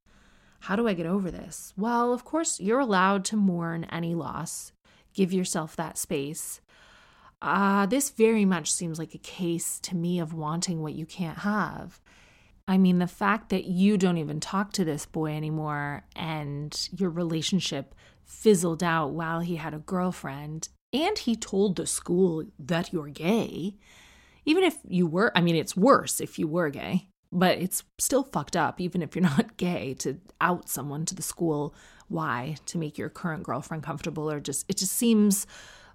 How 0.60 0.76
do 0.76 0.86
I 0.86 0.94
get 0.94 1.06
over 1.06 1.30
this? 1.30 1.72
Well, 1.76 2.12
of 2.12 2.24
course, 2.24 2.60
you're 2.60 2.80
allowed 2.80 3.24
to 3.26 3.36
mourn 3.36 3.84
any 3.84 4.14
loss. 4.14 4.72
Give 5.20 5.34
yourself 5.34 5.76
that 5.76 5.98
space. 5.98 6.62
Uh, 7.42 7.84
this 7.84 8.08
very 8.08 8.46
much 8.46 8.72
seems 8.72 8.98
like 8.98 9.14
a 9.14 9.18
case 9.18 9.78
to 9.80 9.94
me 9.94 10.18
of 10.18 10.32
wanting 10.32 10.80
what 10.80 10.94
you 10.94 11.04
can't 11.04 11.40
have. 11.40 12.00
I 12.66 12.78
mean, 12.78 13.00
the 13.00 13.06
fact 13.06 13.50
that 13.50 13.66
you 13.66 13.98
don't 13.98 14.16
even 14.16 14.40
talk 14.40 14.72
to 14.72 14.84
this 14.86 15.04
boy 15.04 15.36
anymore 15.36 16.04
and 16.16 16.88
your 16.96 17.10
relationship 17.10 17.94
fizzled 18.24 18.82
out 18.82 19.08
while 19.08 19.40
he 19.40 19.56
had 19.56 19.74
a 19.74 19.80
girlfriend 19.80 20.70
and 20.90 21.18
he 21.18 21.36
told 21.36 21.76
the 21.76 21.86
school 21.86 22.46
that 22.58 22.90
you're 22.90 23.08
gay. 23.08 23.76
Even 24.46 24.64
if 24.64 24.78
you 24.88 25.06
were, 25.06 25.32
I 25.36 25.42
mean, 25.42 25.54
it's 25.54 25.76
worse 25.76 26.22
if 26.22 26.38
you 26.38 26.48
were 26.48 26.70
gay, 26.70 27.08
but 27.30 27.58
it's 27.58 27.84
still 27.98 28.22
fucked 28.22 28.56
up, 28.56 28.80
even 28.80 29.02
if 29.02 29.14
you're 29.14 29.22
not 29.36 29.58
gay, 29.58 29.92
to 29.98 30.18
out 30.40 30.70
someone 30.70 31.04
to 31.04 31.14
the 31.14 31.20
school. 31.20 31.74
Why? 32.10 32.56
To 32.66 32.78
make 32.78 32.98
your 32.98 33.08
current 33.08 33.44
girlfriend 33.44 33.82
comfortable, 33.82 34.30
or 34.30 34.40
just, 34.40 34.66
it 34.68 34.76
just 34.76 34.92
seems 34.92 35.46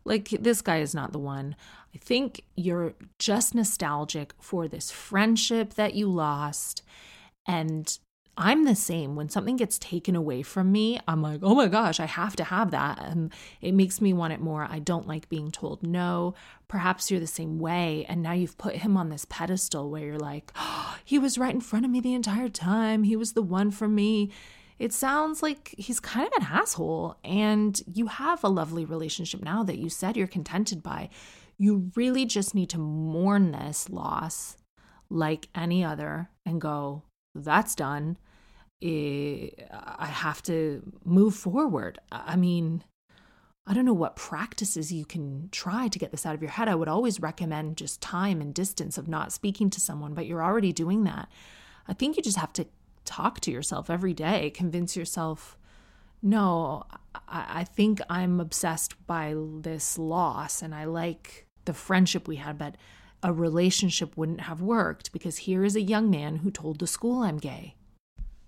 like 0.05 0.29
this 0.29 0.61
guy 0.61 0.77
is 0.79 0.95
not 0.95 1.11
the 1.11 1.19
one. 1.19 1.55
I 1.93 1.97
think 1.97 2.41
you're 2.55 2.93
just 3.19 3.53
nostalgic 3.53 4.33
for 4.39 4.67
this 4.67 4.91
friendship 4.91 5.73
that 5.73 5.93
you 5.93 6.07
lost. 6.07 6.83
And 7.47 7.97
I'm 8.37 8.65
the 8.65 8.75
same. 8.75 9.15
When 9.15 9.29
something 9.29 9.55
gets 9.55 9.79
taken 9.79 10.15
away 10.15 10.41
from 10.41 10.71
me, 10.71 10.99
I'm 11.07 11.21
like, 11.21 11.39
oh 11.41 11.55
my 11.55 11.67
gosh, 11.67 11.99
I 11.99 12.05
have 12.05 12.35
to 12.37 12.43
have 12.43 12.71
that. 12.71 13.01
And 13.01 13.31
it 13.61 13.73
makes 13.73 14.01
me 14.01 14.13
want 14.13 14.33
it 14.33 14.41
more. 14.41 14.67
I 14.69 14.79
don't 14.79 15.07
like 15.07 15.29
being 15.29 15.51
told 15.51 15.83
no. 15.83 16.33
Perhaps 16.67 17.09
you're 17.09 17.19
the 17.19 17.27
same 17.27 17.59
way. 17.59 18.05
And 18.09 18.21
now 18.21 18.33
you've 18.33 18.57
put 18.57 18.77
him 18.77 18.97
on 18.97 19.09
this 19.09 19.25
pedestal 19.29 19.89
where 19.89 20.03
you're 20.03 20.17
like, 20.17 20.51
oh, 20.55 20.97
he 21.05 21.17
was 21.17 21.37
right 21.37 21.53
in 21.53 21.61
front 21.61 21.85
of 21.85 21.91
me 21.91 21.99
the 22.01 22.13
entire 22.13 22.49
time. 22.49 23.03
He 23.03 23.15
was 23.15 23.33
the 23.33 23.41
one 23.41 23.71
for 23.71 23.87
me. 23.87 24.31
It 24.77 24.91
sounds 24.91 25.41
like 25.41 25.73
he's 25.77 25.99
kind 25.99 26.27
of 26.27 26.33
an 26.41 26.47
asshole. 26.51 27.17
And 27.23 27.81
you 27.85 28.07
have 28.07 28.43
a 28.43 28.49
lovely 28.49 28.85
relationship 28.85 29.41
now 29.41 29.63
that 29.63 29.77
you 29.77 29.89
said 29.89 30.17
you're 30.17 30.27
contented 30.27 30.83
by. 30.83 31.09
You 31.57 31.91
really 31.95 32.25
just 32.25 32.53
need 32.53 32.69
to 32.71 32.77
mourn 32.77 33.51
this 33.51 33.89
loss 33.89 34.57
like 35.09 35.47
any 35.55 35.83
other 35.83 36.29
and 36.45 36.59
go, 36.59 37.03
that's 37.33 37.75
done. 37.75 38.17
I 38.83 39.51
have 39.99 40.43
to 40.43 40.81
move 41.03 41.33
forward. 41.33 41.97
I 42.11 42.35
mean, 42.35 42.83
I 43.65 43.73
don't 43.73 43.85
know 43.85 43.93
what 43.93 44.15
practices 44.15 44.91
you 44.91 45.05
can 45.05 45.49
try 45.51 45.87
to 45.87 45.97
get 45.97 46.11
this 46.11 46.25
out 46.25 46.35
of 46.35 46.41
your 46.41 46.51
head. 46.51 46.67
I 46.67 46.75
would 46.75 46.89
always 46.89 47.19
recommend 47.19 47.77
just 47.77 48.01
time 48.01 48.41
and 48.41 48.53
distance 48.53 48.97
of 48.97 49.07
not 49.07 49.31
speaking 49.31 49.69
to 49.71 49.79
someone, 49.79 50.13
but 50.13 50.27
you're 50.27 50.43
already 50.43 50.71
doing 50.71 51.03
that. 51.05 51.29
I 51.87 51.93
think 51.93 52.17
you 52.17 52.21
just 52.21 52.37
have 52.37 52.53
to 52.53 52.67
talk 53.05 53.39
to 53.41 53.51
yourself 53.51 53.89
every 53.89 54.13
day, 54.13 54.49
convince 54.49 54.95
yourself, 54.95 55.57
no, 56.21 56.83
I, 57.27 57.45
I 57.59 57.63
think 57.63 58.01
I'm 58.09 58.39
obsessed 58.39 58.95
by 59.07 59.35
this 59.61 59.97
loss 59.97 60.61
and 60.61 60.73
I 60.73 60.85
like 60.85 61.45
the 61.65 61.73
friendship 61.73 62.27
we 62.27 62.37
had, 62.37 62.57
but 62.57 62.75
a 63.23 63.33
relationship 63.33 64.15
wouldn't 64.17 64.41
have 64.41 64.61
worked 64.61 65.11
because 65.11 65.37
here 65.37 65.63
is 65.63 65.75
a 65.75 65.81
young 65.81 66.09
man 66.09 66.37
who 66.37 66.51
told 66.51 66.79
the 66.79 66.87
school 66.87 67.23
I'm 67.23 67.37
gay. 67.37 67.75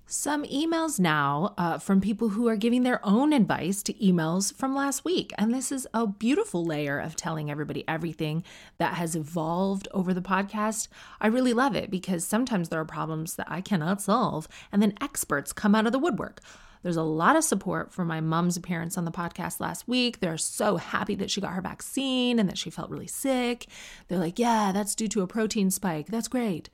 Some 0.10 0.46
emails 0.46 1.02
now 1.02 1.54
uh, 1.58 1.80
from 1.80 2.00
people 2.00 2.30
who 2.30 2.48
are 2.48 2.56
giving 2.56 2.84
their 2.84 3.06
own 3.06 3.34
advice 3.34 3.84
to 3.84 3.94
emails 3.96 4.56
from 4.56 4.74
last 4.74 5.04
week. 5.04 5.34
And 5.38 5.54
this 5.54 5.70
is 5.70 5.86
a 5.94 6.08
beautiful 6.08 6.64
layer 6.64 6.98
of 6.98 7.18
telling 7.18 7.52
everybody 7.52 7.84
everything 7.90 8.46
that 8.78 8.94
has 8.94 9.18
evolved 9.18 9.90
over 9.92 10.14
the 10.14 10.22
podcast. 10.22 10.88
I 11.20 11.28
really 11.28 11.52
love 11.52 11.76
it 11.76 11.92
because 11.92 12.24
sometimes 12.24 12.70
there 12.70 12.80
are 12.80 12.86
problems 12.86 13.36
that 13.36 13.52
I 13.52 13.60
cannot 13.60 14.02
solve, 14.02 14.48
and 14.72 14.82
then 14.82 14.94
experts 15.02 15.52
come 15.52 15.76
out 15.76 15.86
of 15.86 15.92
the 15.92 16.00
woodwork. 16.00 16.40
There's 16.84 16.96
a 16.96 17.04
lot 17.04 17.36
of 17.36 17.44
support 17.44 17.92
for 17.92 18.06
my 18.06 18.22
mom's 18.22 18.56
appearance 18.56 18.98
on 18.98 19.04
the 19.04 19.12
podcast 19.12 19.60
last 19.60 19.90
week. 19.90 20.22
They're 20.22 20.38
so 20.38 20.78
happy 20.78 21.16
that 21.16 21.30
she 21.30 21.42
got 21.42 21.52
her 21.52 21.62
vaccine 21.62 22.40
and 22.40 22.48
that 22.48 22.58
she 22.58 22.70
felt 22.70 22.90
really 22.90 23.08
sick. 23.08 23.66
They're 24.08 24.20
like, 24.20 24.40
yeah, 24.40 24.72
that's 24.72 24.96
due 24.96 25.10
to 25.10 25.22
a 25.22 25.28
protein 25.28 25.70
spike. 25.70 26.08
That's 26.08 26.30
great. 26.30 26.70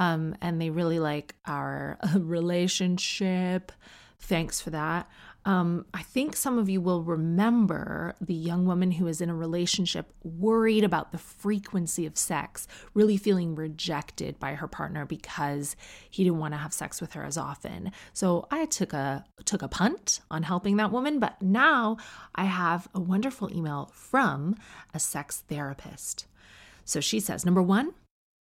Um, 0.00 0.34
and 0.40 0.60
they 0.60 0.70
really 0.70 0.98
like 0.98 1.36
our 1.46 1.98
relationship. 2.16 3.70
Thanks 4.18 4.60
for 4.60 4.70
that. 4.70 5.08
Um, 5.44 5.86
I 5.94 6.02
think 6.02 6.36
some 6.36 6.58
of 6.58 6.68
you 6.68 6.80
will 6.80 7.02
remember 7.02 8.14
the 8.20 8.34
young 8.34 8.66
woman 8.66 8.92
who 8.92 9.06
is 9.06 9.20
in 9.20 9.30
a 9.30 9.34
relationship 9.34 10.12
worried 10.22 10.84
about 10.84 11.12
the 11.12 11.18
frequency 11.18 12.04
of 12.04 12.18
sex, 12.18 12.66
really 12.92 13.16
feeling 13.16 13.54
rejected 13.54 14.38
by 14.38 14.54
her 14.54 14.68
partner 14.68 15.06
because 15.06 15.76
he 16.10 16.24
didn't 16.24 16.40
want 16.40 16.52
to 16.52 16.58
have 16.58 16.74
sex 16.74 17.00
with 17.00 17.12
her 17.12 17.24
as 17.24 17.38
often. 17.38 17.92
So 18.12 18.46
I 18.50 18.66
took 18.66 18.92
a 18.92 19.24
took 19.44 19.62
a 19.62 19.68
punt 19.68 20.20
on 20.30 20.42
helping 20.42 20.76
that 20.76 20.92
woman, 20.92 21.18
but 21.18 21.40
now 21.40 21.96
I 22.34 22.44
have 22.44 22.88
a 22.94 23.00
wonderful 23.00 23.54
email 23.54 23.90
from 23.94 24.56
a 24.92 24.98
sex 24.98 25.42
therapist. 25.48 26.26
So 26.84 27.00
she 27.00 27.20
says, 27.20 27.46
number 27.46 27.62
one, 27.62 27.92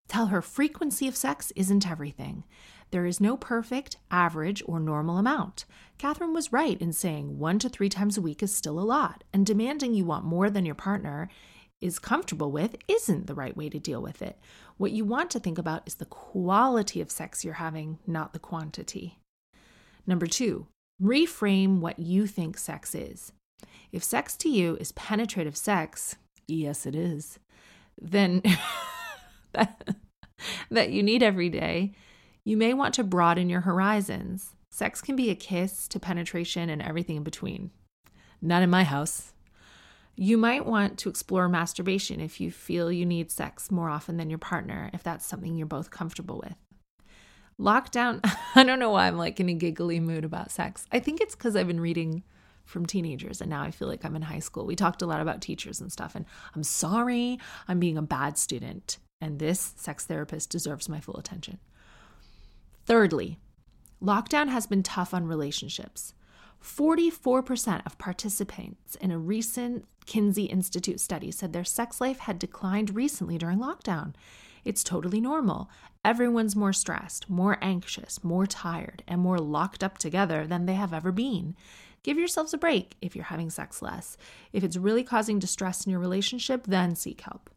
tell 0.09 0.27
her 0.27 0.41
frequency 0.41 1.07
of 1.07 1.15
sex 1.15 1.53
isn't 1.55 1.89
everything. 1.89 2.43
There 2.91 3.05
is 3.05 3.21
no 3.21 3.37
perfect, 3.37 3.97
average, 4.09 4.63
or 4.65 4.79
normal 4.79 5.17
amount. 5.17 5.65
Catherine 5.97 6.33
was 6.33 6.51
right 6.51 6.81
in 6.81 6.91
saying 6.91 7.37
one 7.37 7.59
to 7.59 7.69
three 7.69 7.89
times 7.89 8.17
a 8.17 8.21
week 8.21 8.41
is 8.41 8.53
still 8.53 8.79
a 8.79 8.81
lot, 8.81 9.23
and 9.31 9.45
demanding 9.45 9.93
you 9.93 10.05
want 10.05 10.25
more 10.25 10.49
than 10.49 10.65
your 10.65 10.75
partner 10.75 11.29
is 11.79 11.99
comfortable 11.99 12.51
with 12.51 12.75
isn't 12.87 13.27
the 13.27 13.35
right 13.35 13.55
way 13.55 13.69
to 13.69 13.79
deal 13.79 14.01
with 14.01 14.21
it. 14.21 14.37
What 14.77 14.91
you 14.91 15.05
want 15.05 15.29
to 15.31 15.39
think 15.39 15.57
about 15.57 15.83
is 15.85 15.95
the 15.95 16.05
quality 16.05 16.99
of 16.99 17.11
sex 17.11 17.45
you're 17.45 17.53
having, 17.55 17.99
not 18.07 18.33
the 18.33 18.39
quantity. 18.39 19.19
Number 20.05 20.25
two, 20.25 20.67
reframe 21.01 21.79
what 21.79 21.99
you 21.99 22.27
think 22.27 22.57
sex 22.57 22.95
is. 22.95 23.31
If 23.91 24.03
sex 24.03 24.35
to 24.37 24.49
you 24.49 24.75
is 24.77 24.91
penetrative 24.93 25.55
sex, 25.55 26.15
yes, 26.47 26.85
it 26.85 26.95
is, 26.95 27.39
then 28.01 28.41
that, 29.53 29.95
that 30.69 30.91
you 30.91 31.03
need 31.03 31.23
every 31.23 31.49
day, 31.49 31.93
you 32.43 32.57
may 32.57 32.73
want 32.73 32.93
to 32.95 33.03
broaden 33.03 33.49
your 33.49 33.61
horizons. 33.61 34.55
Sex 34.69 35.01
can 35.01 35.15
be 35.15 35.29
a 35.29 35.35
kiss 35.35 35.87
to 35.89 35.99
penetration 35.99 36.69
and 36.69 36.81
everything 36.81 37.17
in 37.17 37.23
between. 37.23 37.71
Not 38.41 38.63
in 38.63 38.69
my 38.69 38.83
house. 38.83 39.33
You 40.15 40.37
might 40.37 40.65
want 40.65 40.97
to 40.99 41.09
explore 41.09 41.47
masturbation 41.47 42.19
if 42.19 42.41
you 42.41 42.51
feel 42.51 42.91
you 42.91 43.05
need 43.05 43.31
sex 43.31 43.71
more 43.71 43.89
often 43.89 44.17
than 44.17 44.29
your 44.29 44.39
partner, 44.39 44.89
if 44.93 45.01
that's 45.01 45.25
something 45.25 45.55
you're 45.55 45.65
both 45.65 45.91
comfortable 45.91 46.41
with. 46.43 46.55
Lockdown, 47.59 48.19
I 48.55 48.63
don't 48.63 48.79
know 48.79 48.91
why 48.91 49.07
I'm 49.07 49.17
like 49.17 49.39
in 49.39 49.49
a 49.49 49.53
giggly 49.53 49.99
mood 49.99 50.25
about 50.25 50.51
sex. 50.51 50.85
I 50.91 50.99
think 50.99 51.21
it's 51.21 51.35
because 51.35 51.55
I've 51.55 51.67
been 51.67 51.79
reading 51.79 52.23
from 52.65 52.85
teenagers 52.85 53.41
and 53.41 53.49
now 53.49 53.63
I 53.63 53.71
feel 53.71 53.87
like 53.87 54.05
I'm 54.05 54.15
in 54.15 54.21
high 54.21 54.39
school. 54.39 54.65
We 54.65 54.75
talked 54.75 55.01
a 55.01 55.05
lot 55.07 55.21
about 55.21 55.41
teachers 55.41 55.81
and 55.81 55.91
stuff, 55.91 56.15
and 56.15 56.25
I'm 56.55 56.63
sorry 56.63 57.39
I'm 57.67 57.79
being 57.79 57.97
a 57.97 58.01
bad 58.01 58.37
student, 58.37 58.97
and 59.21 59.39
this 59.39 59.73
sex 59.77 60.05
therapist 60.05 60.49
deserves 60.49 60.89
my 60.89 60.99
full 60.99 61.17
attention. 61.17 61.59
Thirdly, 62.85 63.37
lockdown 64.01 64.49
has 64.49 64.67
been 64.67 64.83
tough 64.83 65.13
on 65.13 65.27
relationships. 65.27 66.13
44% 66.63 67.85
of 67.85 67.97
participants 67.97 68.95
in 68.95 69.11
a 69.11 69.17
recent 69.17 69.85
Kinsey 70.05 70.45
Institute 70.45 70.99
study 70.99 71.31
said 71.31 71.53
their 71.53 71.63
sex 71.63 72.01
life 72.01 72.19
had 72.19 72.39
declined 72.39 72.95
recently 72.95 73.37
during 73.37 73.59
lockdown. 73.59 74.13
It's 74.65 74.83
totally 74.83 75.21
normal. 75.21 75.69
Everyone's 76.03 76.55
more 76.55 76.73
stressed, 76.73 77.29
more 77.29 77.57
anxious, 77.61 78.23
more 78.23 78.45
tired, 78.45 79.03
and 79.07 79.21
more 79.21 79.37
locked 79.37 79.83
up 79.83 79.97
together 79.97 80.47
than 80.47 80.65
they 80.65 80.73
have 80.73 80.93
ever 80.93 81.11
been. 81.11 81.55
Give 82.03 82.17
yourselves 82.17 82.53
a 82.53 82.57
break 82.57 82.95
if 83.01 83.15
you're 83.15 83.25
having 83.25 83.49
sex 83.49 83.81
less. 83.81 84.17
If 84.53 84.63
it's 84.63 84.77
really 84.77 85.03
causing 85.03 85.39
distress 85.39 85.85
in 85.85 85.91
your 85.91 85.99
relationship, 85.99 86.65
then 86.65 86.95
seek 86.95 87.21
help. 87.21 87.49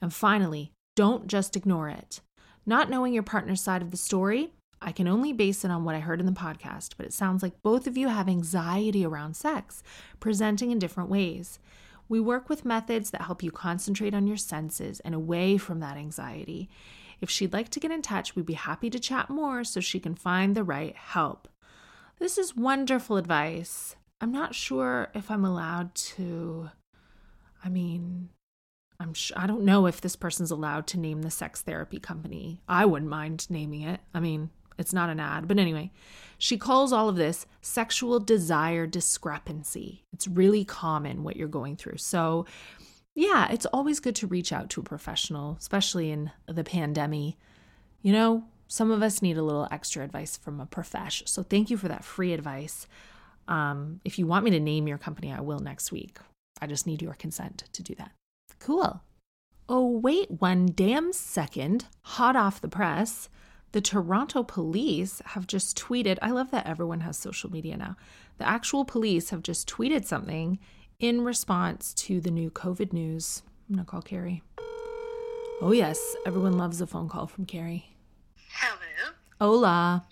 And 0.00 0.12
finally, 0.12 0.72
don't 0.94 1.26
just 1.26 1.56
ignore 1.56 1.88
it. 1.88 2.20
Not 2.66 2.90
knowing 2.90 3.12
your 3.12 3.22
partner's 3.22 3.60
side 3.60 3.82
of 3.82 3.90
the 3.90 3.96
story 3.96 4.52
I 4.84 4.92
can 4.92 5.08
only 5.08 5.32
base 5.32 5.64
it 5.64 5.70
on 5.70 5.84
what 5.84 5.94
I 5.94 6.00
heard 6.00 6.20
in 6.20 6.26
the 6.26 6.32
podcast, 6.32 6.90
but 6.98 7.06
it 7.06 7.14
sounds 7.14 7.42
like 7.42 7.62
both 7.62 7.86
of 7.86 7.96
you 7.96 8.08
have 8.08 8.28
anxiety 8.28 9.04
around 9.04 9.34
sex, 9.34 9.82
presenting 10.20 10.70
in 10.70 10.78
different 10.78 11.08
ways. 11.08 11.58
We 12.06 12.20
work 12.20 12.50
with 12.50 12.66
methods 12.66 13.10
that 13.10 13.22
help 13.22 13.42
you 13.42 13.50
concentrate 13.50 14.12
on 14.12 14.26
your 14.26 14.36
senses 14.36 15.00
and 15.00 15.14
away 15.14 15.56
from 15.56 15.80
that 15.80 15.96
anxiety. 15.96 16.68
If 17.22 17.30
she'd 17.30 17.54
like 17.54 17.70
to 17.70 17.80
get 17.80 17.92
in 17.92 18.02
touch, 18.02 18.36
we'd 18.36 18.44
be 18.44 18.52
happy 18.52 18.90
to 18.90 19.00
chat 19.00 19.30
more 19.30 19.64
so 19.64 19.80
she 19.80 19.98
can 19.98 20.14
find 20.14 20.54
the 20.54 20.64
right 20.64 20.94
help. 20.94 21.48
This 22.18 22.36
is 22.36 22.54
wonderful 22.54 23.16
advice. 23.16 23.96
I'm 24.20 24.32
not 24.32 24.54
sure 24.54 25.10
if 25.14 25.30
I'm 25.30 25.46
allowed 25.46 25.94
to. 25.94 26.68
I 27.64 27.70
mean, 27.70 28.28
I'm 29.00 29.14
sh- 29.14 29.32
I 29.36 29.46
don't 29.46 29.64
know 29.64 29.86
if 29.86 30.00
this 30.00 30.16
person's 30.16 30.50
allowed 30.50 30.86
to 30.88 30.98
name 30.98 31.22
the 31.22 31.30
sex 31.30 31.62
therapy 31.62 31.98
company. 31.98 32.60
I 32.68 32.86
wouldn't 32.86 33.10
mind 33.10 33.46
naming 33.50 33.82
it. 33.82 34.00
I 34.12 34.20
mean, 34.20 34.50
it's 34.78 34.92
not 34.92 35.10
an 35.10 35.20
ad, 35.20 35.46
but 35.48 35.58
anyway, 35.58 35.90
she 36.38 36.58
calls 36.58 36.92
all 36.92 37.08
of 37.08 37.16
this 37.16 37.46
sexual 37.60 38.18
desire 38.20 38.86
discrepancy. 38.86 40.04
It's 40.12 40.28
really 40.28 40.64
common 40.64 41.22
what 41.22 41.36
you're 41.36 41.48
going 41.48 41.76
through. 41.76 41.98
So, 41.98 42.46
yeah, 43.14 43.50
it's 43.50 43.66
always 43.66 44.00
good 44.00 44.16
to 44.16 44.26
reach 44.26 44.52
out 44.52 44.70
to 44.70 44.80
a 44.80 44.84
professional, 44.84 45.56
especially 45.60 46.10
in 46.10 46.32
the 46.46 46.64
pandemic. 46.64 47.36
You 48.02 48.12
know, 48.12 48.44
some 48.66 48.90
of 48.90 49.02
us 49.02 49.22
need 49.22 49.36
a 49.36 49.42
little 49.42 49.68
extra 49.70 50.02
advice 50.02 50.36
from 50.36 50.60
a 50.60 50.66
profesh. 50.66 51.22
So, 51.26 51.42
thank 51.42 51.70
you 51.70 51.76
for 51.76 51.88
that 51.88 52.04
free 52.04 52.32
advice. 52.32 52.86
Um, 53.46 54.00
if 54.04 54.18
you 54.18 54.26
want 54.26 54.44
me 54.44 54.50
to 54.52 54.60
name 54.60 54.88
your 54.88 54.98
company, 54.98 55.32
I 55.32 55.40
will 55.40 55.60
next 55.60 55.92
week. 55.92 56.18
I 56.60 56.66
just 56.66 56.86
need 56.86 57.02
your 57.02 57.14
consent 57.14 57.64
to 57.72 57.82
do 57.82 57.94
that. 57.96 58.12
Cool. 58.58 59.02
Oh, 59.68 59.98
wait 59.98 60.30
one 60.30 60.66
damn 60.66 61.12
second. 61.12 61.86
Hot 62.02 62.36
off 62.36 62.60
the 62.60 62.68
press. 62.68 63.28
The 63.72 63.80
Toronto 63.80 64.42
police 64.42 65.20
have 65.24 65.46
just 65.46 65.76
tweeted. 65.76 66.18
I 66.22 66.30
love 66.30 66.50
that 66.50 66.66
everyone 66.66 67.00
has 67.00 67.16
social 67.16 67.50
media 67.50 67.76
now. 67.76 67.96
The 68.38 68.46
actual 68.46 68.84
police 68.84 69.30
have 69.30 69.42
just 69.42 69.68
tweeted 69.68 70.04
something 70.04 70.58
in 71.00 71.22
response 71.22 71.92
to 71.94 72.20
the 72.20 72.30
new 72.30 72.50
COVID 72.50 72.92
news. 72.92 73.42
I'm 73.68 73.76
going 73.76 73.84
to 73.84 73.90
call 73.90 74.02
Carrie. 74.02 74.42
Oh, 75.60 75.72
yes. 75.72 76.14
Everyone 76.26 76.58
loves 76.58 76.80
a 76.80 76.86
phone 76.86 77.08
call 77.08 77.26
from 77.26 77.46
Carrie. 77.46 77.86
Hello. 78.50 79.12
Hola. 79.40 80.04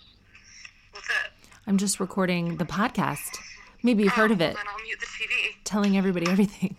What's 0.91 1.09
up? 1.09 1.31
I'm 1.67 1.77
just 1.77 1.99
recording 1.99 2.57
the 2.57 2.65
podcast. 2.65 3.37
Maybe 3.83 4.03
you've 4.03 4.13
heard 4.13 4.31
oh, 4.31 4.35
of 4.35 4.41
it. 4.41 4.55
Then 4.55 4.65
I'll 4.67 4.83
mute 4.83 4.99
the 4.99 5.05
TV. 5.05 5.63
Telling 5.63 5.97
everybody 5.97 6.27
everything. 6.29 6.75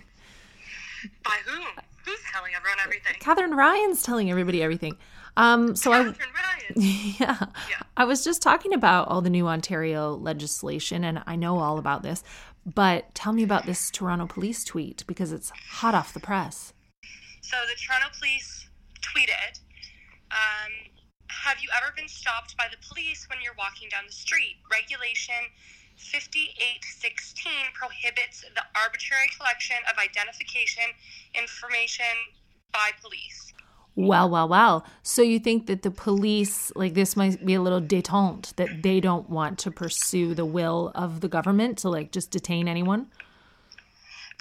By 1.25 1.39
whom? 1.47 1.67
Who's 2.05 2.21
telling 2.33 2.53
everyone 2.55 2.79
everything? 2.85 3.15
Catherine 3.21 3.55
Ryan's 3.55 4.03
telling 4.03 4.31
everybody 4.31 4.63
everything. 4.63 4.97
Um, 5.37 5.75
so 5.75 5.93
I. 5.93 6.05
Catherine 6.05 6.17
Ryan. 6.35 6.51
Yeah. 7.21 7.47
Yeah. 7.69 7.83
I 7.97 8.05
was 8.05 8.25
just 8.25 8.41
talking 8.43 8.73
about 8.73 9.09
all 9.09 9.21
the 9.21 9.31
new 9.31 9.47
Ontario 9.47 10.15
legislation, 10.15 11.05
and 11.05 11.23
I 11.27 11.37
know 11.37 11.59
all 11.59 11.79
about 11.79 12.03
this, 12.03 12.23
but 12.67 13.15
tell 13.15 13.33
me 13.33 13.43
about 13.43 13.67
this 13.67 13.91
Toronto 13.91 14.27
police 14.27 14.65
tweet 14.65 15.05
because 15.07 15.31
it's 15.33 15.51
hot 15.51 15.95
off 15.95 16.15
the 16.15 16.21
press. 16.21 16.73
So 17.43 17.57
the 17.69 17.77
Toronto 17.77 18.09
police 18.19 18.69
tweeted, 19.03 19.61
um, 20.31 20.73
"Have 21.29 21.59
you 21.61 21.69
ever 21.77 21.93
been 21.95 22.09
stopped 22.09 22.57
by 22.57 22.67
the 22.71 22.79
police 22.89 23.27
when 23.29 23.41
you're 23.43 23.55
walking 23.59 23.89
down 23.91 24.05
the 24.07 24.13
street? 24.13 24.57
Regulation 24.71 25.35
5816 25.97 27.53
prohibits 27.75 28.43
the 28.55 28.65
arbitrary 28.75 29.29
collection 29.37 29.77
of 29.91 29.99
identification 29.99 30.85
information 31.35 32.15
by 32.73 32.91
police." 33.01 33.53
Wow, 33.97 34.27
wow, 34.27 34.47
wow. 34.47 34.83
So 35.03 35.23
you 35.23 35.39
think 35.39 35.67
that 35.67 35.83
the 35.83 35.91
police, 35.91 36.73
like 36.75 36.95
this 36.95 37.17
might 37.17 37.45
be 37.47 37.55
a 37.55 37.63
little 37.63 37.81
detente, 37.81 38.55
that 38.57 38.83
they 38.83 38.99
don't 38.99 39.31
want 39.31 39.59
to 39.61 39.71
pursue 39.71 40.35
the 40.35 40.45
will 40.45 40.91
of 40.97 41.21
the 41.21 41.29
government 41.29 41.79
to 41.79 41.89
like 41.89 42.11
just 42.11 42.31
detain 42.31 42.67
anyone? 42.67 43.07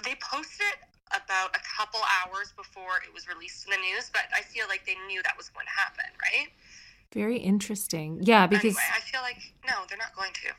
They 0.04 0.16
posted 0.20 0.74
about 1.14 1.54
a 1.54 1.60
couple 1.76 2.00
hours 2.02 2.52
before 2.56 2.98
it 3.06 3.14
was 3.14 3.28
released 3.28 3.66
in 3.66 3.70
the 3.70 3.76
news, 3.76 4.10
but 4.12 4.22
I 4.36 4.42
feel 4.42 4.66
like 4.68 4.84
they 4.86 4.96
knew 5.06 5.22
that 5.22 5.36
was 5.36 5.48
going 5.50 5.66
to 5.66 5.72
happen, 5.72 6.10
right? 6.20 6.48
Very 7.12 7.38
interesting. 7.38 8.18
Yeah, 8.22 8.48
because 8.48 8.76
anyway, 8.76 8.90
I 8.96 9.00
feel 9.00 9.20
like 9.22 9.38
no, 9.64 9.84
they're 9.88 9.98
not 9.98 10.16
going 10.16 10.32
to. 10.32 10.50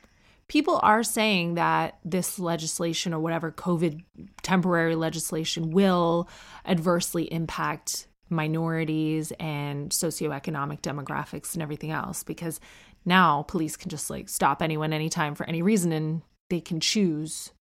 People 0.48 0.78
are 0.82 1.02
saying 1.02 1.54
that 1.54 1.98
this 2.04 2.38
legislation 2.38 3.12
or 3.12 3.20
whatever 3.20 3.50
COVID 3.50 4.04
temporary 4.42 4.94
legislation 4.94 5.70
will 5.70 6.28
adversely 6.64 7.32
impact 7.32 8.06
minorities 8.28 9.32
and 9.38 9.90
socioeconomic 9.90 10.80
demographics 10.80 11.54
and 11.54 11.62
everything 11.62 11.90
else 11.90 12.22
because 12.22 12.60
now 13.04 13.42
police 13.42 13.76
can 13.76 13.88
just 13.88 14.10
like 14.10 14.28
stop 14.28 14.62
anyone 14.62 14.92
anytime 14.92 15.34
for 15.34 15.48
any 15.48 15.62
reason 15.62 15.92
and 15.92 16.22
they 16.50 16.60
can 16.60 16.80
choose 16.80 17.52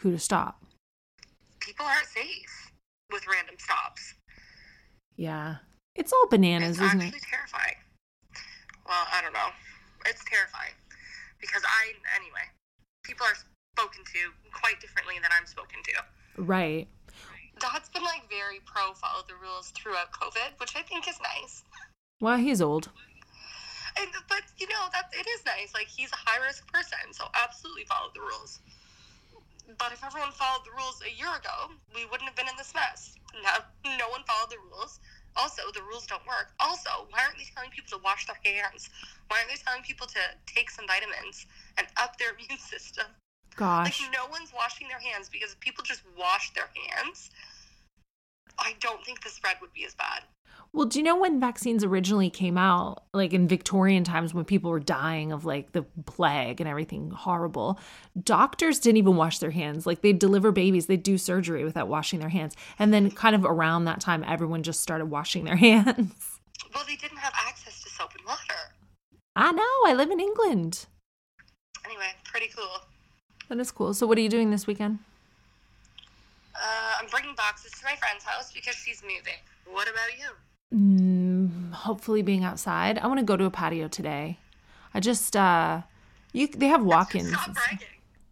who 0.00 0.10
to 0.10 0.18
stop. 0.18 0.62
People 1.60 1.86
aren't 1.86 2.06
safe 2.06 2.72
with 3.12 3.26
random 3.26 3.56
stops. 3.58 4.14
Yeah. 5.16 5.56
It's 5.96 6.12
all 6.12 6.28
bananas, 6.28 6.76
it's 6.76 6.80
isn't 6.80 7.00
actually 7.00 7.18
it? 7.18 7.24
terrifying. 7.28 7.74
Well, 8.86 9.06
I 9.12 9.20
don't 9.20 9.32
know. 9.32 9.48
It's 10.06 10.24
terrifying 10.24 10.74
because 11.40 11.62
I, 11.64 11.94
anyway, 12.16 12.46
people 13.02 13.26
are 13.26 13.36
spoken 13.76 14.04
to 14.04 14.20
quite 14.52 14.80
differently 14.80 15.16
than 15.22 15.30
I'm 15.32 15.46
spoken 15.46 15.78
to. 15.84 15.94
Right. 16.42 16.86
Dad's 17.58 17.88
been 17.88 18.04
like 18.04 18.28
very 18.30 18.60
pro 18.64 18.94
follow 18.94 19.22
the 19.26 19.34
rules 19.34 19.70
throughout 19.74 20.12
COVID, 20.12 20.58
which 20.58 20.76
I 20.76 20.82
think 20.82 21.08
is 21.08 21.18
nice. 21.20 21.62
Well, 22.20 22.36
he's 22.36 22.62
old. 22.62 22.90
And, 23.98 24.10
but 24.28 24.42
you 24.58 24.68
know 24.68 24.86
that 24.92 25.10
it 25.12 25.26
is 25.26 25.42
nice. 25.44 25.74
Like 25.74 25.88
he's 25.88 26.12
a 26.12 26.18
high 26.18 26.44
risk 26.44 26.70
person, 26.72 27.12
so 27.12 27.26
absolutely 27.34 27.84
follow 27.84 28.10
the 28.14 28.20
rules. 28.20 28.60
But 29.76 29.92
if 29.92 30.02
everyone 30.02 30.32
followed 30.32 30.64
the 30.64 30.72
rules 30.72 31.02
a 31.04 31.10
year 31.10 31.28
ago, 31.28 31.74
we 31.94 32.06
wouldn't 32.06 32.28
have 32.28 32.36
been 32.36 32.48
in 32.48 32.56
this 32.56 32.72
mess. 32.74 33.14
No, 33.42 33.52
no 33.98 34.08
one 34.08 34.22
followed 34.24 34.50
the 34.50 34.56
rules. 34.70 35.00
Also, 35.36 35.62
the 35.74 35.82
rules 35.82 36.06
don't 36.06 36.24
work. 36.26 36.52
Also, 36.60 36.90
why 37.10 37.20
aren't 37.24 37.38
they 37.38 37.46
telling 37.54 37.70
people 37.70 37.98
to 37.98 38.02
wash 38.02 38.26
their 38.26 38.38
hands? 38.44 38.90
Why 39.28 39.38
aren't 39.38 39.50
they 39.50 39.60
telling 39.62 39.82
people 39.82 40.06
to 40.08 40.20
take 40.46 40.70
some 40.70 40.86
vitamins 40.86 41.46
and 41.76 41.86
up 41.96 42.18
their 42.18 42.32
immune 42.38 42.58
system? 42.58 43.06
Gosh. 43.56 44.00
Like 44.00 44.12
no 44.12 44.26
one's 44.30 44.52
washing 44.54 44.88
their 44.88 45.00
hands 45.00 45.28
because 45.28 45.52
if 45.52 45.60
people 45.60 45.82
just 45.84 46.02
wash 46.16 46.52
their 46.54 46.70
hands. 46.74 47.30
I 48.58 48.74
don't 48.80 49.04
think 49.04 49.22
the 49.22 49.30
spread 49.30 49.56
would 49.60 49.72
be 49.72 49.84
as 49.84 49.94
bad. 49.94 50.22
Well, 50.72 50.86
do 50.86 50.98
you 50.98 51.02
know 51.02 51.18
when 51.18 51.40
vaccines 51.40 51.82
originally 51.82 52.28
came 52.28 52.58
out, 52.58 53.04
like 53.14 53.32
in 53.32 53.48
Victorian 53.48 54.04
times 54.04 54.34
when 54.34 54.44
people 54.44 54.70
were 54.70 54.80
dying 54.80 55.32
of 55.32 55.46
like 55.46 55.72
the 55.72 55.82
plague 56.04 56.60
and 56.60 56.68
everything 56.68 57.10
horrible, 57.10 57.80
doctors 58.22 58.78
didn't 58.78 58.98
even 58.98 59.16
wash 59.16 59.38
their 59.38 59.50
hands. 59.50 59.86
Like 59.86 60.02
they'd 60.02 60.18
deliver 60.18 60.52
babies, 60.52 60.86
they'd 60.86 61.02
do 61.02 61.16
surgery 61.16 61.64
without 61.64 61.88
washing 61.88 62.20
their 62.20 62.28
hands. 62.28 62.54
And 62.78 62.92
then 62.92 63.10
kind 63.10 63.34
of 63.34 63.44
around 63.44 63.86
that 63.86 64.00
time, 64.00 64.22
everyone 64.26 64.62
just 64.62 64.80
started 64.80 65.06
washing 65.06 65.44
their 65.44 65.56
hands. 65.68 66.38
Well, 66.74 66.84
they 66.86 66.96
didn't 66.96 67.18
have 67.18 67.32
access 67.34 67.82
to 67.82 67.88
soap 67.88 68.10
and 68.16 68.26
water. 68.26 68.74
I 69.34 69.52
know, 69.52 69.62
I 69.86 69.94
live 69.94 70.10
in 70.10 70.20
England. 70.20 70.86
Anyway, 71.86 72.08
pretty 72.24 72.48
cool. 72.54 72.82
That 73.48 73.58
is 73.58 73.70
cool. 73.70 73.94
So, 73.94 74.06
what 74.06 74.18
are 74.18 74.20
you 74.20 74.28
doing 74.28 74.50
this 74.50 74.66
weekend? 74.66 74.98
Uh, 76.60 76.92
I'm 77.00 77.08
bringing 77.08 77.34
boxes 77.34 77.72
to 77.72 77.84
my 77.84 77.94
friend's 77.96 78.24
house 78.24 78.52
because 78.52 78.74
she's 78.74 79.02
moving. 79.02 79.40
What 79.70 79.88
about 79.88 80.08
you? 80.18 80.76
Mm, 80.76 81.72
hopefully, 81.72 82.22
being 82.22 82.44
outside. 82.44 82.98
I 82.98 83.06
want 83.06 83.20
to 83.20 83.24
go 83.24 83.36
to 83.36 83.44
a 83.44 83.50
patio 83.50 83.88
today. 83.88 84.38
I 84.92 85.00
just, 85.00 85.36
uh, 85.36 85.82
you 86.32 86.46
they 86.48 86.66
have 86.66 86.82
walk 86.82 87.14
ins. 87.14 87.30
Stop 87.30 87.54
bragging. 87.54 87.86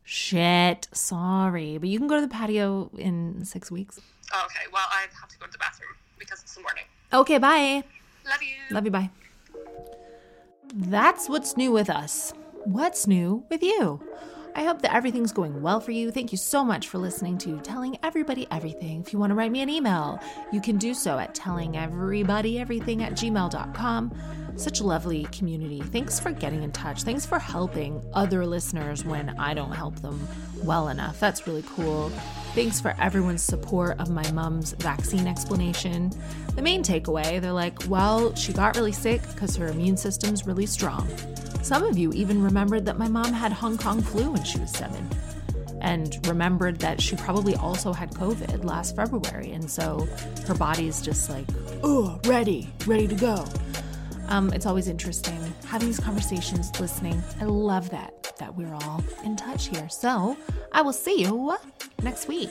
Shit, 0.05 0.89
sorry. 0.93 1.79
But 1.79 1.89
you 1.89 1.99
can 1.99 2.09
go 2.09 2.16
to 2.16 2.20
the 2.20 2.29
patio 2.33 2.91
in 2.97 3.45
six 3.45 3.70
weeks. 3.70 4.01
Oh, 4.35 4.43
okay, 4.47 4.66
well, 4.72 4.87
I 4.91 5.07
have 5.20 5.29
to 5.29 5.39
go 5.39 5.47
to 5.47 5.53
the 5.53 5.59
bathroom 5.59 5.95
because 6.18 6.43
it's 6.43 6.55
the 6.55 6.62
morning. 6.62 6.85
Okay, 7.12 7.39
bye. 7.39 7.85
Love 8.29 8.43
you. 8.43 8.74
Love 8.74 8.85
you, 8.85 8.91
bye. 8.91 9.11
That's 10.74 11.29
what's 11.29 11.57
new 11.57 11.72
with 11.72 11.89
us. 11.89 12.33
What's 12.64 13.07
new 13.07 13.45
with 13.49 13.62
you? 13.62 14.01
I 14.57 14.65
hope 14.65 14.81
that 14.81 14.95
everything's 14.95 15.33
going 15.33 15.61
well 15.61 15.81
for 15.81 15.91
you. 15.91 16.11
Thank 16.11 16.33
you 16.33 16.39
so 16.39 16.65
much 16.65 16.89
for 16.89 16.97
listening 16.97 17.37
to 17.39 17.61
Telling 17.61 17.99
Everybody 18.03 18.47
Everything. 18.51 19.03
If 19.03 19.13
you 19.13 19.19
want 19.19 19.31
to 19.31 19.35
write 19.35 19.53
me 19.53 19.61
an 19.61 19.69
email, 19.69 20.19
you 20.51 20.63
can 20.63 20.79
do 20.79 20.95
so 20.95 21.19
at 21.19 21.35
tellingeverybodyeverything 21.35 23.03
at 23.03 23.13
gmail.com. 23.13 24.15
Such 24.57 24.81
a 24.81 24.85
lovely 24.85 25.25
community. 25.33 25.83
Thanks 25.83 26.19
for 26.19 26.33
getting 26.33 26.63
in 26.63 26.73
touch. 26.73 27.03
Thanks 27.03 27.27
for 27.27 27.39
helping 27.39 28.03
other 28.15 28.47
listeners 28.47 29.05
when 29.05 29.39
I 29.39 29.55
don't 29.55 29.73
help 29.73 29.97
them 30.01 30.27
well 30.65 30.89
enough. 30.89 31.21
That's 31.21 31.47
really 31.47 31.65
cool. 31.75 32.09
Thanks 32.55 32.81
for 32.81 32.95
everyone's 32.99 33.43
support 33.43 34.01
of 34.01 34.11
my 34.11 34.29
mom's 34.33 34.73
vaccine 34.73 35.27
explanation. 35.27 36.11
The 36.55 36.63
main 36.63 36.83
takeaway 36.83 37.41
they're 37.41 37.53
like, 37.53 37.87
well, 37.89 38.35
she 38.35 38.53
got 38.53 38.77
really 38.77 38.93
sick 38.93 39.21
because 39.35 39.57
her 39.57 39.69
immune 39.69 39.97
system's 39.97 40.47
really 40.47 40.67
strong. 40.67 41.07
Some 41.63 41.83
of 41.83 41.99
you 41.99 42.13
even 42.13 42.43
remembered 42.43 42.87
that 42.87 42.99
my 42.99 43.09
mom 43.09 43.33
had 43.33 43.53
Hong 43.53 43.77
Kong 43.77 44.01
flu 44.01 44.31
when 44.31 44.45
she 44.45 44.59
was 44.59 44.71
seven, 44.71 45.09
and 45.81 46.27
remembered 46.27 46.79
that 46.79 47.01
she 47.01 47.15
probably 47.17 47.55
also 47.57 47.93
had 47.93 48.11
COVID 48.13 48.65
last 48.65 48.97
February. 48.97 49.53
And 49.53 49.71
so 49.71 50.09
her 50.47 50.55
body's 50.55 51.03
just 51.03 51.29
like, 51.29 51.47
oh, 51.83 52.19
ready, 52.25 52.73
ready 52.87 53.07
to 53.07 53.15
go. 53.15 53.47
Um, 54.29 54.53
it's 54.53 54.66
always 54.66 54.89
interesting 54.89 55.39
having 55.66 55.89
these 55.89 56.01
conversations, 56.01 56.79
listening. 56.81 57.22
I 57.41 57.45
love 57.45 57.91
that, 57.91 58.33
that 58.39 58.55
we're 58.55 58.74
all 58.74 59.03
in 59.24 59.37
touch 59.37 59.68
here. 59.68 59.89
So 59.89 60.37
I 60.72 60.83
will 60.83 60.93
see 60.93 61.22
you 61.22 61.57
next 62.03 62.29
week. 62.29 62.51